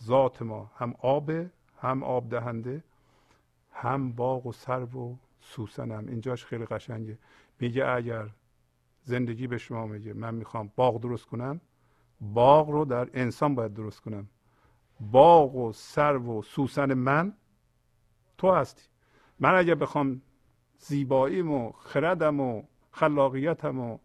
ذات 0.03 0.41
ما 0.41 0.71
هم 0.75 0.95
آب 0.99 1.29
هم 1.77 2.03
آب 2.03 2.29
دهنده 2.29 2.84
هم 3.71 4.11
باغ 4.11 4.45
و 4.45 4.51
سرو 4.51 5.11
و 5.11 5.15
سوسنم 5.41 6.07
اینجاش 6.07 6.45
خیلی 6.45 6.65
قشنگه. 6.65 7.17
میگه 7.59 7.86
اگر 7.86 8.29
زندگی 9.03 9.47
به 9.47 9.57
شما 9.57 9.88
میگه 9.88 10.13
من 10.13 10.36
می‌خوام 10.36 10.71
باغ 10.75 11.01
درست 11.01 11.25
کنم 11.25 11.61
باغ 12.22 12.69
رو 12.69 12.86
در 12.86 13.09
انسان 13.13 13.55
باید 13.55 13.74
درست 13.74 13.99
کنم. 13.99 14.30
باغ 14.99 15.55
و 15.55 15.74
سرو 15.74 16.39
و 16.39 16.41
سوسن 16.41 16.93
من 16.93 17.34
تو 18.38 18.51
هستی. 18.51 18.84
من 19.39 19.55
اگر 19.55 19.76
بخوام 19.76 20.22
زیباییم 20.78 21.51
و 21.51 21.72
خردم 21.72 22.39
و 22.39 22.63
خلاقیتم 22.91 23.80
و 23.80 23.97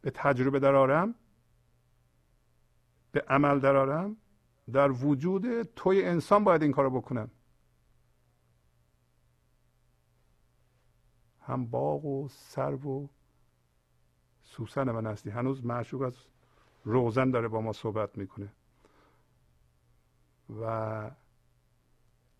به 0.00 0.10
تجربه 0.10 0.58
درارم 0.58 1.14
به 3.12 3.20
عمل 3.28 3.60
درارم 3.60 4.16
در 4.72 4.90
وجود 4.90 5.62
توی 5.62 6.04
انسان 6.04 6.44
باید 6.44 6.62
این 6.62 6.72
کارو 6.72 6.90
بکنم. 6.90 7.30
هم 11.40 11.66
باغ 11.66 12.04
و 12.04 12.28
سر 12.28 12.74
و 12.86 13.08
سوسن 14.50 14.90
من 14.90 15.06
هستی. 15.06 15.30
هنوز 15.30 15.64
معشوق 15.64 16.02
از 16.02 16.14
روزن 16.84 17.30
داره 17.30 17.48
با 17.48 17.60
ما 17.60 17.72
صحبت 17.72 18.18
می‌کنه. 18.18 18.48
و 20.60 21.10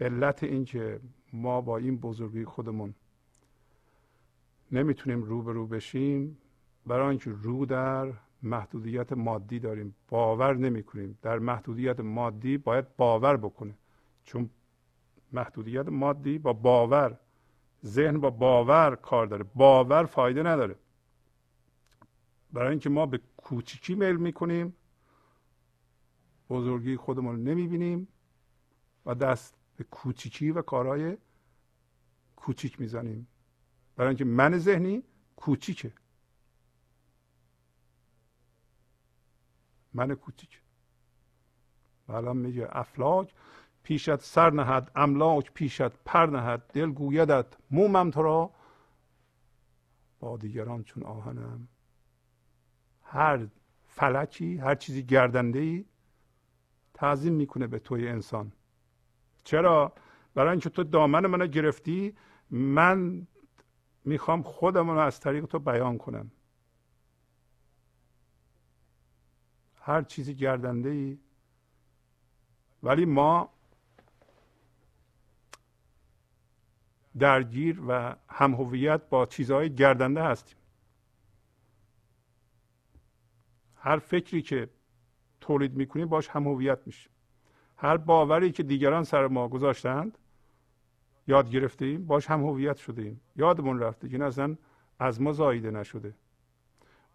علت 0.00 0.42
این 0.42 0.64
که 0.64 1.00
ما 1.32 1.60
با 1.60 1.76
این 1.76 1.96
بزرگی 1.96 2.44
خودمون 2.44 2.94
نمی‌تونیم 4.72 5.22
رو 5.22 5.42
به 5.42 5.52
رو 5.52 5.66
بشیم 5.66 6.38
برای 6.86 7.08
اینکه 7.08 7.30
رو 7.30 7.66
در 7.66 8.12
محدودیت 8.42 9.12
مادی 9.12 9.58
داریم. 9.58 9.94
باور 10.08 10.54
نمی 10.54 10.82
کنیم 10.82 11.18
در 11.22 11.38
محدودیت 11.38 12.00
مادی 12.00 12.58
باید 12.58 12.96
باور 12.96 13.36
بکنه. 13.36 13.74
چون 14.24 14.50
محدودیت 15.32 15.88
مادی 15.88 16.38
با 16.38 16.52
باور 16.52 17.18
ذهن 17.84 18.20
با 18.20 18.30
باور 18.30 18.96
کار 18.96 19.26
داره. 19.26 19.44
باور 19.54 20.04
فایده 20.04 20.42
نداره. 20.42 20.76
برای 22.52 22.70
اینکه 22.70 22.88
ما 22.88 23.06
به 23.06 23.20
کوچیکی 23.36 23.94
میل 23.94 24.16
می‌کنیم 24.16 24.76
بزرگی 26.50 26.96
خودمون 26.96 27.36
رو 27.36 27.42
نمی‌بینیم 27.42 28.08
و 29.06 29.14
دست 29.14 29.54
به 29.76 29.84
کوچیکی 29.84 30.50
و 30.50 30.62
کارهای 30.62 31.16
کوچیک 32.36 32.80
می‌زنیم. 32.80 33.26
برای 33.96 34.08
اینکه 34.08 34.24
من 34.24 34.58
ذهنی 34.58 35.02
کوچیکه. 35.36 35.92
من 39.94 40.14
کوچیک 40.14 40.62
الان 42.08 42.36
میگه 42.36 42.68
افلاک 42.70 43.34
پیشت 43.82 44.16
سر 44.16 44.50
نهد 44.50 44.90
املاک 44.94 45.52
پیشت 45.52 46.04
پر 46.04 46.26
نهد 46.26 46.60
دل 46.72 46.90
گویدت 46.90 47.46
مومم 47.70 48.10
تو 48.10 48.22
را. 48.22 48.50
با 50.20 50.36
دیگران 50.36 50.84
چون 50.84 51.02
آهنم. 51.02 51.68
هر 53.12 53.46
فلکی 53.86 54.58
هر 54.58 54.74
چیزی 54.74 55.02
گردنده 55.02 55.58
ای 55.58 55.84
تعظیم 56.94 57.32
می‌کنه 57.32 57.66
به 57.66 57.78
توی 57.78 58.08
انسان. 58.08 58.52
چرا؟ 59.44 59.92
برای 60.34 60.50
اینکه 60.50 60.70
تو 60.70 60.84
دامن 60.84 61.26
منو 61.26 61.46
گرفتی 61.46 62.16
من 62.50 63.26
می‌خوام 64.04 64.42
خودم 64.42 64.90
رو 64.90 64.98
از 64.98 65.20
طریق 65.20 65.46
تو 65.46 65.58
بیان 65.58 65.98
کنم. 65.98 66.30
هر 69.74 70.02
چیزی 70.02 70.34
گردنده 70.34 70.88
ای 70.88 71.18
ولی 72.82 73.04
ما 73.04 73.50
درگیر 77.18 77.82
و 77.88 78.16
هم 78.28 78.54
هویت 78.54 79.08
با 79.08 79.26
چیزهای 79.26 79.74
گردنده 79.74 80.22
هستیم. 80.22 80.59
هر 83.80 83.98
فکری 83.98 84.42
که 84.42 84.68
تولید 85.40 85.74
می‌کنیم 85.74 86.08
باش 86.08 86.28
هم 86.28 86.48
هویت 86.48 86.78
میشه 86.86 87.10
هر 87.76 87.96
باوری 87.96 88.52
که 88.52 88.62
دیگران 88.62 89.04
سر 89.04 89.26
ما 89.26 89.48
گذاشتند 89.48 90.18
یاد 91.26 91.50
گرفتیم 91.50 92.06
باش 92.06 92.26
هم 92.26 92.44
هویت 92.44 92.76
شده 92.76 93.02
ایم 93.02 93.20
یادمون 93.36 93.78
رفته 93.78 94.08
که 94.08 94.24
اصلا 94.24 94.56
از 94.98 95.20
ما 95.20 95.32
زاییده 95.32 95.70
نشده. 95.70 96.14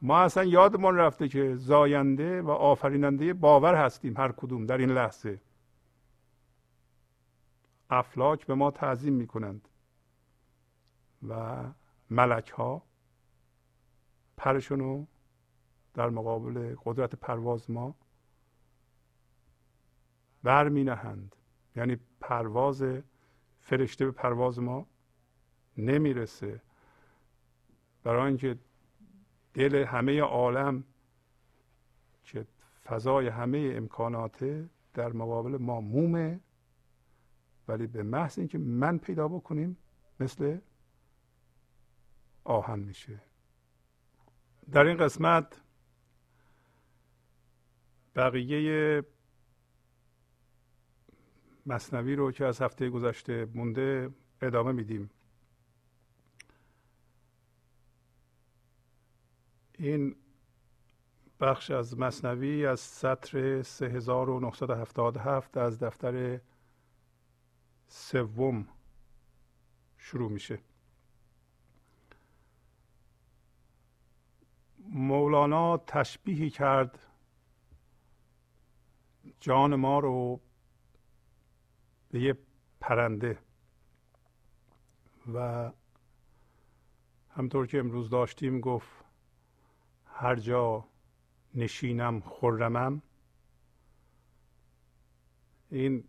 ما 0.01 0.19
اصلا 0.19 0.43
یادمون 0.43 0.95
رفته 0.95 1.27
که 1.27 1.55
زاینده 1.55 2.41
و 2.41 2.49
آفریننده 2.49 3.33
باور 3.33 3.75
هستیم 3.75 4.17
هر 4.17 4.31
کدوم 4.31 4.65
در 4.65 4.77
این 4.77 4.91
لحظه. 4.91 5.41
افلاک 7.89 8.45
به 8.45 8.55
ما 8.55 8.71
تعظیم 8.71 9.13
می‌کنند 9.13 9.67
و 11.27 11.63
ملک 12.09 12.49
ها 12.49 12.83
پرشونو 14.37 15.05
در 15.95 16.09
مقابل 16.09 16.75
قدرت 16.85 17.15
پرواز 17.15 17.71
ما 17.71 17.95
بر 20.43 20.69
می 20.69 20.83
نهند 20.83 21.35
یعنی 21.75 21.97
پرواز 22.19 22.83
فرشته 23.59 24.05
به 24.05 24.11
پرواز 24.11 24.59
ما 24.59 24.87
نمی‌رسه. 25.77 26.61
برای 28.03 28.27
اینکه 28.27 28.57
دل 29.53 29.75
همه 29.75 30.21
عالم 30.21 30.83
که 32.23 32.45
فضای 32.85 33.27
همه 33.27 33.73
امکاناته 33.75 34.69
در 34.93 35.13
مقابل 35.13 35.57
ما 35.57 35.81
مومه 35.81 36.39
ولی 37.67 37.87
به 37.87 38.03
محض 38.03 38.39
اینکه 38.39 38.57
من 38.57 38.97
پیدا 38.97 39.27
بکنیم 39.27 39.77
مثل 40.19 40.57
آهن 42.43 42.79
میشه. 42.79 43.21
در 44.71 44.85
این 44.85 44.97
قسمت 44.97 45.61
بقیه 48.15 49.03
مصنوی 51.65 52.15
رو 52.15 52.31
که 52.31 52.45
از 52.45 52.61
هفته 52.61 52.89
گذشته 52.89 53.47
مونده 53.53 54.09
ادامه 54.41 54.71
میدیم. 54.71 55.09
این 59.77 60.15
بخش 61.39 61.71
از 61.71 61.99
مصنوی 61.99 62.65
از 62.65 62.79
سطر 62.79 63.61
3977 63.61 65.57
از 65.57 65.79
دفتر 65.83 66.41
سوم 67.87 68.67
شروع 69.97 70.31
میشه. 70.31 70.59
مولانا 74.79 75.77
تشبیهی 75.77 76.49
کرد 76.49 76.99
جان 79.39 79.75
ما 79.75 79.99
رو 79.99 80.41
به 82.11 82.21
یه 82.21 82.37
پرنده 82.79 83.39
و 85.33 85.71
همطور 87.29 87.67
که 87.67 87.79
امروز 87.79 88.09
داشتیم 88.09 88.59
گفت 88.59 89.05
هر 90.05 90.35
جا 90.35 90.87
نشینم 91.55 92.21
خرمم. 92.21 93.01
این 95.69 96.03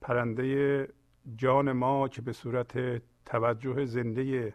پرنده 0.00 0.88
جان 1.36 1.72
ما 1.72 2.08
که 2.08 2.22
به 2.22 2.32
صورت 2.32 3.02
توجه 3.24 3.84
زنده 3.84 4.54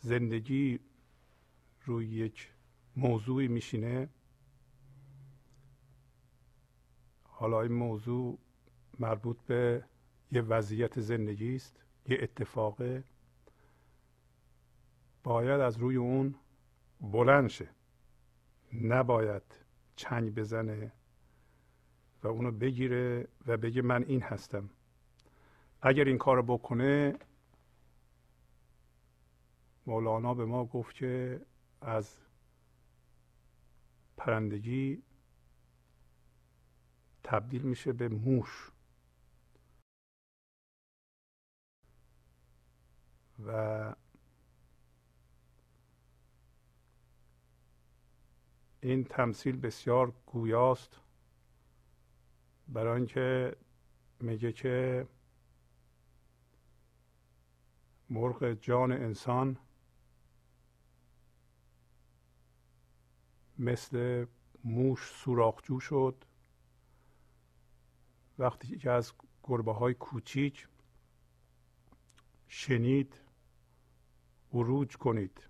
زندگی 0.00 0.80
روی 1.84 2.06
یک 2.06 2.48
موضوعی 2.96 3.48
میشینه 3.48 4.08
حالا 7.40 7.60
این 7.62 7.72
موضوع 7.72 8.38
مربوط 8.98 9.36
به 9.46 9.84
یه 10.32 10.42
وضعیت 10.42 11.00
زندگی 11.00 11.54
است 11.54 11.84
یه 12.08 12.18
اتفاقه. 12.22 13.04
باید 15.22 15.60
از 15.60 15.76
روی 15.76 15.96
اون 15.96 16.34
بلند 17.00 17.48
شه. 17.48 17.68
نباید 18.82 19.42
چنگ 19.96 20.34
بزنه 20.34 20.92
و 22.22 22.28
اونو 22.28 22.50
بگیره 22.50 23.28
و 23.46 23.56
بگه 23.56 23.82
من 23.82 24.04
این 24.04 24.22
هستم. 24.22 24.70
اگر 25.82 26.04
این 26.04 26.18
کار 26.18 26.42
بکنه 26.42 27.18
مولانا 29.86 30.34
به 30.34 30.44
ما 30.44 30.64
گفت 30.64 30.94
که 30.94 31.40
از 31.80 32.16
پرندگی 34.16 35.02
تبدیل 37.30 37.62
میشه 37.62 37.92
به 37.92 38.08
موش. 38.08 38.70
و 43.46 43.94
این 48.80 49.04
تمثیل 49.04 49.56
بسیار 49.56 50.12
گویاست 50.26 51.00
برای 52.68 52.96
اینکه 52.96 53.56
میگه 54.20 54.52
که 54.52 55.06
مرغ 58.10 58.52
جان 58.52 58.92
انسان 58.92 59.56
مثل 63.58 64.26
موش 64.64 65.10
سوراخجو 65.10 65.80
شد. 65.80 66.24
وقتی 68.40 68.78
که 68.78 68.90
از 68.90 69.12
گربه 69.42 69.72
های 69.72 69.94
کوچیک 69.94 70.68
شنید 72.48 73.20
وروج 74.54 74.96
کنید. 74.96 75.48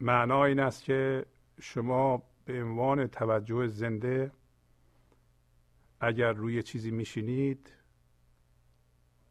معنا 0.00 0.44
این 0.44 0.60
است 0.60 0.84
که 0.84 1.26
شما 1.60 2.22
به 2.44 2.62
عنوان 2.62 3.06
توجه 3.06 3.66
زنده 3.66 4.32
اگر 6.00 6.32
روی 6.32 6.62
چیزی 6.62 6.90
میشینید 6.90 7.70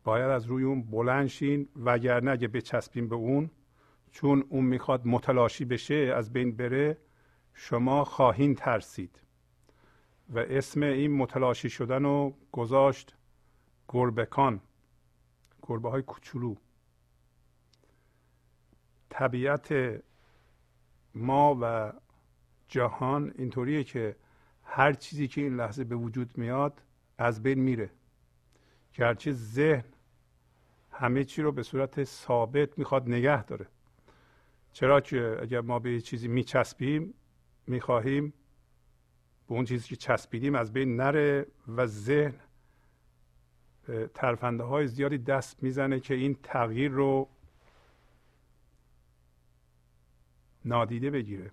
باید 0.03 0.29
از 0.29 0.45
روی 0.45 0.63
اون 0.63 0.83
بلند 0.83 1.27
شین 1.27 1.69
وگرنه 1.75 2.31
اگه 2.31 2.47
بچسبین 2.47 3.07
به 3.07 3.15
اون 3.15 3.51
چون 4.11 4.45
اون 4.49 4.65
می‌خواد 4.65 5.07
متلاشی 5.07 5.65
بشه 5.65 6.13
از 6.15 6.33
بین 6.33 6.55
بره 6.55 6.97
شما 7.53 8.03
خواهین 8.03 8.55
ترسید. 8.55 9.21
و 10.31 10.39
اسم 10.39 10.83
این 10.83 11.11
متلاشی 11.11 11.69
شدن 11.69 12.03
رو 12.03 12.33
گذاشت 12.51 13.15
گربکان 13.89 14.61
گربه 15.61 15.89
های 15.89 16.01
کوچولو. 16.01 16.55
طبیعت 19.09 20.01
ما 21.15 21.57
و 21.61 21.93
جهان 22.67 23.33
اینطوریه 23.37 23.83
که 23.83 24.15
هر 24.63 24.93
چیزی 24.93 25.27
که 25.27 25.41
این 25.41 25.55
لحظه 25.55 25.83
به 25.83 25.95
وجود 25.95 26.37
میاد 26.37 26.81
از 27.17 27.43
بین 27.43 27.59
میره. 27.59 27.89
گرچه 28.93 29.31
ذهن 29.31 29.85
همه 30.91 31.23
چی 31.23 31.41
رو 31.41 31.51
به 31.51 31.63
صورت 31.63 32.03
ثابت 32.03 32.77
می‌خواد 32.79 33.09
نگه 33.09 33.43
داره. 33.43 33.67
چرا 34.73 35.01
که 35.01 35.37
اگر 35.41 35.61
ما 35.61 35.79
به 35.79 36.01
چیزی 36.01 36.27
میچسبیم 36.27 37.13
می‌خواهیم 37.67 38.33
به 39.51 39.55
اون 39.55 39.65
چیزی 39.65 39.87
که 39.87 39.95
چسبیدیم 39.95 40.55
از 40.55 40.73
بین 40.73 40.95
نره 40.95 41.47
و 41.67 41.85
ذهن 41.85 42.39
ترفنده 44.13 44.63
های 44.63 44.87
زیادی 44.87 45.17
دست 45.17 45.63
می‌زنه 45.63 45.99
که 45.99 46.13
این 46.13 46.37
تغییر 46.43 46.91
رو 46.91 47.29
نادیده 50.65 51.09
بگیره. 51.09 51.51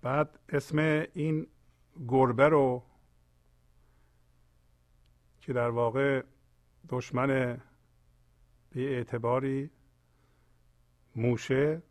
بعد 0.00 0.38
اسم 0.48 0.78
این 1.14 1.46
گربه 2.08 2.48
رو 2.48 2.82
که 5.40 5.52
در 5.52 5.68
واقع 5.68 6.22
دشمن 6.88 7.60
به 8.70 8.96
اعتباری 8.96 9.70
موشه 11.16 11.82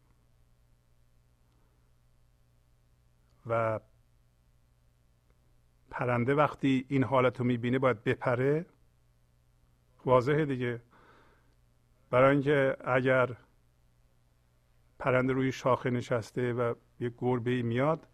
و 3.51 3.79
پرنده 5.89 6.35
وقتی 6.35 6.85
این 6.87 7.03
حالت 7.03 7.39
رو 7.39 7.45
می‌بینه 7.45 7.79
باید 7.79 8.03
بپره. 8.03 8.65
واضحه 10.05 10.45
دیگه. 10.45 10.81
برای 12.09 12.31
اینکه 12.31 12.77
اگر 12.85 13.37
پرنده 14.99 15.33
روی 15.33 15.51
شاخه 15.51 15.89
نشسته 15.89 16.53
و 16.53 16.73
یک 16.99 17.13
گربه 17.17 17.61
میاد 17.61 18.07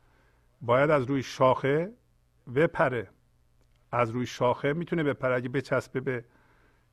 باید 0.62 0.90
از 0.90 1.04
روی 1.04 1.24
شاخه 1.24 1.94
بپره. 2.56 3.10
از 3.92 4.10
روی 4.10 4.26
شاخه 4.26 4.74
می‌تونه 4.74 5.04
بپره. 5.04 5.36
اگه 5.36 5.50
بچسبه 5.50 6.00
به 6.00 6.26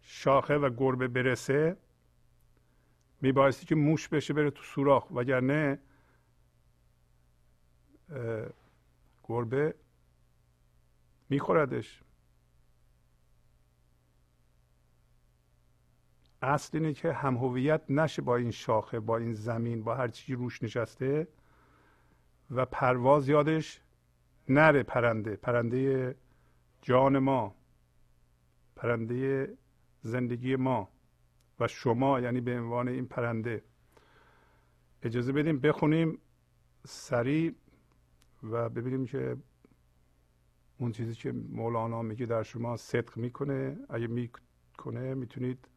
شاخه 0.01 0.59
و 0.59 0.71
گربه 0.71 1.09
برسه 1.09 1.77
میبایستی 3.21 3.67
که 3.67 3.75
موش 3.75 4.09
بشه 4.09 4.35
بره 4.35 4.51
تو 4.51 4.63
سوراخ. 4.63 5.11
وگرنه 5.11 5.79
گربه 9.25 9.75
میخوردش. 11.29 12.03
اصل 16.43 16.79
اینه 16.79 16.93
که 16.93 17.13
هم 17.13 17.37
هویت 17.37 17.83
نشه 17.89 18.23
با 18.23 18.37
این 18.37 18.51
شاخه 18.51 19.01
با 19.01 19.17
این 19.17 19.33
زمین 19.33 19.85
با 19.85 19.95
هر 19.95 20.09
چیزی 20.09 20.35
روش 20.35 20.63
نشسته 20.63 21.29
و 22.51 22.65
پرواز 22.65 23.29
یادش 23.29 23.81
نره 24.49 24.83
پرنده 24.83 25.37
پرنده 25.37 26.17
جان 26.83 27.19
ما 27.19 27.55
پرنده 28.77 29.55
زندگی 30.03 30.57
ما 30.57 30.89
و 31.61 31.69
شما 31.69 32.21
یعنی 32.21 32.41
به 32.41 32.59
عنوان 32.59 32.89
این 32.89 33.07
پرنده. 33.07 33.63
اجازه 35.03 35.33
بدیم 35.33 35.59
بخونیم 35.59 36.19
سریع 36.87 37.55
و 38.51 38.69
ببینیم 38.69 39.07
که 39.07 39.37
اون 40.79 40.93
چیزی 40.93 41.15
که 41.15 41.33
مولانا 41.33 42.03
میگه 42.03 42.27
در 42.27 42.43
شما 42.43 42.77
صدق 42.77 43.17
می‌کنه. 43.17 43.77
اگه 43.89 44.07
می‌کنه 44.07 45.15
می‌تونید 45.15 45.69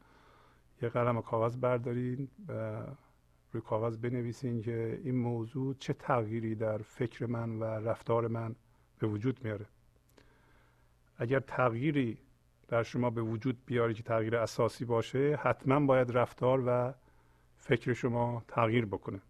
یه 0.82 0.88
قلم 0.88 1.22
کاغذ 1.22 1.56
بردارین 1.56 2.28
و 2.48 2.82
روی 3.52 3.62
کاغذ 3.62 3.96
بنویسین 3.96 4.62
که 4.62 5.00
این 5.04 5.16
موضوع 5.16 5.74
چه 5.74 5.92
تغییری 5.92 6.54
در 6.54 6.78
فکر 6.78 7.26
من 7.26 7.58
و 7.58 7.64
رفتار 7.64 8.28
من 8.28 8.54
به 8.98 9.06
وجود 9.06 9.44
میاره. 9.44 9.66
اگر 11.16 11.40
تغییری 11.40 12.18
در 12.68 12.82
شما 12.82 13.10
به 13.10 13.22
وجود 13.22 13.58
بیاره 13.66 13.94
که 13.94 14.02
تغییر 14.02 14.36
اساسی 14.36 14.84
باشه 14.84 15.36
حتما 15.42 15.86
باید 15.86 16.10
رفتار 16.10 16.62
و 16.66 16.94
فکر 17.56 17.92
شما 17.92 18.44
تغییر 18.48 18.86
بکنه. 18.86 19.20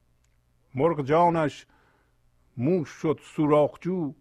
مرغ 0.74 1.04
جانش 1.04 1.66
موش 2.58 2.88
شد 2.88 3.20
سوراخجو 3.22 4.12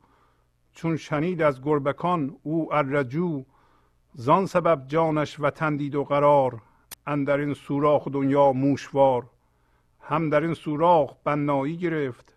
چون 0.71 0.97
شنید 0.97 1.41
از 1.41 1.61
گربکان 1.61 2.35
او 2.43 2.73
الرجو 2.73 3.43
زان 4.13 4.45
سبب 4.45 4.87
جانش 4.87 5.39
وطن 5.39 5.75
دید 5.75 5.95
و 5.95 6.03
قرار 6.03 6.61
اندر 7.07 7.37
این 7.37 7.53
سوراخ 7.53 8.07
دنیا 8.07 8.51
موشوار. 8.51 9.29
هم 10.01 10.29
در 10.29 10.41
این 10.41 10.53
سوراخ 10.53 11.15
بنایی 11.23 11.77
گرفت 11.77 12.35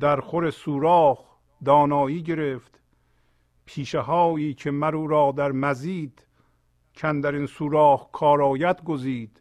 در 0.00 0.20
خور 0.20 0.50
سوراخ 0.50 1.18
دانایی 1.64 2.22
گرفت. 2.22 2.80
پیشه 3.64 4.00
هایی 4.00 4.54
که 4.54 4.70
مرو 4.70 5.06
را 5.06 5.32
در 5.36 5.52
مزید 5.52 6.26
کن 6.96 7.20
در 7.20 7.32
این 7.32 7.46
سوراخ 7.46 8.10
کارایت 8.12 8.84
گزید. 8.84 9.40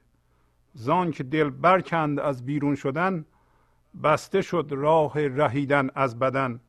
زان 0.74 1.12
که 1.12 1.24
دل 1.24 1.50
برکند 1.50 2.20
از 2.20 2.46
بیرون 2.46 2.76
شدن 2.76 3.26
بسته 4.04 4.42
شد 4.42 4.68
راه 4.72 5.28
رهیدن 5.28 5.90
از 5.96 6.20
بدن. 6.20 6.60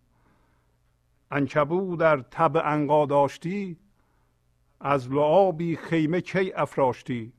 انکبو 1.31 1.97
در 1.97 2.21
تب 2.21 2.57
انقا 2.65 3.07
داشتی 3.07 3.77
از 4.81 5.13
لعابی 5.13 5.77
خیمه 5.77 6.21
کی 6.21 6.53
افراشتی. 6.53 7.33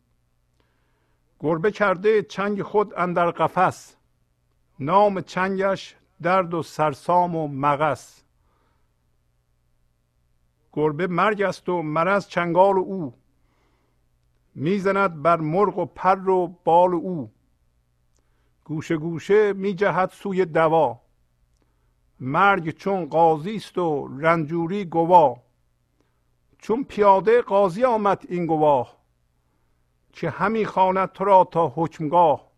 گربه 1.39 1.71
کرده 1.71 2.21
چنگ 2.21 2.61
خود 2.61 2.93
اندر 2.97 3.31
قفس 3.31 3.95
نام 4.79 5.21
چنگش 5.21 5.95
درد 6.21 6.53
و 6.53 6.63
سرسام 6.63 7.35
و 7.35 7.47
مغس. 7.47 8.23
گربه 10.73 11.07
مرگ 11.07 11.41
است 11.41 11.69
و 11.69 11.81
مرض 11.81 12.27
چنگال 12.27 12.77
او 12.77 13.13
می‌زند 14.55 15.21
بر 15.21 15.37
مرغ 15.37 15.77
و 15.77 15.85
پر 15.85 16.29
و 16.29 16.47
بال 16.63 16.93
او. 16.93 17.31
گوشه 18.63 18.97
گوشه 18.97 19.53
میجهد 19.53 20.09
سوی 20.09 20.45
دوا. 20.45 20.99
مرگ 22.19 22.69
چون 22.69 23.05
قاضی 23.05 23.55
است 23.55 23.77
و 23.77 24.07
رنجوری 24.19 24.85
گوا. 24.85 25.37
چون 26.57 26.83
پیاده 26.83 27.41
قاضی 27.41 27.83
آمد 27.83 28.23
این 28.29 28.45
گواه 28.45 28.97
که 30.13 30.29
همی 30.29 30.65
خواند 30.65 31.11
تو 31.11 31.23
را 31.23 31.43
تا 31.43 31.73
حکمگاه؟ 31.75 32.51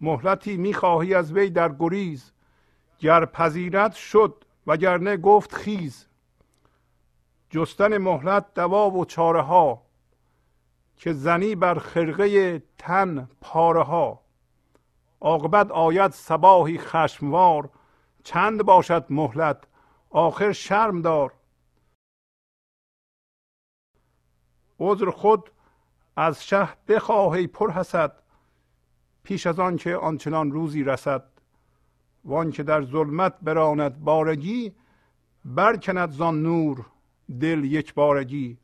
مهلتی 0.00 0.56
می‌خواهی 0.56 1.14
از 1.14 1.32
وی 1.32 1.50
در 1.50 1.72
گریز 1.78 2.32
گر 2.98 3.24
پذیرت 3.24 3.92
شد 3.92 4.44
وگرنه 4.66 5.16
گفت 5.16 5.54
خیز. 5.54 6.06
جستن 7.50 7.98
مهلت 7.98 8.54
دوا 8.54 8.90
و 8.90 9.04
چاره 9.04 9.42
ها 9.42 9.82
که 10.96 11.12
زنی 11.12 11.54
بر 11.54 11.78
خرقه 11.78 12.62
تن 12.78 13.28
پاره 13.40 13.82
ها 13.82 14.20
عاقبت 15.20 15.70
آید 15.70 16.10
سباهی 16.10 16.78
خشموار. 16.78 17.70
چند 18.24 18.62
باشد 18.62 19.06
مهلت 19.10 19.64
آخر 20.10 20.52
شرم 20.52 21.02
دار. 21.02 21.32
عذر 24.80 25.10
خود 25.10 25.50
از 26.16 26.46
شه 26.46 26.68
بخواهی 26.88 27.46
پر 27.46 27.70
حسد 27.70 28.22
پیش 29.22 29.46
از 29.46 29.60
آن 29.60 29.76
که 29.76 29.96
آنچنان 29.96 30.52
روزی 30.52 30.84
رسد. 30.84 31.24
وان 32.24 32.50
که 32.50 32.62
در 32.62 32.82
ظلمت 32.82 33.34
براند 33.42 34.00
بارگی 34.00 34.74
برکند 35.44 36.10
زان 36.10 36.42
نور 36.42 36.86
دل 37.40 37.64
یک 37.64 37.94
بارگی. 37.94 38.58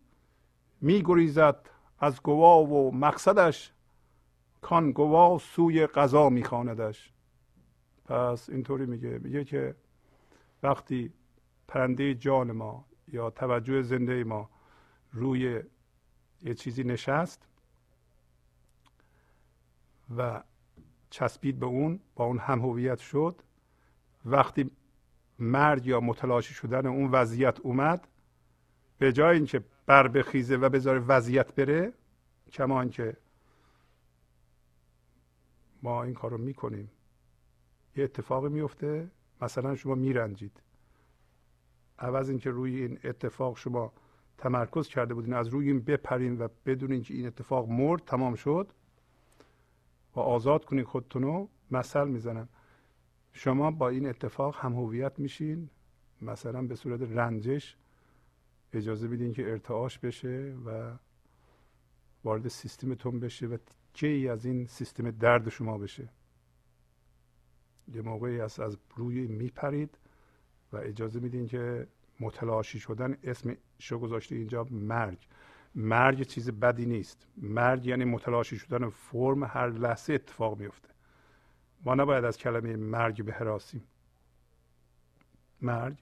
می 0.81 1.03
گریزد 1.03 1.71
از 1.99 2.23
گوا 2.23 2.65
و 2.65 2.95
مقصدش 2.95 3.74
کان 4.65 4.93
گوا 4.93 5.39
سوی 5.39 5.87
قضا 5.87 6.29
میخواندش. 6.29 7.13
پس 8.05 8.51
اینطوری 8.51 8.87
میگه. 8.87 9.19
میگه 9.19 9.45
که 9.45 9.75
وقتی 10.63 11.13
پرنده 11.69 12.15
جان 12.15 12.53
ما 12.53 12.85
یا 13.09 13.31
توجه 13.31 13.83
زنده 13.83 14.25
ما 14.25 14.51
روی 15.13 15.63
یه 16.43 16.55
چیزی 16.55 16.85
نشست 16.85 17.49
و 20.17 20.43
چسبید 21.11 21.59
به 21.59 21.67
اون 21.67 22.01
با 22.15 22.25
اون 22.25 22.39
هم 22.39 22.61
هویت 22.61 22.99
شد 22.99 23.43
وقتی 24.25 24.71
مرگ 25.39 25.87
یا 25.87 26.01
متلاشی 26.01 26.55
شدن 26.55 26.87
اون 26.87 27.11
وضعیت 27.11 27.61
اومد 27.61 28.09
به 28.99 29.13
جای 29.13 29.37
اینکه 29.37 29.65
بر 29.87 30.09
بخیزه 30.09 30.57
و 30.57 30.69
بذاره 30.69 30.99
وضعیت 30.99 31.55
بره 31.55 31.93
کما 32.53 32.85
که 32.85 33.17
ما 35.85 36.03
این 36.03 36.15
کار 36.15 36.31
رو 36.31 36.39
می‌کنیم. 36.39 36.91
یه 37.97 38.05
اتفاقی 38.05 38.49
میفته 38.49 39.11
مثلا 39.41 39.75
شما 39.75 39.95
میرنجید. 39.95 40.63
عوض 41.99 42.29
اینکه 42.29 42.51
روی 42.51 42.83
این 42.83 42.99
اتفاق 43.05 43.57
شما 43.57 43.93
تمرکز 44.39 44.89
کرده 44.89 45.15
بودین 45.15 45.35
از 45.35 45.49
روی 45.49 45.67
این 45.69 45.81
بپرین 45.81 46.39
و 46.39 46.49
بدونین 46.67 47.03
که 47.03 47.15
این 47.15 47.27
اتفاق 47.27 47.69
مرد 47.69 48.05
تمام 48.05 48.35
شد 48.35 48.73
و 50.17 50.21
آزاد 50.21 50.65
کنین 50.65 50.85
خودتونو 50.85 51.49
مثل 51.71 52.09
می‌زنن. 52.09 52.49
شما 53.33 53.71
با 53.71 53.89
این 53.89 54.07
اتفاق 54.07 54.57
هم 54.57 54.73
هویت 54.73 55.19
میشین. 55.19 55.71
مثلا 56.23 56.63
به 56.63 56.75
صورت 56.75 57.03
رنجش 57.03 57.77
اجازه 58.73 59.09
بدین 59.09 59.33
که 59.33 59.51
ارتعاش 59.51 59.99
بشه 59.99 60.57
و 60.67 60.93
وارد 62.25 62.49
سیستمتون 62.49 63.21
بشه 63.21 63.47
و 63.47 63.59
ای 64.03 64.29
از 64.29 64.45
این 64.45 64.67
سیستم 64.67 65.11
درد 65.11 65.49
شما 65.49 65.79
بشه. 65.79 66.09
یه 67.95 68.03
موقعی 68.03 68.41
از 68.41 68.61
از 68.61 68.77
روی 68.97 69.27
میپرید 69.27 69.99
و 70.73 70.77
اجازه 70.77 71.21
میدین 71.21 71.47
که 71.47 71.87
متلاشی 72.21 72.81
شدن 72.81 73.17
اسم 73.25 73.57
شو 73.79 73.99
گذاشته 73.99 74.35
اینجا 74.35 74.67
مرگ. 74.71 75.27
مرگ 75.75 76.23
چیز 76.23 76.51
بدی 76.51 76.87
نیست. 76.87 77.27
مرگ 77.37 77.87
یعنی 77.87 78.05
متلاشی 78.05 78.59
شدن 78.59 78.89
فرم 78.89 79.45
هر 79.45 79.71
لحظه 79.71 80.13
اتفاق 80.13 80.59
میفته 80.59 80.89
ما 81.85 81.95
نباید 81.95 82.25
از 82.25 82.39
کلمه 82.39 82.77
مرگ 82.77 83.25
به 83.25 83.33
حراسیم 83.33 83.85
مرگ 85.61 85.99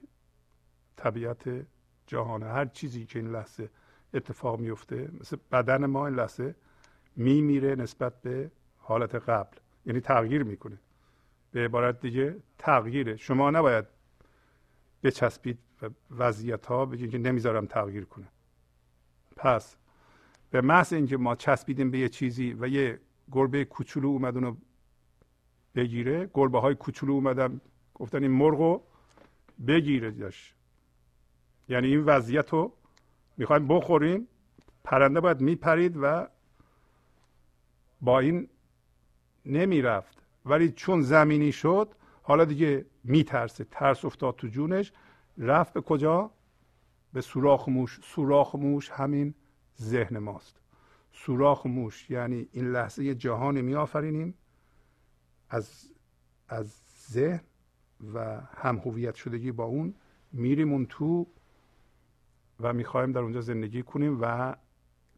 طبیعت 0.95 1.65
جهان 2.07 2.43
هر 2.43 2.65
چیزی 2.65 3.05
که 3.05 3.19
این 3.19 3.31
لحظه 3.31 3.69
اتفاق 4.13 4.59
میفته 4.59 5.09
مثل 5.19 5.37
بدن 5.51 5.85
ما 5.85 6.07
این 6.07 6.15
لحظه 6.15 6.55
میمیره 7.15 7.75
نسبت 7.75 8.21
به 8.21 8.51
حالت 8.77 9.15
قبل. 9.15 9.57
یعنی 9.85 9.99
تغییر 9.99 10.43
می‌کنه. 10.43 10.77
به 11.51 11.65
عبارت 11.65 12.01
دیگه 12.01 12.35
تغییره. 12.57 13.15
شما 13.15 13.51
نباید 13.51 13.85
بچسبید 15.03 15.59
و 15.81 15.89
وضعیت 16.11 16.65
ها 16.65 16.85
بگید 16.85 17.11
که 17.11 17.17
نمی‌ذارم 17.17 17.65
تغییر 17.65 18.05
کنه. 18.05 18.27
پس 19.35 19.75
به 20.51 20.61
محض 20.61 20.93
اینکه 20.93 21.17
ما 21.17 21.35
چسبیدیم 21.35 21.91
به 21.91 21.97
یه 21.99 22.09
چیزی 22.09 22.55
و 22.59 22.67
یه 22.67 22.99
گربه 23.31 23.65
کوچولو 23.65 24.07
اومد 24.07 24.35
اونو 24.35 24.55
بگیره 25.75 26.29
گربه 26.33 26.59
های 26.59 26.75
کوچولو 26.75 27.13
اومدن 27.13 27.61
گفتن 27.93 28.23
این 28.23 28.31
مرغو 28.31 28.81
بگیره 29.67 30.11
داشت. 30.11 30.55
یعنی 31.69 31.87
این 31.87 32.03
وضعیت 32.03 32.49
رو 32.49 32.73
می‌خوایم 33.37 33.67
بخوریم. 33.67 34.27
پرنده 34.83 35.19
باید 35.19 35.41
میپرید 35.41 35.97
و 36.01 36.27
با 38.03 38.19
این 38.19 38.47
نمی‌رفت. 39.45 40.17
ولی 40.45 40.71
چون 40.71 41.01
زمینی 41.01 41.51
شد 41.51 41.95
حالا 42.21 42.45
دیگه 42.45 42.85
میترسه. 43.03 43.63
ترس 43.63 44.05
افتاد 44.05 44.35
تو 44.35 44.47
جونش. 44.47 44.91
رفت 45.37 45.73
به 45.73 45.81
کجا؟ 45.81 46.31
به 47.13 47.21
سوراخ 47.21 47.69
موش. 47.69 47.99
سوراخ 48.03 48.55
موش 48.55 48.89
همین 48.89 49.33
ذهن 49.81 50.17
ماست. 50.17 50.61
سوراخ 51.11 51.65
موش 51.65 52.09
یعنی 52.09 52.47
این 52.51 52.71
لحظه 52.71 53.15
جهان 53.15 53.61
میآفرینیم 53.61 54.33
از 55.49 55.89
از 56.47 56.75
ذهن 57.09 57.43
و 58.13 58.41
هم 58.57 58.77
هویت 58.77 59.15
شدگی 59.15 59.51
با 59.51 59.63
اون 59.63 59.95
میریم 60.31 60.71
اون 60.71 60.85
تو 60.85 61.27
و 62.59 62.73
می‌خوایم 62.73 63.11
در 63.11 63.19
اونجا 63.19 63.41
زندگی 63.41 63.83
کنیم 63.83 64.17
و 64.21 64.55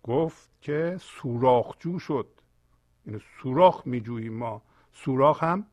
گفت 0.04 0.50
که 0.62 0.98
سوراخجو 1.00 2.00
شد. 2.00 2.28
یعنی 3.08 3.22
سوراخ 3.42 3.88
میجوییم 3.88 4.34
ما. 4.34 4.62
سوراخ 4.94 5.44
هم 5.44 5.66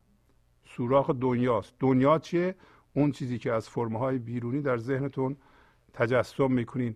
سوراخ 0.65 1.09
دنیاست. 1.09 1.73
دنیا 1.79 2.19
چیه؟ 2.19 2.55
اون 2.93 3.11
چیزی 3.11 3.37
که 3.37 3.51
از 3.51 3.69
فرمهای 3.69 4.17
بیرونی 4.17 4.61
در 4.61 4.77
ذهنتون 4.77 5.37
تجسم 5.93 6.51
می‌کنین. 6.51 6.95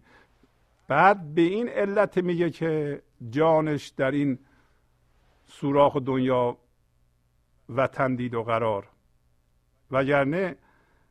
بعد 0.88 1.34
به 1.34 1.42
این 1.42 1.70
علت 1.70 2.18
میگه 2.18 2.50
که 2.50 3.02
جانش 3.30 3.88
در 3.88 4.12
این 4.12 4.40
سوراخ 5.48 5.98
دنیا 5.98 6.58
وطن 7.70 8.16
دید 8.16 8.34
و 8.34 8.44
قرار. 8.44 8.88
وگرنه 9.92 10.56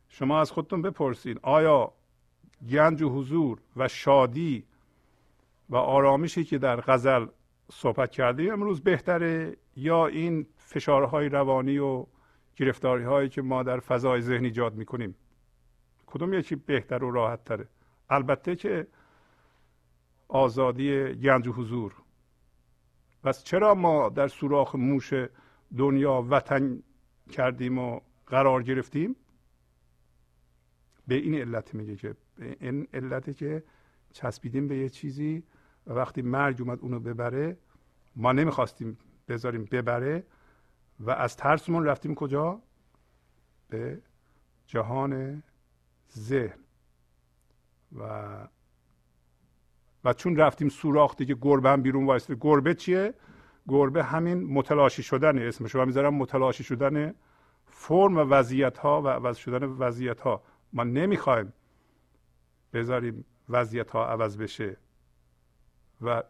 شما 0.09 0.41
از 0.41 0.51
خودتون 0.51 0.83
بپرسید 0.83 1.41
آیا 1.43 1.93
گنج 2.71 3.03
و 3.03 3.09
حضور 3.09 3.59
و 3.77 3.89
شادی 3.89 4.65
و 5.71 5.77
آرامشی 5.77 6.45
که 6.45 6.59
در 6.59 6.81
غزل 6.81 7.27
صحبت 7.73 8.11
کردیم 8.11 8.53
امروز 8.53 8.81
بهتره؟ 8.81 9.57
یا 9.77 10.07
این 10.07 10.47
فشارهای 10.57 11.29
روانی 11.29 11.79
و 11.79 12.07
گرفتاری 12.57 13.05
هایی 13.05 13.29
که 13.29 13.43
ما 13.43 13.63
در 13.63 13.81
فضای 13.81 14.21
ذهنی 14.21 14.47
ایجاد 14.47 14.75
می‌کنیم 14.75 15.15
کدوم 16.07 16.35
یکی 16.35 16.57
بهتر 16.57 17.05
و 17.05 17.11
راحت 17.11 17.45
تره 17.45 17.69
البته 18.11 18.57
که 18.57 18.87
آزادی 20.29 21.15
گنج 21.15 21.49
و 21.49 21.53
حضور. 21.53 21.95
پس 23.23 23.45
چرا 23.45 23.75
ما 23.75 24.09
در 24.09 24.29
سوراخ 24.29 24.75
موش 24.75 25.13
دنیا 25.79 26.27
وطن 26.31 26.83
کردیم 27.31 27.79
و 27.79 28.01
قرار 28.27 28.63
گرفتیم؟ 28.63 29.17
به 31.09 31.15
این 31.15 31.35
علت 31.35 31.75
میگه 31.75 31.97
که 31.97 32.15
به 32.37 32.57
این 32.61 32.89
علتی 32.95 33.35
که 33.35 33.63
چسبیدیم 34.13 34.69
به 34.69 34.77
یه 34.77 34.89
چیزی 34.89 35.43
و 35.87 35.93
وقتی 35.93 36.23
مرگ 36.23 36.61
اومد 36.61 36.79
اونو 36.81 37.01
ببره 37.01 37.57
ما 38.17 38.33
نمی‌خواستیم 38.33 38.99
بذاریم 39.29 39.65
ببره 39.65 40.25
و 41.01 41.11
از 41.11 41.37
ترسمون 41.37 41.85
رفتیم 41.85 42.15
کجا؟ 42.15 42.61
به 43.69 44.03
جهان 44.67 45.43
ذهن. 46.19 46.59
و 47.99 48.27
و 50.05 50.13
چون 50.13 50.37
رفتیم 50.37 50.69
سوراخ 50.69 51.17
دیگه 51.17 51.37
گربه 51.41 51.71
هم 51.71 51.83
بیرون 51.83 52.07
وایسته. 52.07 52.37
گربه 52.41 52.75
چیه؟ 52.75 53.15
گربه 53.69 54.05
همین 54.05 54.45
متلاشی 54.45 55.03
شدن 55.03 55.39
اسمش 55.39 55.75
رو 55.75 55.87
می‌ذارم 55.87 56.15
متلاشی 56.15 56.65
شدن 56.65 57.15
فرم 57.67 58.17
و 58.17 58.21
وضعیت 58.21 58.79
ها 58.79 59.03
و 59.03 59.09
عوض 59.09 59.37
شدن 59.37 59.65
وضعیت 59.65 60.21
ها 60.21 60.43
ما 60.73 60.85
نمی‌خوایم 60.85 61.53
بذاریم 62.73 63.25
وضعیت 63.49 63.91
ها 63.91 64.07
عوض 64.07 64.37
بشه. 64.39 64.77
و 66.01 66.23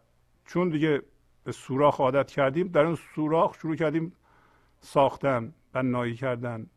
چون 0.45 0.69
دیگه 0.69 1.01
به 1.43 1.51
سوراخ 1.51 2.01
عادت 2.01 2.31
کردیم 2.31 2.67
در 2.67 2.85
اون 2.85 2.95
سوراخ 2.95 3.55
شروع 3.55 3.75
کردیم 3.75 4.13
ساختن 4.79 5.53
بنایی 5.73 6.15
کردن 6.15 6.69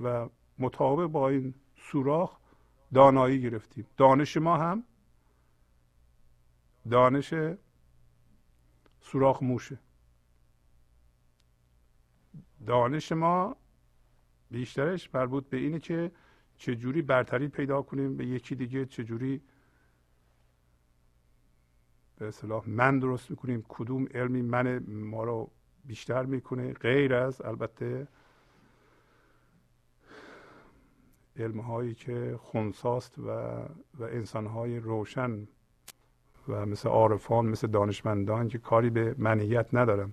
و 0.00 0.28
مطابق 0.58 1.06
با 1.06 1.28
این 1.28 1.54
سوراخ 1.76 2.38
دانایی 2.94 3.40
گرفتیم. 3.42 3.86
دانش 3.96 4.36
ما 4.36 4.56
هم 4.56 4.84
دانش 6.90 7.34
سوراخ 9.00 9.42
موشه. 9.42 9.78
دانش 12.66 13.12
ما 13.12 13.56
بیشترش 14.50 15.14
مربوط 15.14 15.48
به 15.48 15.56
اینه 15.56 15.78
که 15.78 16.12
چجوری 16.56 17.02
برتری 17.02 17.48
پیدا 17.48 17.82
کنیم 17.82 18.16
به 18.16 18.26
یکی 18.26 18.54
دیگه 18.54 18.86
چجوری 18.86 19.42
به 22.18 22.28
اصطلاح 22.28 22.62
من 22.66 22.98
درست 22.98 23.30
می‌کنیم 23.30 23.64
کدوم 23.68 24.06
علمی 24.14 24.42
من 24.42 24.78
ما 24.88 25.24
رو 25.24 25.50
بیشتر 25.84 26.24
می‌کنه 26.24 26.72
غیر 26.72 27.14
از 27.14 27.42
البته 27.42 28.08
علم 31.36 31.60
هایی 31.60 31.94
که 31.94 32.38
خونساست 32.42 33.18
و, 33.18 33.30
و 33.94 34.02
انسان 34.02 34.46
های 34.46 34.80
روشن 34.80 35.48
و 36.48 36.66
مثل 36.66 36.88
عارفان 36.88 37.46
مثل 37.46 37.66
دانشمندان 37.66 38.48
که 38.48 38.58
کاری 38.58 38.90
به 38.90 39.14
منیت 39.18 39.74
ندارن. 39.74 40.12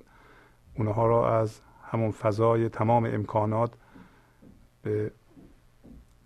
اونها 0.76 1.08
را 1.08 1.40
از 1.40 1.62
همون 1.84 2.12
فضای 2.12 2.70
تمام 2.70 3.06
امکانات 3.06 3.74
به 4.82 5.12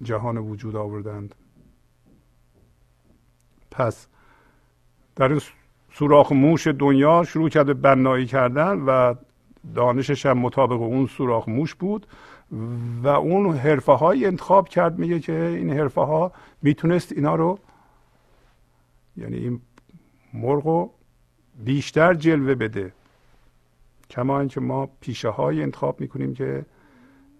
جهان 0.02 0.38
وجود 0.38 0.76
آوردند. 0.76 1.36
پس 3.72 4.08
در 5.16 5.30
این 5.30 5.42
سوراخ 5.98 6.32
موش 6.32 6.68
دنیا 6.68 7.24
شروع 7.24 7.50
کرده 7.50 7.74
بنایی 7.74 8.26
کردن 8.26 8.80
و 8.82 9.16
دانشش 9.76 10.26
هم 10.26 10.38
مطابق 10.38 10.82
اون 10.82 11.08
سوراخ 11.08 11.50
موش 11.50 11.76
بود 11.76 12.08
و 13.04 13.08
اون 13.08 13.58
حرفه 13.58 13.92
های 13.92 14.26
انتخاب 14.26 14.70
کرد 14.70 15.00
میگه 15.00 15.20
که 15.20 15.34
این 15.34 15.70
حرفه 15.70 16.02
ها 16.02 16.32
می‌تونست 16.62 17.12
اینا 17.12 17.36
رو 17.36 17.60
یعنی 19.18 19.38
این 19.38 19.62
مرغ 20.34 20.90
بیشتر 21.64 22.14
جلوه 22.14 22.56
بده. 22.56 22.94
کما 24.10 24.40
اینکه 24.40 24.60
ما 24.60 24.90
پیشه 25.02 25.30
های 25.30 25.64
انتخاب 25.64 26.02
می‌کنیم 26.02 26.34
که 26.34 26.66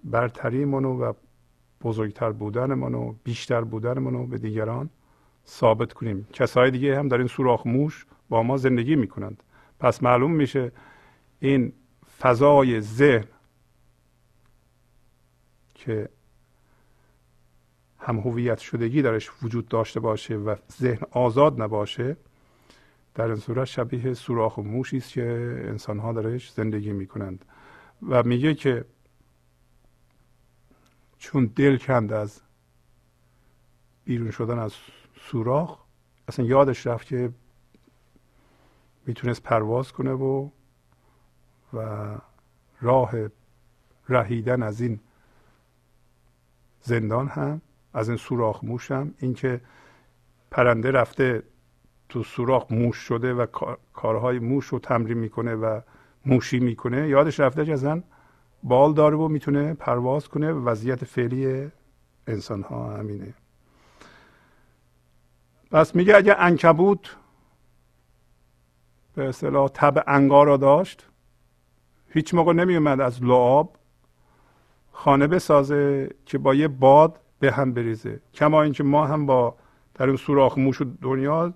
برتریمون 0.04 0.86
و 0.86 1.14
بزرگتر 1.82 2.32
بودنمون 2.32 2.96
و 2.96 3.14
بیشتر 3.24 3.62
بودنمون 3.62 4.14
رو 4.14 4.28
به 4.28 4.38
دیگران 4.38 4.90
ثابت 5.48 5.94
کنیم. 5.94 6.28
کسای 6.34 6.72
دیگه 6.72 7.00
هم 7.00 7.08
در 7.08 7.18
این 7.18 7.28
سوراخ 7.28 7.68
موش 7.68 8.06
با 8.30 8.44
ما 8.44 8.58
زندگی 8.58 8.96
می‌کنند. 8.96 9.44
پس 9.80 10.04
معلوم 10.04 10.32
میشه 10.32 10.72
این 11.40 11.74
فضای 12.20 12.82
ذهن 12.82 13.28
که 15.76 16.10
هم 18.00 18.20
هویت 18.20 18.60
شدگی 18.60 19.02
درش 19.02 19.32
وجود 19.44 19.68
داشته 19.68 20.00
باشه 20.00 20.36
و 20.36 20.56
ذهن 20.72 21.02
آزاد 21.12 21.62
نباشه 21.62 22.18
در 23.16 23.28
این 23.28 23.36
صورت 23.36 23.66
شبیه 23.66 24.14
سوراخ 24.14 24.60
موشی 24.60 24.98
است 24.98 25.12
که 25.12 25.24
انسان 25.68 26.00
ها 26.00 26.14
درش 26.14 26.52
زندگی 26.52 26.92
می‌کنند. 26.94 27.46
و 28.10 28.24
میگه 28.24 28.54
که 28.54 28.86
چون 31.18 31.46
دل 31.46 31.78
کند 31.78 32.14
از 32.14 32.42
بیرون 34.06 34.32
شدن 34.32 34.60
از 34.60 34.74
سوراخ 35.20 35.80
اصلا 36.28 36.46
یادش 36.46 36.88
رفت 36.88 37.08
که 37.08 37.32
می‌تونست 39.06 39.44
پرواز 39.44 39.92
کنه 39.92 40.12
و 40.12 40.50
و 41.74 42.06
راه 42.82 43.12
رهیدن 44.10 44.64
از 44.64 44.82
این 44.82 45.00
زندان 46.82 47.28
هم 47.28 47.62
از 47.94 48.10
این 48.10 48.18
سوراخ 48.18 48.64
موش 48.64 48.92
هم 48.92 49.14
اینکه 49.20 49.62
پرنده 50.52 50.92
رفته 50.92 51.44
تو 52.10 52.24
سوراخ 52.24 52.72
موش 52.72 52.98
شده 52.98 53.34
و 53.34 53.46
کارهای 53.94 54.40
موش 54.40 54.66
رو 54.66 54.80
تمرین 54.80 55.18
می‌کنه 55.18 55.56
و 55.56 55.82
موشی 56.26 56.60
می‌کنه 56.60 57.08
یادش 57.08 57.40
رفته 57.40 57.66
که 57.66 57.74
اصلا 57.74 58.04
بال 58.64 58.94
داره 58.94 59.18
و 59.18 59.28
می‌تونه 59.28 59.74
پرواز 59.74 60.28
کنه 60.28 60.52
وضعیت 60.52 61.06
فعلی 61.06 61.72
انسان 62.28 62.62
ها 62.62 62.98
همینه. 62.98 63.34
پس 65.72 65.96
میگه 65.96 66.16
اگه 66.16 66.36
انکبوت 66.38 67.16
به 69.16 69.28
اصطلاح 69.28 69.70
تب 69.74 70.04
انگار 70.08 70.48
را 70.48 70.58
داشت. 70.58 71.08
هیچ 72.10 72.34
موقع 72.34 72.54
نمیومد 72.54 73.02
از 73.02 73.24
لعاب 73.24 73.76
خانه 74.92 75.28
بسازه 75.28 76.10
که 76.26 76.38
با 76.38 76.56
یه 76.56 76.68
باد 76.68 77.20
به 77.40 77.52
هم 77.52 77.74
بریزه. 77.74 78.20
کما 78.34 78.62
اینکه 78.62 78.84
ما 78.84 79.06
هم 79.06 79.26
با 79.26 79.56
در 79.94 80.08
این 80.08 80.16
سوراخ 80.16 80.58
موش 80.58 80.82
دنیا 81.02 81.54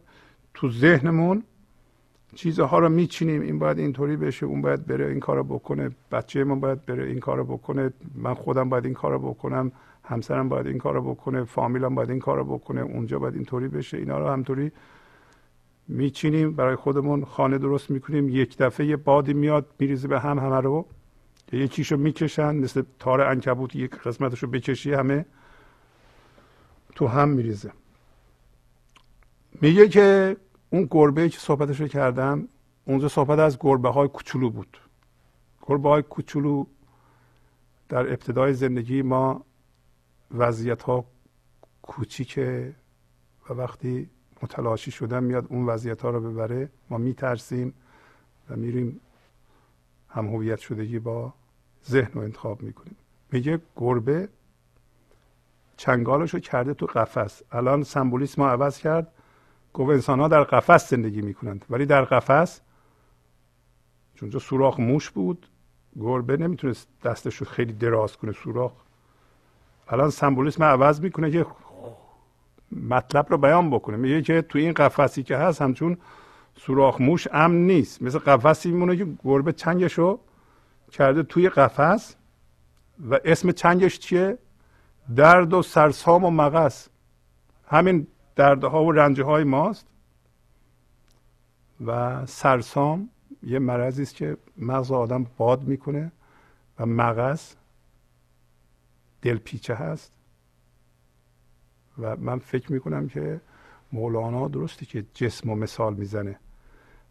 تو 0.54 0.70
ذهنمون 0.70 1.44
چیزها 2.36 2.80
رو 2.80 2.90
میچینیم. 2.90 3.42
این 3.42 3.60
باید 3.60 3.80
اینطوری 3.80 4.18
بشه 4.18 4.46
اون 4.46 4.62
باید 4.62 4.86
بره 4.86 5.08
این 5.08 5.20
کارو 5.20 5.44
بکنه 5.44 5.90
بچه 6.12 6.44
من 6.44 6.60
باید 6.60 6.86
بره 6.86 7.08
این 7.08 7.20
کارو 7.20 7.44
بکنه 7.44 7.94
من 8.16 8.34
خودم 8.34 8.70
باید 8.70 8.86
این 8.86 8.94
کارو 8.94 9.20
بکنم 9.20 9.72
همسرم 10.04 10.50
باید 10.50 10.68
این 10.68 10.78
کارو 10.78 11.02
بکنه 11.02 11.44
فامیلم 11.44 11.96
باید 11.96 12.10
این 12.10 12.20
کارو 12.20 12.44
بکنه 12.44 12.82
اونجا 12.82 13.20
باید 13.20 13.36
اینطوری 13.36 13.68
بشه 13.68 13.98
اینا 13.98 14.20
رو 14.20 14.28
همطوری 14.28 14.72
میچینیم 15.90 16.52
برای 16.52 16.76
خودمون 16.76 17.26
خانه 17.26 17.58
درست 17.58 17.90
می‌کنیم 17.90 18.30
یک 18.30 18.58
دفعه 18.58 18.86
یه 18.86 18.96
بادی 18.96 19.34
میاد 19.34 19.74
میریزه 19.80 20.08
به 20.08 20.20
هم 20.20 20.40
همه 20.40 20.62
رو. 20.62 20.86
یکیشو 21.52 21.98
می‌کشن 21.98 22.56
مثل 22.56 22.84
تار 23.00 23.22
انکبوت 23.22 23.76
یک 23.76 23.96
قسمتشو 23.96 24.48
بکشی 24.48 24.94
همه 24.94 25.26
تو 26.96 27.08
هم 27.08 27.30
میریزه. 27.30 27.72
میگه 29.62 29.90
که 29.90 30.38
اون 30.70 30.88
گربه 30.92 31.30
که 31.30 31.40
صحبتش 31.40 31.82
کردم 31.82 32.48
اونجا 32.86 33.08
صحبت 33.08 33.40
از 33.40 33.58
گربه 33.60 33.90
های 33.90 34.08
کوچولو 34.08 34.50
بود. 34.50 34.78
گربه 35.62 35.90
های 35.90 36.02
کوچولو 36.02 36.66
در 37.90 38.08
ابتدای 38.08 38.54
زندگی 38.54 39.02
ما 39.02 39.46
وضعیت 40.32 40.82
ها 40.82 41.06
کوچیکه 41.82 42.76
و 43.50 43.54
وقتی 43.54 44.10
متلاشی 44.44 44.92
شدن 44.92 45.24
میاد 45.24 45.46
اون 45.50 45.66
وضعیت 45.66 46.02
ها 46.02 46.10
رو 46.10 46.32
ببره. 46.32 46.70
ما 46.90 46.98
میترسیم 46.98 47.74
و 48.50 48.56
میریم 48.56 49.00
هم 50.10 50.28
هویت 50.28 50.60
شدگی 50.60 51.00
با 51.00 51.34
ذهن 51.86 52.12
رو 52.14 52.22
انتخاب 52.22 52.62
می‌کنیم. 52.62 52.96
میگه 53.32 53.62
گربه 53.76 54.30
چنگالش 55.78 56.34
رو 56.34 56.40
کرده 56.40 56.74
تو 56.74 56.86
قفس. 56.86 57.42
الان 57.52 57.84
سمبولیسم 57.84 58.42
ما 58.42 58.50
عوض 58.50 58.78
کرد. 58.78 59.12
گفت 59.74 59.90
انسان 59.90 60.20
ها 60.20 60.28
در 60.28 60.44
قفس 60.44 60.90
زندگی 60.90 61.22
می‌کنند. 61.22 61.66
ولی 61.70 61.86
در 61.86 62.04
قفس 62.06 62.62
چون 64.16 64.30
سوراخ 64.30 64.80
موش 64.80 65.10
بود 65.10 65.48
گربه 66.00 66.38
نمی‌تونست 66.38 66.88
دستش 67.04 67.36
رو 67.36 67.46
خیلی 67.46 67.74
دراز 67.74 68.18
کنه 68.18 68.32
سوراخ. 68.32 68.72
الان 69.88 70.10
سمبولیسم 70.10 70.64
عوض 70.64 71.02
می‌کنه 71.02 71.32
که 71.32 71.46
مطلب 72.72 73.26
رو 73.30 73.38
بیان 73.38 73.70
بکنه 73.70 73.98
میگه 73.98 74.22
که 74.22 74.42
تو 74.42 74.60
این 74.60 74.74
قفسی 74.74 75.24
که 75.24 75.38
هست 75.38 75.62
همچون 75.62 75.98
سوراخ 76.56 77.02
موش 77.02 77.28
امن 77.32 77.68
نیست. 77.68 78.02
مثل 78.02 78.20
قفسی 78.20 78.72
میمونه 78.72 78.98
که 78.98 79.08
گربه 79.24 79.54
چنگش 79.54 79.94
رو 79.94 80.20
کرده 80.92 81.24
توی 81.24 81.50
قفس 81.50 82.16
و 83.10 83.20
اسم 83.26 83.52
چنگش 83.52 84.00
چیه؟ 84.00 84.38
درد 85.16 85.54
و 85.54 85.62
سرسام 85.62 86.24
و 86.24 86.30
مغز. 86.30 86.88
همین 87.68 88.08
دردها 88.36 88.84
و 88.84 88.92
رنجه 88.92 89.24
های 89.24 89.44
ماست. 89.44 89.88
و 91.86 92.26
سرسام 92.26 93.10
یه 93.44 93.60
مرضی 93.60 94.02
است 94.02 94.16
که 94.16 94.38
مغز 94.58 94.92
آدم 94.92 95.26
باد 95.38 95.64
می‌کنه 95.64 96.12
و 96.80 96.86
مغز 96.86 97.56
دلپیچه 99.22 99.76
هست. 99.76 100.12
و 102.00 102.16
من 102.18 102.40
فکر 102.40 102.72
می‌کنم 102.72 103.08
که 103.08 103.42
مولانا 103.92 104.48
درسته 104.48 104.86
که 104.86 105.06
جسم 105.14 105.50
و 105.50 105.56
مثال 105.56 105.94
می‌زنه. 105.94 106.40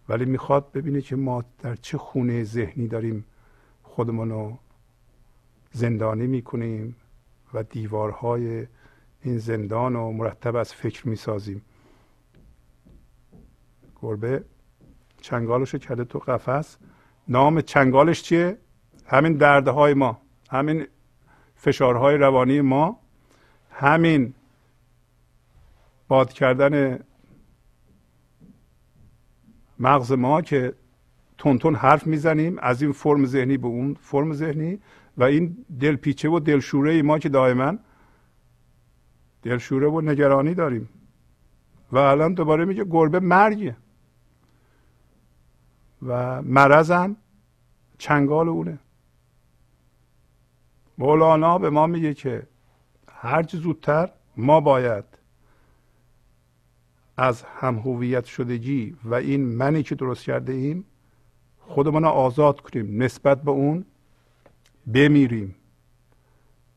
ولی 0.09 0.25
می‌خواد 0.25 0.73
ببینه 0.73 1.01
که 1.01 1.17
ما 1.17 1.45
در 1.59 1.75
چه 1.75 1.99
خونه 1.99 2.45
ذهنی 2.45 2.89
داریم 2.89 3.25
خودمون 3.83 4.31
رو 4.31 4.59
زندانی 5.73 6.27
می‌کنیم 6.27 6.97
و 7.55 7.63
دیوارهای 7.63 8.67
این 9.23 9.39
زندان 9.39 9.95
رو 9.95 10.13
مرتب 10.13 10.57
از 10.57 10.75
فکر 10.75 11.09
می‌سازیم. 11.09 11.63
گربه 14.03 14.45
چنگالش 15.21 15.75
کرده 15.75 16.05
تو 16.05 16.19
قفس. 16.19 16.77
نام 17.29 17.61
چنگالش 17.61 18.23
چیه؟ 18.23 18.59
همین 19.07 19.33
دردهای 19.33 19.95
ما 19.95 20.21
همین 20.51 20.87
فشارهای 21.57 22.17
روانی 22.17 22.61
ما 22.61 23.01
همین 23.71 24.35
باد 26.09 26.33
کردن 26.33 26.99
مغز 29.79 30.13
ما 30.13 30.43
که 30.43 30.75
تون 31.39 31.75
حرف 31.75 32.07
می‌زنیم 32.07 32.59
از 32.59 32.83
این 32.83 32.93
فرم 32.93 33.27
ذهنی 33.27 33.57
به 33.57 33.67
اون 33.67 33.95
فرم 33.95 34.33
ذهنی 34.33 34.79
و 35.17 35.25
این 35.25 35.65
دلپیچه 35.81 36.29
و 36.29 36.41
دلشوره 36.41 37.03
ما 37.03 37.19
که 37.19 37.29
دائما 37.29 37.79
دلشوره 39.43 39.89
و 39.89 40.01
نگرانی 40.01 40.55
داریم. 40.55 40.89
و 41.93 41.99
الان 41.99 42.35
دوباره 42.35 42.65
میگه 42.65 42.85
گربه 42.85 43.21
مرگه. 43.21 43.77
و 46.03 46.43
مرزم 46.43 47.17
چنگال 47.99 48.49
اونه. 48.49 48.79
مولانا 50.99 51.59
به 51.59 51.71
ما 51.71 51.87
میگه 51.87 52.15
که 52.15 52.47
هرچه 53.09 53.59
زودتر 53.59 54.11
ما 54.37 54.61
باید 54.61 55.18
از 57.19 57.43
هم 57.43 57.79
هویت 57.79 58.25
شدگی 58.25 58.97
و 59.05 59.15
این 59.15 59.45
منی 59.45 59.83
که 59.83 59.95
درست 59.95 60.25
کرده 60.25 60.53
ایم 60.53 60.85
خودمان 61.61 62.05
آزاد 62.05 62.61
کنیم 62.61 63.03
نسبت 63.03 63.43
به 63.43 63.51
اون 63.51 63.85
بمیریم. 64.87 65.55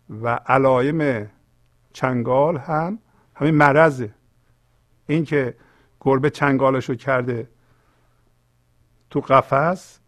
و 0.10 0.28
علایم 0.28 1.30
چنگال 1.94 2.58
هم 2.58 3.00
همین 3.36 3.56
مرضه 3.56 4.14
این 5.08 5.26
که 5.26 5.56
گربه 6.02 6.30
چنگالش 6.30 6.90
رو 6.90 6.96
کرده 6.96 7.48
تو 9.10 9.20
قفس 9.20 10.00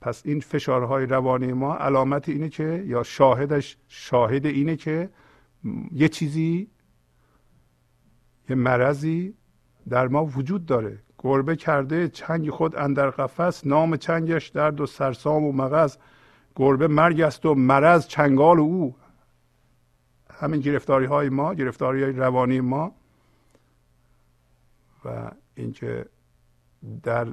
پس 0.00 0.22
این 0.24 0.40
فشارهای 0.40 1.06
روانی 1.06 1.52
ما 1.52 1.76
علامت 1.76 2.28
اینه 2.28 2.48
که 2.48 2.84
یا 2.86 3.02
شاهدش 3.02 3.76
شاهد 3.88 4.46
اینه 4.46 4.76
که 4.76 5.10
یه 5.92 6.08
چیزی 6.08 6.70
یه 8.48 8.56
مرضی 8.56 9.34
در 9.88 10.08
ما 10.08 10.24
وجود 10.24 10.66
داره. 10.66 10.98
گربه 11.18 11.56
کرده 11.56 12.08
چنگ 12.08 12.50
خود 12.50 12.76
اندر 12.76 13.10
قفس 13.10 13.66
نام 13.66 13.96
چنگش 13.96 14.48
درد 14.48 14.80
و 14.80 14.86
سرسام 14.86 15.44
و 15.44 15.52
مغز. 15.52 15.96
گربه 16.56 16.88
مرگ 16.88 17.20
است 17.20 17.46
و 17.46 17.54
مرض 17.54 18.06
چنگال 18.06 18.60
او. 18.60 18.96
همین 20.30 20.60
گرفتاری 20.60 21.06
های 21.06 21.28
ما 21.28 21.54
گرفتاری 21.54 22.02
های 22.02 22.12
روانی 22.12 22.60
ما. 22.60 22.94
و 25.04 25.30
اینکه 25.54 26.06
در 27.02 27.26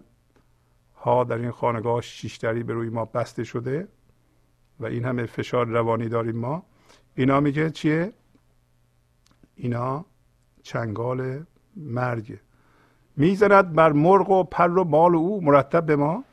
ها 1.07 1.23
در 1.23 1.38
این 1.38 1.51
خانگاه 1.51 2.01
شیشتری 2.01 2.63
به 2.63 2.73
روی 2.73 2.89
ما 2.89 3.05
بسته 3.05 3.43
شده 3.43 3.88
و 4.79 4.85
این 4.85 5.05
همه 5.05 5.25
فشار 5.25 5.67
روانی 5.67 6.09
داریم 6.09 6.35
ما. 6.35 6.63
اینا 7.15 7.39
میگه 7.39 7.69
چیه؟ 7.69 8.13
اینا 9.55 10.05
چنگال 10.63 11.45
مرگه 11.75 12.39
می‌زند 13.17 13.73
بر 13.73 13.91
مرغ 13.91 14.29
و 14.29 14.43
پر 14.43 14.77
و 14.77 14.84
بال 14.84 15.15
او 15.15 15.43
مرتب 15.43 15.85
به 15.85 15.95
ما 15.95 16.23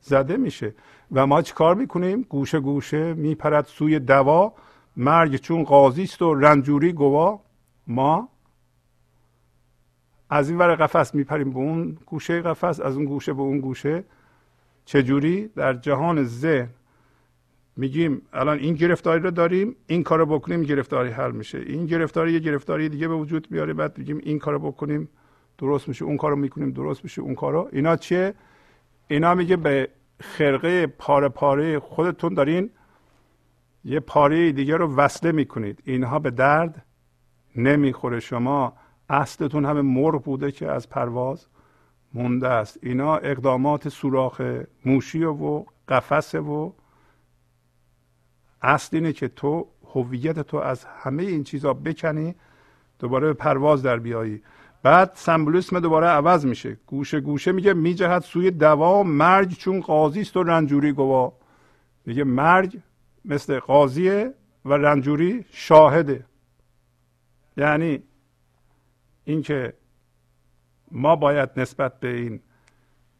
زده 0.00 0.36
میشه. 0.36 0.74
و 1.12 1.26
ما 1.26 1.42
کار 1.42 1.74
می‌کنیم؟ 1.74 2.22
گوشه 2.22 2.60
گوشه 2.60 3.14
میپرد 3.14 3.66
سوی 3.66 3.98
دوا. 3.98 4.52
مرگ 4.96 5.36
چون 5.36 5.64
قاضی 5.64 6.02
است 6.02 6.22
و 6.22 6.34
رنجوری 6.34 6.92
گوا 6.92 7.40
ما 7.86 8.28
از 10.34 10.48
این 10.50 10.58
ور 10.58 10.74
قفس 10.74 11.14
میپریم 11.14 11.50
به 11.50 11.58
اون 11.58 11.98
گوشه 12.06 12.40
قفس 12.40 12.80
از 12.80 12.96
اون 12.96 13.04
گوشه 13.04 13.32
به 13.32 13.42
اون 13.42 13.60
گوشه. 13.60 14.04
چجوری؟ 14.84 15.48
در 15.56 15.74
جهان 15.74 16.24
ذهن 16.24 16.68
میگیم 17.76 18.22
الان 18.32 18.58
این 18.58 18.74
گرفتاری 18.74 19.22
رو 19.22 19.30
داریم 19.30 19.76
این 19.86 20.02
کارو 20.02 20.26
بکنیم 20.26 20.62
گرفتاری 20.62 21.10
حل 21.10 21.32
میشه. 21.32 21.58
این 21.58 21.86
گرفتاری 21.86 22.32
یه 22.32 22.38
گرفتاری 22.38 22.88
دیگه 22.88 23.08
به 23.08 23.14
وجود 23.14 23.48
میاره 23.50 23.72
بعد 23.72 23.98
میگیم 23.98 24.20
این 24.22 24.38
کارو 24.38 24.58
بکنیم 24.58 25.08
درست 25.58 25.88
میشه. 25.88 26.04
اون 26.04 26.16
کارو 26.16 26.36
می‌کنیم 26.36 26.70
درست 26.70 27.04
میشه. 27.04 27.22
اون 27.22 27.34
کارو 27.34 27.68
اینا 27.72 27.96
چیه؟ 27.96 28.34
اینا 29.08 29.34
میگه 29.34 29.56
به 29.56 29.88
خرقه 30.20 30.86
پاره 30.86 31.28
پاره 31.28 31.78
خودتون 31.78 32.34
دارین 32.34 32.70
یه 33.84 34.00
پاره 34.00 34.52
دیگه 34.52 34.76
رو 34.76 34.96
وصله 34.96 35.32
می‌کنید. 35.32 35.82
اینها 35.84 36.18
به 36.18 36.30
درد 36.30 36.84
نمی‌خوره. 37.56 38.20
شما 38.20 38.72
اصلتون 39.08 39.64
همه 39.64 39.82
مرغ 39.82 40.22
بوده 40.22 40.52
که 40.52 40.70
از 40.70 40.88
پرواز 40.88 41.46
مونده 42.14 42.48
است. 42.48 42.78
اینا 42.82 43.16
اقدامات 43.16 43.88
سوراخ 43.88 44.42
موشی 44.84 45.24
و 45.24 45.64
قفسه 45.88 46.40
و 46.40 46.72
اصل 48.62 48.96
اینه 48.96 49.12
که 49.12 49.28
تو 49.28 49.66
هویت 49.94 50.38
تو 50.38 50.56
از 50.56 50.84
همه 50.84 51.22
این 51.22 51.44
چیزها 51.44 51.74
بکنی 51.74 52.34
دوباره 52.98 53.26
به 53.26 53.32
پرواز 53.32 53.82
در 53.82 53.98
بیایی. 53.98 54.42
بعد 54.82 55.10
سمبولیسم 55.14 55.80
دوباره 55.80 56.06
عوض 56.06 56.46
میشه. 56.46 56.76
گوشه 56.86 57.20
گوشه 57.20 57.52
میگه 57.52 57.72
میجهد 57.72 58.22
سوی 58.22 58.50
دوام 58.50 59.10
مرگ 59.10 59.50
چون 59.50 59.80
قاضی 59.80 60.20
است 60.20 60.36
و 60.36 60.42
رنجوری 60.42 60.92
گوا. 60.92 61.32
میگه 62.06 62.24
مرگ 62.24 62.78
مثل 63.24 63.58
قاضیه 63.58 64.34
و 64.64 64.72
رنجوری 64.72 65.44
شاهده. 65.50 66.24
یعنی 67.56 68.02
اینکه 69.24 69.72
ما 70.90 71.16
باید 71.16 71.50
نسبت 71.56 72.00
به 72.00 72.16
این 72.16 72.40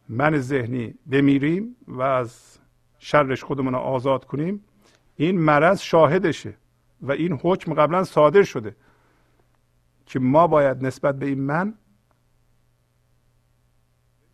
من 0.09 0.39
ذهنی 0.39 0.95
بمیریم 1.07 1.77
و 1.89 2.03
از 2.03 2.59
شرش 2.99 3.45
خودمون 3.45 3.73
رو 3.73 3.79
آزاد 3.79 4.25
کنیم 4.25 4.65
این 5.17 5.41
مرض 5.41 5.81
شاهدشه 5.81 6.55
و 7.03 7.13
این 7.13 7.33
حکم 7.33 7.75
قبلا 7.75 8.05
صادر 8.05 8.43
شده 8.43 8.77
که 10.07 10.19
ما 10.19 10.47
باید 10.47 10.87
نسبت 10.87 11.19
به 11.19 11.27
این 11.27 11.41
من 11.41 11.75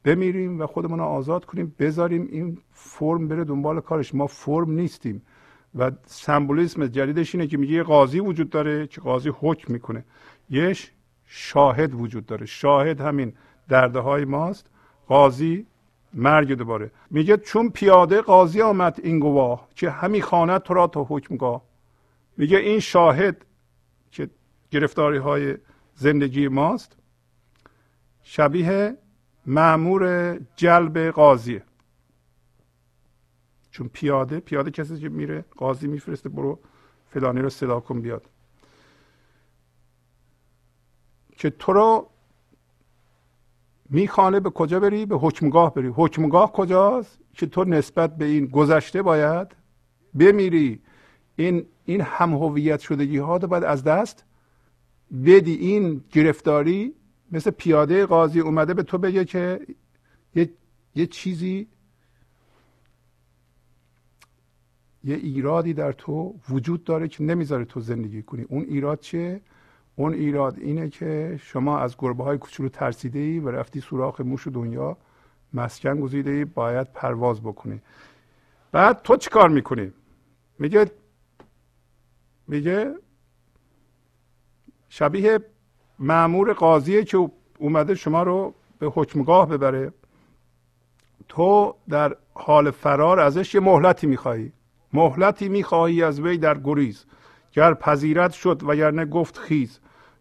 بمیریم 0.05 0.61
و 0.61 0.67
خودمون 0.67 0.99
رو 0.99 1.05
آزاد 1.05 1.45
کنیم 1.45 1.75
بذاریم 1.79 2.29
این 2.31 2.59
فرم 2.73 3.29
بره 3.29 3.45
دنبال 3.45 3.81
کارش. 3.81 4.15
ما 4.15 4.27
فرم 4.27 4.71
نیستیم 4.71 5.23
و 5.75 5.93
سمبولیسم 6.07 6.87
جدیدش 6.87 7.35
اینه 7.35 7.47
که 7.47 7.57
میگه 7.57 7.73
یه 7.73 7.83
قاضی 7.83 8.21
وجود 8.21 8.51
داره 8.51 8.87
که 8.87 9.01
قاضی 9.01 9.33
حکم 9.41 9.73
می‌کنه. 9.73 10.05
یه 10.51 10.77
شاهد 11.33 11.95
وجود 11.95 12.27
داره. 12.27 12.47
شاهد 12.47 13.01
همین 13.01 13.33
درده 13.69 13.99
های 13.99 14.25
ماست. 14.25 14.67
قاضی 15.09 15.67
مرگ 16.15 16.53
دوباره. 16.53 16.91
میگه 17.11 17.37
چون 17.37 17.71
پیاده 17.71 18.21
قاضی 18.21 18.63
آمد 18.63 19.01
این 19.03 19.19
گواه 19.19 19.69
که 19.75 19.91
همی 19.91 20.23
خانه 20.23 20.59
تو 20.59 20.75
را 20.75 20.87
تا 20.87 21.07
حکمگاه. 21.09 21.63
میگه 22.37 22.59
این 22.59 22.81
شاهد 22.81 23.45
که 24.11 24.31
گرفتاری 24.71 25.19
های 25.19 25.57
زندگی 25.95 26.49
ماست 26.49 26.97
شبیه 28.23 28.97
معمور 29.47 30.35
جلب 30.57 30.99
قاضیه. 30.99 31.63
چون 33.71 33.89
پیاده 33.89 34.41
پیاده 34.41 34.71
کسی 34.71 34.99
که 34.99 35.09
میره 35.09 35.45
قاضی 35.57 35.89
میفرسته 35.89 36.29
برو 36.29 36.59
فلانی 37.11 37.41
رو 37.41 37.51
صدا 37.51 37.81
کن 37.81 38.01
بیاد. 38.01 38.29
که 41.41 41.51
تو 41.51 41.73
رو 41.73 42.11
میخانه 43.91 44.41
به 44.41 44.51
کجا 44.51 44.81
بری؟ 44.81 45.07
به 45.07 45.17
حکمگاه 45.17 45.75
بری. 45.75 45.89
حکمگاه 45.89 46.53
کجاست 46.53 47.19
که 47.35 47.47
تو 47.47 47.65
نسبت 47.65 48.17
به 48.17 48.25
این 48.25 48.47
گذشته 48.47 49.03
باید 49.03 49.49
بمیری؟ 50.15 50.81
این 51.37 51.67
این 51.85 52.01
هم 52.01 52.35
هویت 52.35 52.81
شدگی 52.81 53.19
ها 53.19 53.37
رو 53.37 53.49
باید 53.49 53.65
از 53.65 53.85
دست 53.85 54.25
بدی. 55.25 55.55
این 55.55 56.05
گرفتاری 56.13 56.95
مثل 57.33 57.51
پیاده 57.51 58.07
قاضی 58.07 58.41
اومده 58.41 58.75
به 58.75 58.83
تو 58.83 58.99
بگه 58.99 59.25
که 59.25 59.61
یه, 60.35 60.51
یه 60.95 61.07
چیزی 61.07 61.69
یه 65.05 65.17
ایرادی 65.17 65.75
در 65.75 65.93
تو 65.93 66.35
وجود 66.51 66.85
داره 66.85 67.09
که 67.09 67.23
نمی‌ذاره 67.23 67.65
تو 67.65 67.81
زندگی 67.81 68.23
کنی. 68.23 68.43
اون 68.43 68.63
ایراد 68.63 69.01
چیه؟ 69.01 69.41
اون 70.01 70.15
ایراد 70.15 70.59
اینه 70.59 70.89
که 70.89 71.39
شما 71.43 71.79
از 71.79 71.97
گربه 71.99 72.25
های 72.25 72.39
کوچولو 72.39 72.69
ترسیده 72.69 73.19
ای 73.19 73.39
و 73.39 73.51
رفتی 73.51 73.81
سوراخ 73.81 74.21
موش 74.21 74.49
دنیا 74.49 74.97
مسکن 75.55 76.01
گزیده 76.01 76.31
ای 76.31 76.45
باید 76.45 76.93
پرواز 76.93 77.41
بکنی. 77.41 77.81
بعد 78.73 79.03
تو 79.03 79.17
چیکار 79.17 79.49
می‌کنی؟ 79.49 79.93
میگه 80.59 80.91
میگه 82.49 82.95
شبیه 84.89 85.39
معمور 85.99 86.53
قاضیه 86.53 87.05
که 87.05 87.31
اومده 87.59 87.95
شما 87.95 88.23
رو 88.23 88.55
به 88.79 88.87
حکمگاه 88.87 89.49
ببره. 89.49 89.93
تو 91.29 91.75
در 91.89 92.17
حال 92.35 92.71
فرار 92.71 93.21
ازش 93.21 93.55
یه 93.55 93.61
مهلتی 93.61 94.07
میخوایی. 94.07 94.53
مهلتی 94.93 95.49
می‌خواهی 95.49 96.03
از 96.03 96.21
وی 96.21 96.39
در 96.39 96.59
گریز. 96.59 97.05
گر 97.53 97.75
پذیرت 97.75 98.33
شد 98.33 98.63
و 98.63 98.75
گر 98.75 99.05
گفت 99.05 99.39
خیز. 99.39 99.81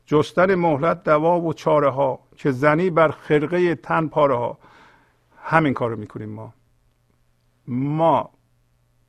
جستن 0.10 0.56
مهلت 0.56 1.04
دوا 1.04 1.42
و 1.42 1.54
چاره 1.54 1.90
ها 1.90 2.20
که 2.36 2.52
زنی 2.52 2.90
بر 2.90 3.12
خرقه 3.12 3.76
تن 3.76 4.08
پاره 4.08 4.36
ها. 4.36 4.58
همین 5.44 5.74
کار 5.74 5.90
رو 5.90 5.98
می‌کنیم 5.98 6.30
ما. 6.30 6.54
ما 7.68 8.30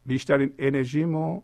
بیشترین 0.06 0.52
انرژیمو 0.58 1.42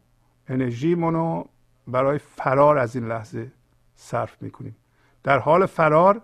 انرژیمونو 0.49 1.45
برای 1.89 2.19
فرار 2.19 2.79
از 2.79 2.97
این 2.97 3.09
لحظه 3.09 3.53
صرف 3.95 4.43
می‌کنیم. 4.43 4.77
در 5.23 5.39
حال 5.39 5.67
فرار 5.67 6.23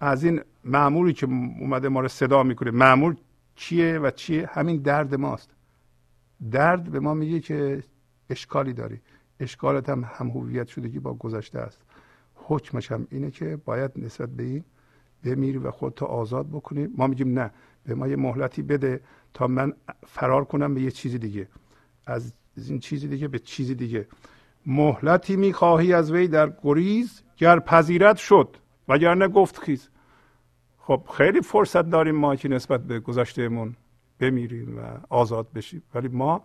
از 0.00 0.24
این 0.24 0.40
معمولی 0.64 1.12
که 1.12 1.26
اومده 1.60 1.88
ما 1.88 2.00
رو 2.00 2.08
صدا 2.08 2.42
می‌کنه. 2.42 2.70
معمول 2.70 3.16
چیه 3.54 3.98
و 3.98 4.10
چیه؟ 4.10 4.50
همین 4.52 4.76
درد 4.76 5.14
ماست. 5.14 5.50
درد 6.50 6.90
به 6.90 7.00
ما 7.00 7.14
میگه 7.14 7.40
که 7.40 7.82
اشکالی 8.30 8.72
داری. 8.72 9.00
اشکالت 9.40 9.88
هم 9.88 10.04
هم 10.14 10.28
هویت 10.28 10.68
شدگی 10.68 10.98
با 10.98 11.14
گذشته 11.14 11.58
است. 11.58 11.82
حکمش 12.50 12.92
هم 12.92 13.06
اینه 13.10 13.30
که 13.30 13.58
باید 13.64 13.90
نسبت 13.96 14.28
به 14.28 14.42
این 14.42 14.64
بمیری 15.24 15.58
و 15.58 15.70
خودتو 15.70 16.06
آزاد 16.06 16.48
بکنی. 16.48 16.88
ما 16.96 17.06
میگیم 17.06 17.38
نه 17.38 17.50
به 17.84 17.94
ما 17.94 18.08
یه 18.08 18.16
مهلتی 18.16 18.62
بده 18.62 19.00
تا 19.34 19.46
من 19.46 19.72
فرار 20.06 20.44
کنم 20.44 20.74
به 20.74 20.80
یه 20.80 20.90
چیزی 20.90 21.18
دیگه. 21.18 21.48
از 22.06 22.32
این 22.68 22.78
چیزی 22.78 23.08
دیگه 23.08 23.28
به 23.28 23.38
چیزی 23.38 23.74
دیگه. 23.74 24.06
مهلتی 24.66 25.36
می‌خواهی 25.36 25.92
از 25.92 26.12
وی 26.12 26.28
در 26.28 26.52
گریز 26.62 27.22
گر 27.36 27.60
پذیرت 27.60 28.16
شد 28.16 28.56
وگرنه 28.88 29.28
گفت 29.28 29.58
خیز. 29.58 29.88
خب 30.78 31.02
خیلی 31.16 31.40
فرصت 31.40 31.90
داریم 31.90 32.16
ما 32.16 32.36
که 32.36 32.48
نسبت 32.48 32.80
به 32.80 33.00
گذشتهمون 33.00 33.76
بمیریم 34.18 34.78
و 34.78 34.80
آزاد 35.08 35.52
بشیم. 35.54 35.82
ولی 35.94 36.08
ما 36.08 36.42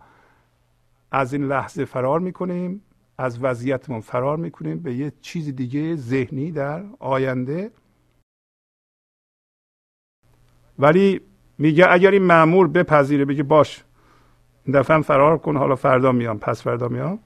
از 1.10 1.32
این 1.32 1.44
لحظه 1.44 1.84
فرار 1.84 2.20
می‌کنیم. 2.20 2.82
از 3.18 3.38
وضعیتمون 3.44 4.00
فرار 4.00 4.36
می‌کنیم 4.36 4.78
به 4.78 4.94
یه 4.94 5.12
چیز 5.20 5.56
دیگه 5.56 5.96
ذهنی 5.96 6.50
در 6.50 6.82
آینده. 6.98 7.70
ولی 10.78 11.20
میگه 11.58 11.86
اگر 11.90 12.10
این 12.10 12.22
معمول 12.22 12.66
بپذیره 12.66 13.24
بگه 13.24 13.42
باش 13.42 13.84
این 14.64 14.80
دفعه 14.80 15.00
فرار 15.00 15.38
کن 15.38 15.56
حالا 15.56 15.74
فردا 15.74 16.12
میام 16.12 16.38
پس 16.38 16.62
فردا 16.62 16.88
میام. 16.88 17.18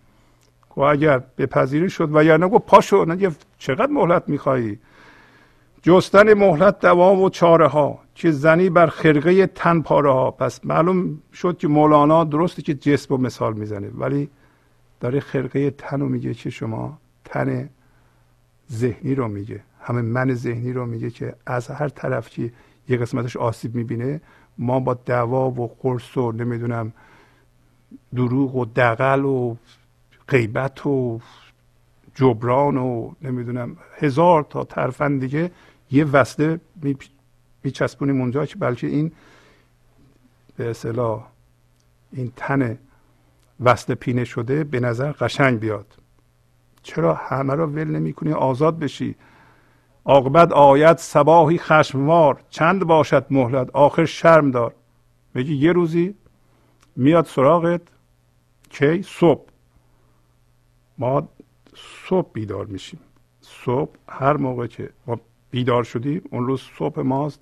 و 0.77 0.81
اگر 0.81 1.19
بپذیره 1.19 1.89
شد 1.89 2.17
و 2.17 2.25
یا 2.25 2.37
نگو 2.37 2.59
پاشو 2.59 3.05
نگه 3.05 3.31
چقدر 3.59 3.93
مهلت 3.93 4.29
میخوایی؟ 4.29 4.79
جستن 5.83 6.35
مهلت 6.35 6.81
دوام 6.81 7.21
و 7.21 7.31
چاره 7.31 7.67
ها 7.69 7.99
که 8.15 8.31
زنی 8.31 8.71
بر 8.71 8.87
خرقه 8.87 9.47
تن 9.47 9.81
پاره 9.81 10.12
ها. 10.12 10.31
پس 10.31 10.65
معلوم 10.65 11.23
شد 11.33 11.59
که 11.59 11.69
مولانا 11.69 12.25
درسته 12.25 12.62
که 12.62 12.75
جسم 12.75 13.15
و 13.15 13.17
مثال 13.17 13.53
می‌زنه 13.53 13.91
ولی 13.95 14.31
داره 15.01 15.20
خرقه 15.20 15.70
تن 15.70 16.01
رو 16.01 16.09
میگه 16.09 16.35
که 16.35 16.51
شما 16.51 16.98
تن 17.24 17.68
ذهنی 18.72 19.14
رو 19.14 19.28
میگه. 19.28 19.60
همه 19.81 20.02
من 20.02 20.35
ذهنی 20.35 20.72
رو 20.72 20.86
میگه 20.86 21.10
که 21.10 21.35
از 21.47 21.68
هر 21.68 21.89
طرف 21.89 22.28
که 22.28 22.52
یه 22.89 22.97
قسمتش 22.97 23.36
آسیب 23.36 23.74
می‌بینه 23.74 24.20
ما 24.59 24.81
با 24.81 24.94
دوا 24.94 25.51
و 25.51 25.77
قرص 25.82 26.16
و 26.16 26.32
نمی‌دونم 26.32 26.93
دروغ 28.14 28.56
و 28.56 28.64
دقل 28.64 29.24
و 29.24 29.56
غیبت 30.28 30.86
و 30.86 31.20
جبران 32.14 32.77
و 32.77 33.12
نمی‌دونم 33.22 33.77
هزار 33.98 34.47
تا 34.51 34.64
ترفن 34.64 35.18
دیگه 35.18 35.51
یه 35.90 36.05
وصله 36.05 36.60
میچسبونیم 37.64 38.20
اونجا 38.20 38.47
که 38.47 38.56
بلکه 38.56 38.86
این 38.86 39.12
به 40.56 40.70
اصطلاح 40.70 41.27
این 42.12 42.32
تن 42.36 42.78
وصل 43.61 43.95
پینه 43.95 44.24
شده 44.24 44.65
به 44.65 44.81
نظر 44.81 45.12
قشنگ 45.12 45.59
بیاد. 45.59 45.87
چرا 46.82 47.15
همه 47.15 47.55
را 47.55 47.66
ول 47.66 47.85
نمی 47.85 48.12
کنی 48.12 48.32
آزاد 48.32 48.78
بشی. 48.78 49.16
عاقبت 50.05 50.53
آید 50.53 50.97
سباهی 50.97 51.59
خشموار. 51.59 52.43
چند 52.51 52.85
باشد 52.85 53.27
مهلت؟ 53.31 53.70
آخر 53.70 54.05
شرم 54.05 54.51
دار. 54.51 54.74
میگه 55.35 55.53
یه 55.53 55.73
روزی 55.73 56.15
میاد 56.97 57.27
سراغت. 57.27 57.81
کی؟ 58.70 59.03
صبح. 59.03 59.49
ما 60.99 61.28
صبح 62.09 62.31
بیدار 62.32 62.66
میشیم. 62.66 63.01
صبح 63.41 63.95
هر 64.09 64.37
موقع 64.37 64.66
که 64.66 64.91
ما 65.07 65.20
بیدار 65.51 65.85
شدیم 65.85 66.23
اون 66.31 66.47
روز 66.47 66.62
صبح 66.78 67.01
ماست. 67.03 67.41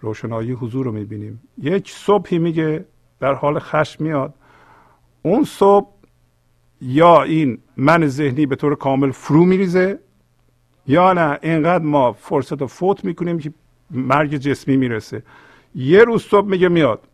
روشنایی 0.00 0.52
حضور 0.52 0.84
رو 0.84 0.92
می‌بینیم. 0.92 1.42
یک 1.58 1.90
صبحی 1.90 2.38
میگه 2.38 2.84
در 3.20 3.34
حال 3.34 3.58
خشم 3.58 4.04
میاد. 4.04 4.34
اون 5.26 5.44
صبح 5.44 5.88
یا 6.80 7.22
این 7.22 7.58
من 7.76 8.06
ذهنی 8.06 8.46
به 8.46 8.56
طور 8.56 8.74
کامل 8.74 9.10
فرو 9.10 9.44
میریزه 9.44 9.98
یا 10.86 11.12
نه 11.12 11.38
اینقدر 11.42 11.84
ما 11.84 12.12
فرصت 12.12 12.60
رو 12.60 12.66
فوت 12.66 13.04
می‌کنیم 13.04 13.38
که 13.38 13.52
مرگ 13.90 14.36
جسمی 14.36 14.76
می‌رسه. 14.76 15.22
یه 15.74 16.04
روز 16.04 16.22
صبح 16.22 16.46
میگه 16.46 16.68
میاد. 16.68 17.08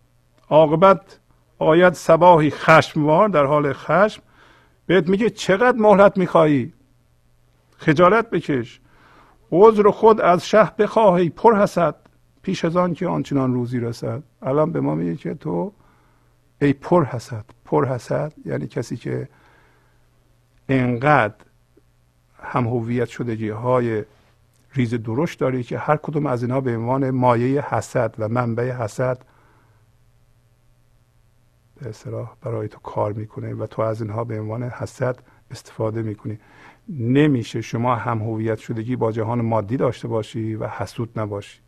عاقبت 0.49 1.19
آید 1.59 1.93
سباهی 1.93 2.51
خشموار 2.51 3.29
در 3.29 3.45
حال 3.45 3.73
خشم. 3.73 4.23
بهت 4.87 5.09
میگه 5.09 5.31
چقدر 5.31 5.79
مهلت 5.79 6.19
میخوایی 6.19 6.73
خجالت 7.77 8.31
بکش. 8.31 8.81
عذر 9.53 9.91
خود 9.91 10.21
از 10.21 10.49
شه 10.49 10.71
بخواهی 10.79 11.29
پر 11.29 11.57
حسد 11.57 11.95
پیش 12.43 12.65
از 12.65 12.77
آن 12.77 12.95
که 12.95 13.07
آنچنان 13.07 13.55
روزی 13.55 13.81
رسد. 13.81 14.23
الان 14.43 14.73
به 14.73 14.81
ما 14.81 14.95
میگه 14.95 15.17
که 15.17 15.35
تو 15.35 15.73
ای 16.61 16.73
پر 16.73 17.05
حسد 17.05 17.45
پر 17.65 17.89
حسد 17.89 18.33
یعنی 18.45 18.67
کسی 18.67 18.97
که 18.97 19.29
انقدر 20.69 21.35
هم 22.43 22.67
هویت 22.67 23.09
شدگی 23.09 23.49
های 23.49 24.05
ریز 24.75 24.95
درشت 24.95 25.39
داری 25.39 25.63
که 25.63 25.79
هر 25.79 25.97
کدوم 25.97 26.27
از 26.27 26.43
اینها 26.43 26.61
به 26.61 26.77
عنوان 26.77 27.11
مایه 27.11 27.75
حسد 27.75 28.15
و 28.19 28.29
منبع 28.29 28.71
حسد 28.71 29.25
به 31.81 31.89
اصطلاح 31.89 32.37
برای 32.43 32.69
تو 32.69 32.79
کار 32.79 33.13
می‌کنه 33.13 33.55
و 33.55 33.67
تو 33.67 33.83
از 33.83 34.03
اینها 34.03 34.25
به 34.25 34.41
عنوان 34.41 34.63
حسد 34.63 35.19
استفاده 35.51 36.03
می‌کنی. 36.03 36.39
نمیشه 36.89 37.61
شما 37.61 37.97
هم 37.97 38.19
هویت 38.19 38.59
شدگی 38.59 38.97
با 38.97 39.13
جهان 39.13 39.41
مادی 39.41 39.77
داشته 39.77 40.09
باشی 40.09 40.55
و 40.55 40.67
حسود 40.67 41.19
نباشی. 41.21 41.61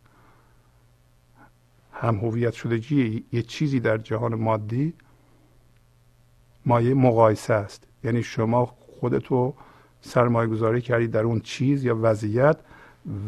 هم 2.03 2.15
هویت 2.15 2.53
شدگی 2.53 3.25
یه 3.31 3.41
چیزی 3.41 3.79
در 3.79 3.97
جهان 3.97 4.35
مادی 4.35 4.93
مایه 6.65 6.93
مقایسه 6.93 7.53
است. 7.53 7.87
یعنی 8.03 8.23
شما 8.23 8.65
خودتو 8.65 9.53
سرمایه 10.01 10.49
گذاری 10.49 10.81
کردی 10.81 11.07
در 11.07 11.23
اون 11.23 11.39
چیز 11.39 11.85
یا 11.85 11.97
وضعیت 12.01 12.57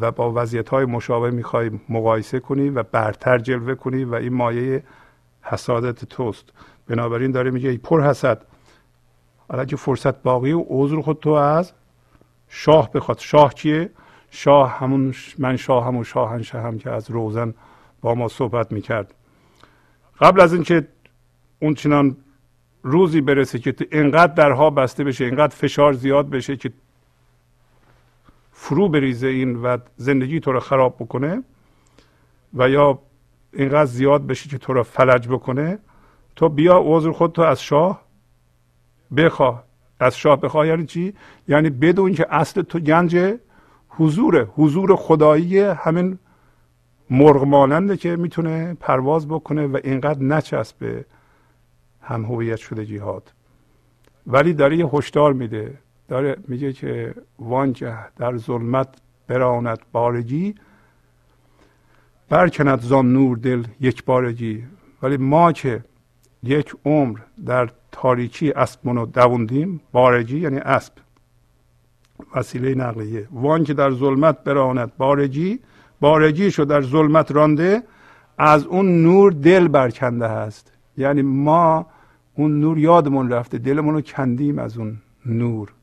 و 0.02 0.12
با 0.12 0.32
وضعیت 0.36 0.70
های 0.70 0.86
مشابه 0.86 1.32
می‌خوای 1.32 1.72
مقایسه 1.90 2.40
کنی 2.40 2.70
و 2.70 2.84
برتر 2.84 3.38
جلوه 3.38 3.76
کنی 3.76 4.04
و 4.04 4.16
این 4.16 4.34
مایه 4.34 4.84
حسادت 5.42 6.06
توست. 6.06 6.50
بنابراین 6.88 7.32
داره 7.32 7.52
میگه 7.52 7.70
ای 7.70 7.78
پر 7.78 8.02
حسد. 8.02 8.46
حالا 9.50 9.66
که 9.66 9.76
فرصت 9.76 10.24
باقی 10.24 10.52
و 10.52 10.66
عذر 10.68 11.02
خود 11.02 11.20
تو 11.20 11.30
از 11.30 11.74
شاه 12.48 12.92
بخواد. 12.92 13.20
شاه 13.20 13.54
کیه 13.54 13.90
شاه 14.30 14.78
همون 14.80 15.14
من 15.38 15.58
شاه 15.58 15.86
همون 15.86 16.04
شاهنشه 16.04 16.62
هم 16.62 16.78
که 16.78 16.90
از 16.90 17.12
روزن 17.12 17.54
با 18.06 18.16
ما 18.16 18.28
صحبت 18.28 18.72
می‌کرد. 18.72 19.14
قبل 20.22 20.42
از 20.42 20.54
اینکه 20.54 20.88
اون 21.62 21.74
چنان 21.74 22.18
روزی 22.84 23.22
برسه 23.22 23.60
که 23.60 23.76
اینقدر 23.92 24.34
درها 24.34 24.70
بسته 24.70 25.04
بشه 25.04 25.26
اینقدر 25.26 25.56
فشار 25.56 25.94
زیاد 25.94 26.30
بشه 26.30 26.58
که 26.58 26.72
فرو 28.52 28.90
بریزه 28.90 29.28
این 29.28 29.56
و 29.56 29.78
زندگی 29.98 30.40
تو 30.40 30.52
رو 30.52 30.60
خراب 30.60 30.96
بکنه 31.00 31.44
و 32.54 32.70
یا 32.70 33.00
اینقدر 33.54 33.86
زیاد 33.86 34.28
بشه 34.28 34.50
که 34.50 34.58
تو 34.58 34.74
رو 34.74 34.84
فلج 34.84 35.28
بکنه 35.28 35.80
تو 36.36 36.50
بیا 36.50 36.82
عذر 36.86 37.12
خود 37.12 37.32
تو 37.32 37.42
از 37.42 37.64
شاه 37.64 38.02
بخواه. 39.18 39.64
از 40.00 40.18
شاه 40.18 40.42
بخواه 40.42 40.68
یعنی 40.68 40.86
چی؟ 40.86 41.14
یعنی 41.48 41.70
بدون 41.70 42.14
که 42.14 42.26
اصل 42.30 42.62
تو 42.62 42.80
گنج 42.80 43.38
حضوره 43.90 44.48
حضور 44.56 44.96
خدایی 44.96 45.60
همین 45.60 46.20
مرغ 47.10 47.44
ماننده 47.44 47.98
که 47.98 48.16
می‌تونه 48.16 48.74
پرواز 48.74 49.28
بکنه 49.28 49.68
و 49.68 49.80
اینقدر 49.84 50.24
نچسبه 50.24 51.06
هم 52.02 52.26
هویت 52.26 52.58
شده 52.58 52.86
جهاد 52.86 53.34
ولی 54.28 54.54
داره 54.54 54.78
یه 54.78 54.86
هشدار 54.94 55.34
میده. 55.34 55.78
داره 56.08 56.38
میگه 56.48 56.74
که 56.74 57.16
وانگه 57.40 58.12
در 58.12 58.38
ظلمت 58.38 58.88
براند 59.28 59.80
بارگی 59.92 60.56
برکند 62.30 62.82
زان 62.82 63.14
نور 63.14 63.38
دل 63.38 63.64
یک 63.80 64.06
بارگی. 64.06 64.64
ولی 65.02 65.18
ما 65.18 65.52
که 65.52 65.84
یک 66.44 66.76
عمر 66.86 67.20
در 67.46 67.70
تاریکی 67.92 68.52
اسبمون 68.52 68.96
رو 68.96 69.06
دووندیم 69.06 69.82
بارگی 69.92 70.40
یعنی 70.40 70.58
اسب. 70.58 70.94
وسیله 72.36 72.76
نقلیه. 72.76 73.28
وان 73.32 73.64
که 73.64 73.74
در 73.74 73.92
ظلمت 73.92 74.44
براند 74.44 74.92
بارگی 76.06 76.42
بارگیشو 76.42 76.64
در 76.64 76.82
ظلمت 76.82 77.32
رانده 77.32 77.84
از 78.38 78.66
اون 78.66 79.04
نور 79.04 79.32
دل 79.32 79.68
برکنده 79.68 80.28
هست. 80.28 80.72
یعنی 80.98 81.22
ما 81.22 81.86
اون 82.36 82.60
نور 82.60 82.78
یادمون 82.78 83.30
رفته 83.30 83.58
دلمون 83.58 83.94
رو 83.94 84.02
کندیم 84.02 84.60
از 84.60 84.78
اون 84.78 84.98
نور. 85.26 85.74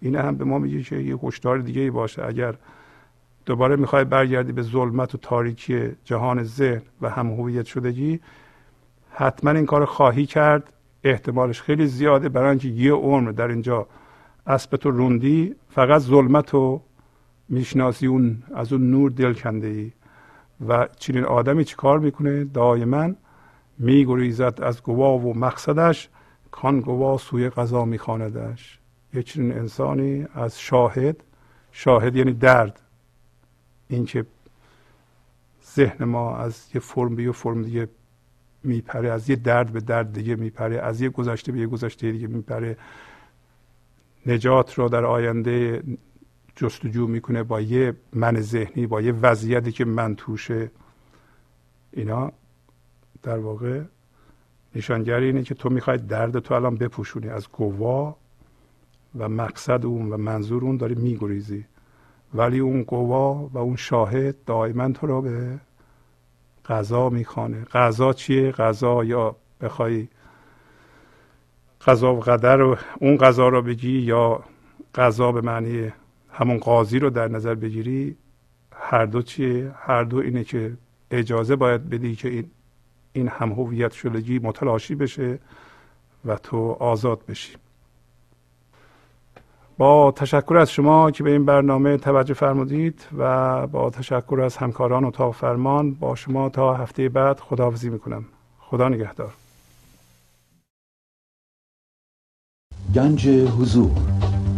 این 0.00 0.16
هم 0.16 0.36
به 0.36 0.44
ما 0.44 0.58
میگه 0.58 0.82
که 0.82 0.96
یه 0.96 1.16
هشدار 1.22 1.58
دیگه 1.58 1.90
باشه. 1.90 2.26
اگر 2.26 2.54
دوباره 3.46 3.76
می‌خوای 3.76 4.04
برگردی 4.04 4.52
به 4.52 4.62
ظلمت 4.62 5.14
و 5.14 5.18
تاریکی 5.18 5.88
جهان 6.04 6.42
ذهن 6.42 6.82
و 7.02 7.10
هم 7.10 7.30
هویت 7.30 7.66
شدگی 7.66 8.20
حتما 9.10 9.50
این 9.50 9.66
کار 9.66 9.84
خواهی 9.84 10.26
کرد. 10.26 10.72
احتمالش 11.04 11.62
خیلی 11.62 11.86
زیاده. 11.86 12.28
برای 12.28 12.48
اینکه 12.48 12.68
یه 12.68 12.92
عمر 12.92 13.30
در 13.30 13.48
اینجا 13.48 13.86
اسب 14.46 14.76
تو 14.76 14.90
روندی 14.90 15.54
فقط 15.68 16.00
ظلمت 16.00 16.50
رو 16.50 16.82
می‌شناسی 17.50 18.06
اون 18.06 18.42
از 18.54 18.72
اون 18.72 18.90
نور 18.90 19.10
دل 19.10 19.32
کنده 19.32 19.66
ای 19.66 19.92
و 20.68 20.88
چنین 20.98 21.24
آدمی 21.24 21.64
چی 21.64 21.76
کار 21.76 21.98
می‌کنه؟ 21.98 22.44
دائما 22.44 23.10
میگریزد 23.78 24.58
از 24.62 24.82
گواه 24.82 25.26
و 25.26 25.38
مقصدش 25.38 26.08
کان 26.50 26.80
گواه 26.80 27.18
سوی 27.18 27.50
قضا 27.50 27.84
میخواندش. 27.84 28.78
یه 29.14 29.22
چنین 29.22 29.52
انسانی 29.52 30.26
از 30.34 30.60
شاهد 30.60 31.24
شاهد 31.72 32.16
یعنی 32.16 32.32
درد. 32.32 32.80
اینکه 33.88 34.26
ذهن 35.74 36.04
ما 36.04 36.36
از 36.36 36.66
یه 36.74 36.80
فرم 36.80 37.16
به 37.16 37.22
یه 37.22 37.32
فرم 37.32 37.62
دیگه 37.62 37.88
میپره 38.64 39.10
از 39.10 39.30
یه 39.30 39.36
درد 39.36 39.72
به 39.72 39.80
درد 39.80 40.12
دیگه 40.12 40.36
میپره 40.36 40.78
از 40.78 41.00
یه 41.00 41.08
گذشته 41.08 41.52
به 41.52 41.58
یه 41.58 41.66
گذشته 41.66 42.12
دیگه 42.12 42.26
میپره. 42.26 42.76
نجات 44.26 44.74
رو 44.74 44.88
در 44.88 45.04
آینده 45.04 45.82
جستجو 46.60 47.06
می‌کنه 47.06 47.42
با 47.42 47.60
یه 47.60 47.94
من 48.12 48.40
ذهنی 48.40 48.86
با 48.86 49.00
یه 49.00 49.12
وضعیتی 49.12 49.72
که 49.72 49.84
من 49.84 50.16
توشه. 50.16 50.70
اینا 51.92 52.32
در 53.22 53.38
واقع 53.38 53.80
نشانگر 54.74 55.16
اینه 55.16 55.42
که 55.42 55.54
تو 55.54 55.70
می‌خوای 55.70 55.98
درد 55.98 56.38
تو 56.38 56.54
الان 56.54 56.74
بپوشونی. 56.76 57.28
از 57.28 57.48
گوا 57.52 58.16
و 59.18 59.28
مقصد 59.28 59.86
اون 59.86 60.12
و 60.12 60.16
منظور 60.16 60.64
اون 60.64 60.76
داری 60.76 60.94
میگریزی. 60.94 61.64
ولی 62.34 62.58
اون 62.58 62.82
گوا 62.82 63.34
و 63.34 63.58
اون 63.58 63.76
شاهد 63.76 64.44
دائما 64.44 64.92
تو 64.92 65.06
رو 65.06 65.22
به 65.22 65.58
غذا 66.66 67.08
می‌خوانه. 67.08 67.64
غذا 67.64 68.12
چیه؟ 68.12 68.52
غذا 68.52 69.04
یا 69.04 69.36
بخوای 69.60 70.08
غذا 71.86 72.14
و 72.14 72.20
قدر 72.20 72.56
رو 72.56 72.76
اون 73.00 73.16
غذا 73.16 73.48
رو 73.48 73.62
بگی 73.62 73.98
یا 73.98 74.44
غذا 74.94 75.32
به 75.32 75.40
معنی 75.40 75.92
همون 76.32 76.58
قاضی 76.58 76.98
رو 76.98 77.10
در 77.10 77.28
نظر 77.28 77.54
بگیری 77.54 78.16
هر 78.72 79.06
دو 79.06 79.22
چیه؟ 79.22 79.72
هر 79.76 80.04
دو 80.04 80.16
اینه 80.16 80.44
که 80.44 80.72
اجازه 81.10 81.56
باید 81.56 81.90
بدی 81.90 82.16
که 82.16 82.28
این 82.28 82.50
این 83.12 83.28
هم 83.28 83.52
هویت 83.52 83.92
شدگی 83.92 84.38
متلاشی 84.38 84.94
بشه 84.94 85.38
و 86.24 86.36
تو 86.36 86.76
آزاد 86.80 87.26
بشی. 87.28 87.56
با 89.78 90.12
تشکر 90.12 90.56
از 90.56 90.70
شما 90.72 91.10
که 91.10 91.22
به 91.22 91.30
این 91.30 91.44
برنامه 91.44 91.96
توجه 91.96 92.34
فرمودید 92.34 93.06
و 93.18 93.66
با 93.66 93.90
تشکر 93.90 94.40
از 94.44 94.56
همکاران 94.56 95.04
اتاق 95.04 95.34
فرمان 95.34 95.94
با 95.94 96.14
شما 96.14 96.48
تا 96.48 96.74
هفته 96.74 97.08
بعد 97.08 97.40
خداحافظی 97.40 97.90
می‌کنم. 97.90 98.24
خدا 98.58 98.88
نگهدار. 98.88 99.32
گنج 102.94 103.28
حضور 103.28 103.90